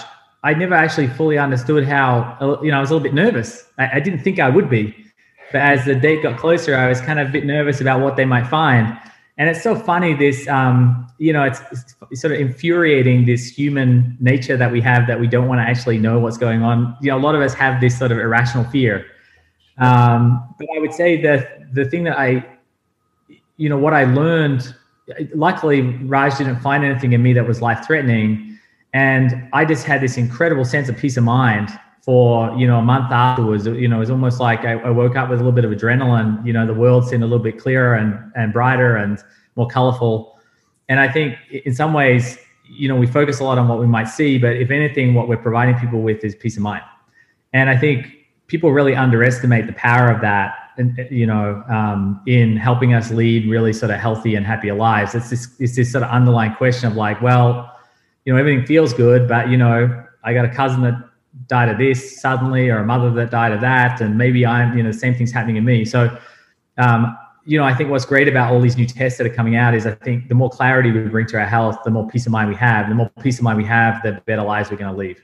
I 0.45 0.55
never 0.55 0.75
actually 0.75 1.09
fully 1.09 1.39
understood 1.39 1.85
how. 1.85 2.37
You 2.63 2.71
know, 2.71 2.79
I 2.79 2.81
was 2.81 2.91
a 2.91 2.95
little 2.95 3.03
bit 3.03 3.15
nervous. 3.15 3.65
I, 3.79 3.97
I 3.97 4.01
didn't 4.01 4.21
think 4.21 4.39
I 4.39 4.49
would 4.49 4.71
be 4.71 4.95
but 5.53 5.61
as 5.63 5.85
the 5.85 5.95
date 5.95 6.23
got 6.23 6.39
closer, 6.39 6.77
I 6.77 6.89
was 6.89 7.01
kind 7.01 7.19
of 7.19 7.29
a 7.29 7.33
bit 7.33 7.45
nervous 7.45 7.81
about 7.81 8.01
what 8.01 8.17
they 8.17 8.25
might 8.25 8.47
find. 8.47 8.97
And 9.37 9.49
it's 9.49 9.63
so 9.63 9.75
funny, 9.75 10.15
this, 10.15 10.47
um, 10.49 11.07
you 11.19 11.33
know, 11.33 11.43
it's, 11.43 11.61
it's, 11.73 12.21
sort 12.21 12.33
of 12.33 12.41
infuriating 12.41 13.25
this 13.25 13.49
human 13.49 14.17
nature 14.21 14.57
that 14.57 14.71
we 14.71 14.81
have 14.81 15.07
that 15.07 15.19
we 15.19 15.27
don't 15.27 15.49
want 15.49 15.61
to 15.61 15.63
actually 15.63 15.99
know 15.99 16.19
what's 16.19 16.37
going 16.37 16.63
on. 16.63 16.97
You 17.01 17.11
know, 17.11 17.19
a 17.19 17.21
lot 17.21 17.35
of 17.35 17.41
us 17.41 17.55
have 17.55 17.81
this 17.81 17.99
sort 17.99 18.13
of 18.13 18.19
irrational 18.19 18.65
fear. 18.65 19.07
Um, 19.81 20.55
but 20.59 20.69
I 20.77 20.79
would 20.79 20.93
say 20.93 21.21
that 21.23 21.75
the 21.75 21.85
thing 21.87 22.05
that 22.05 22.19
I, 22.19 22.47
you 23.57 23.69
know, 23.69 23.79
what 23.79 23.95
I 23.95 24.05
learned, 24.05 24.75
luckily, 25.35 25.81
Raj 25.81 26.39
didn't 26.39 26.61
find 26.61 26.85
anything 26.85 27.13
in 27.13 27.23
me 27.23 27.33
that 27.33 27.47
was 27.47 27.61
life 27.63 27.85
threatening. 27.87 28.59
And 28.93 29.49
I 29.53 29.65
just 29.65 29.85
had 29.85 30.01
this 30.01 30.17
incredible 30.17 30.65
sense 30.65 30.89
of 30.89 30.97
peace 30.97 31.17
of 31.17 31.25
mind 31.25 31.71
for 32.03 32.55
you 32.57 32.67
know 32.67 32.79
a 32.79 32.83
month 32.83 33.13
afterwards. 33.13 33.67
You 33.67 33.89
know 33.89 33.97
it 33.97 34.01
was 34.01 34.11
almost 34.11 34.41
like 34.41 34.61
I, 34.65 34.73
I, 34.73 34.91
woke 34.91 35.17
up 35.17 35.29
with 35.29 35.41
a 35.41 35.45
little 35.45 35.55
bit 35.55 35.65
of 35.65 35.71
adrenaline. 35.71 36.45
You 36.45 36.53
know 36.53 36.67
the 36.67 36.75
world 36.75 37.07
seemed 37.07 37.23
a 37.23 37.27
little 37.27 37.43
bit 37.43 37.59
clearer 37.59 37.95
and 37.95 38.33
and 38.35 38.53
brighter 38.53 38.97
and 38.97 39.19
more 39.57 39.69
colorful. 39.69 40.39
And 40.89 40.99
i 40.99 41.07
think 41.07 41.37
in 41.51 41.75
some 41.75 41.93
ways 41.93 42.39
you 42.69 42.89
know 42.89 42.97
we 42.97 43.07
focus 43.07 43.41
a 43.41 43.45
lot 43.45 43.59
on 43.59 43.69
what 43.69 43.79
we 43.79 43.87
might 43.87 44.09
see 44.09 44.39
but 44.39 44.57
if 44.57 44.71
anything 44.71 45.15
what 45.15 45.29
we're 45.29 45.37
providing 45.37 45.77
people 45.79 46.01
with 46.01 46.25
is 46.25 46.35
peace 46.35 46.57
of 46.57 46.63
mind. 46.63 46.83
And 47.53 47.69
i 47.71 47.77
think 47.77 48.07
people 48.51 48.73
really 48.73 48.95
underestimate 48.95 49.67
the 49.67 49.73
power 49.75 50.11
of 50.11 50.21
that 50.21 50.55
you 51.11 51.27
know 51.27 51.63
um, 51.69 52.21
in 52.27 52.57
helping 52.57 52.95
us 52.95 53.11
lead 53.11 53.49
really 53.49 53.73
sort 53.73 53.91
of 53.91 54.01
healthy 54.01 54.35
and 54.35 54.45
happier 54.45 54.75
lives. 54.75 55.15
It's 55.15 55.31
this 55.31 55.57
it's 55.61 55.77
this 55.77 55.93
sort 55.93 56.05
of 56.05 56.11
underlying 56.11 56.55
question 56.55 56.91
of 56.91 56.97
like 56.97 57.23
well 57.23 57.71
you 58.25 58.33
know 58.33 58.39
everything 58.39 58.67
feels 58.67 58.93
good 58.93 59.27
but 59.27 59.49
you 59.49 59.57
know 59.57 60.05
i 60.25 60.35
got 60.35 60.45
a 60.45 60.49
cousin 60.49 60.83
that 60.83 60.95
died 61.47 61.69
of 61.69 61.79
this 61.79 62.21
suddenly 62.21 62.69
or 62.69 62.79
a 62.79 62.85
mother 62.85 63.11
that 63.11 63.31
died 63.31 63.53
of 63.53 63.61
that 63.61 64.01
and 64.01 64.19
maybe 64.19 64.45
i'm 64.45 64.77
you 64.77 64.83
know 64.83 64.93
the 64.93 64.99
same 64.99 65.15
thing's 65.15 65.33
happening 65.33 65.57
in 65.57 65.65
me. 65.65 65.85
So 65.85 66.17
um, 66.79 67.17
you 67.47 67.59
know 67.59 67.65
i 67.65 67.75
think 67.75 67.91
what's 67.91 68.05
great 68.05 68.29
about 68.29 68.53
all 68.53 68.61
these 68.61 68.77
new 68.77 68.87
tests 68.87 69.17
that 69.19 69.27
are 69.27 69.35
coming 69.35 69.57
out 69.57 69.75
is 69.75 69.87
i 69.87 69.95
think 70.07 70.29
the 70.29 70.35
more 70.35 70.51
clarity 70.51 70.91
we 70.91 71.01
bring 71.09 71.27
to 71.27 71.39
our 71.39 71.47
health 71.47 71.79
the 71.85 71.91
more 71.91 72.07
peace 72.09 72.27
of 72.27 72.33
mind 72.33 72.49
we 72.51 72.55
have 72.55 72.89
the 72.89 72.95
more 72.95 73.11
peace 73.23 73.39
of 73.39 73.45
mind 73.45 73.57
we 73.57 73.65
have 73.65 74.03
the 74.03 74.13
better 74.27 74.43
lives 74.43 74.71
we're 74.71 74.77
going 74.77 74.93
to 74.93 74.97
live 74.97 75.17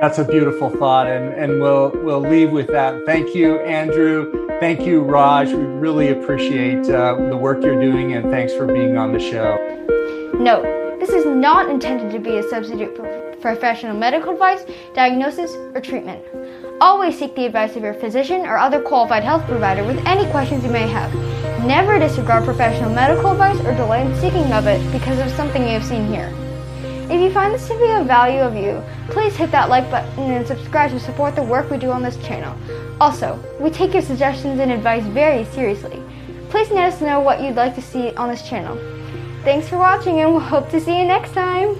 that's 0.00 0.18
a 0.18 0.24
beautiful 0.24 0.68
thought 0.68 1.06
and 1.06 1.32
and 1.34 1.60
we'll 1.60 1.90
we'll 2.02 2.20
leave 2.20 2.50
with 2.50 2.66
that 2.66 3.00
thank 3.06 3.36
you 3.36 3.60
andrew 3.60 4.48
thank 4.58 4.80
you 4.80 5.00
raj 5.00 5.52
we 5.52 5.62
really 5.62 6.08
appreciate 6.08 6.90
uh, 6.90 7.14
the 7.28 7.36
work 7.36 7.62
you're 7.62 7.80
doing 7.80 8.12
and 8.14 8.28
thanks 8.28 8.52
for 8.52 8.66
being 8.66 8.96
on 8.96 9.12
the 9.12 9.20
show 9.20 9.56
no 10.40 10.60
this 10.98 11.10
is 11.10 11.24
not 11.24 11.70
intended 11.70 12.10
to 12.10 12.18
be 12.18 12.36
a 12.36 12.42
substitute 12.50 12.96
for 12.96 13.06
professional 13.40 13.96
medical 13.96 14.32
advice, 14.32 14.64
diagnosis, 14.94 15.52
or 15.74 15.80
treatment. 15.80 16.24
Always 16.80 17.16
seek 17.16 17.36
the 17.36 17.44
advice 17.44 17.76
of 17.76 17.82
your 17.82 17.94
physician 17.94 18.40
or 18.40 18.58
other 18.58 18.80
qualified 18.80 19.22
health 19.22 19.44
provider 19.44 19.84
with 19.84 19.98
any 20.06 20.28
questions 20.32 20.64
you 20.64 20.70
may 20.70 20.88
have. 20.88 21.14
Never 21.64 21.98
disregard 21.98 22.44
professional 22.44 22.90
medical 22.90 23.30
advice 23.30 23.60
or 23.60 23.74
delay 23.76 24.04
in 24.04 24.16
seeking 24.16 24.50
of 24.52 24.66
it 24.66 24.80
because 24.90 25.20
of 25.20 25.30
something 25.36 25.62
you 25.62 25.74
have 25.78 25.84
seen 25.84 26.08
here. 26.08 26.32
If 27.08 27.20
you 27.20 27.30
find 27.30 27.54
this 27.54 27.68
to 27.68 27.78
be 27.78 27.88
of 27.92 28.06
value 28.06 28.40
of 28.40 28.56
you, 28.56 28.82
please 29.10 29.36
hit 29.36 29.52
that 29.52 29.68
like 29.68 29.88
button 29.92 30.30
and 30.30 30.44
subscribe 30.44 30.90
to 30.90 30.98
support 30.98 31.36
the 31.36 31.42
work 31.42 31.70
we 31.70 31.78
do 31.78 31.90
on 31.90 32.02
this 32.02 32.16
channel. 32.16 32.56
Also, 33.00 33.38
we 33.60 33.70
take 33.70 33.92
your 33.92 34.02
suggestions 34.02 34.58
and 34.58 34.72
advice 34.72 35.04
very 35.04 35.44
seriously. 35.44 36.02
Please 36.50 36.68
let 36.70 36.92
us 36.92 37.00
know 37.00 37.20
what 37.20 37.40
you'd 37.40 37.54
like 37.54 37.76
to 37.76 37.82
see 37.82 38.12
on 38.14 38.28
this 38.28 38.48
channel. 38.48 38.76
Thanks 39.44 39.68
for 39.68 39.78
watching 39.78 40.20
and 40.20 40.32
we'll 40.32 40.40
hope 40.40 40.68
to 40.70 40.80
see 40.80 40.98
you 40.98 41.06
next 41.06 41.32
time. 41.32 41.76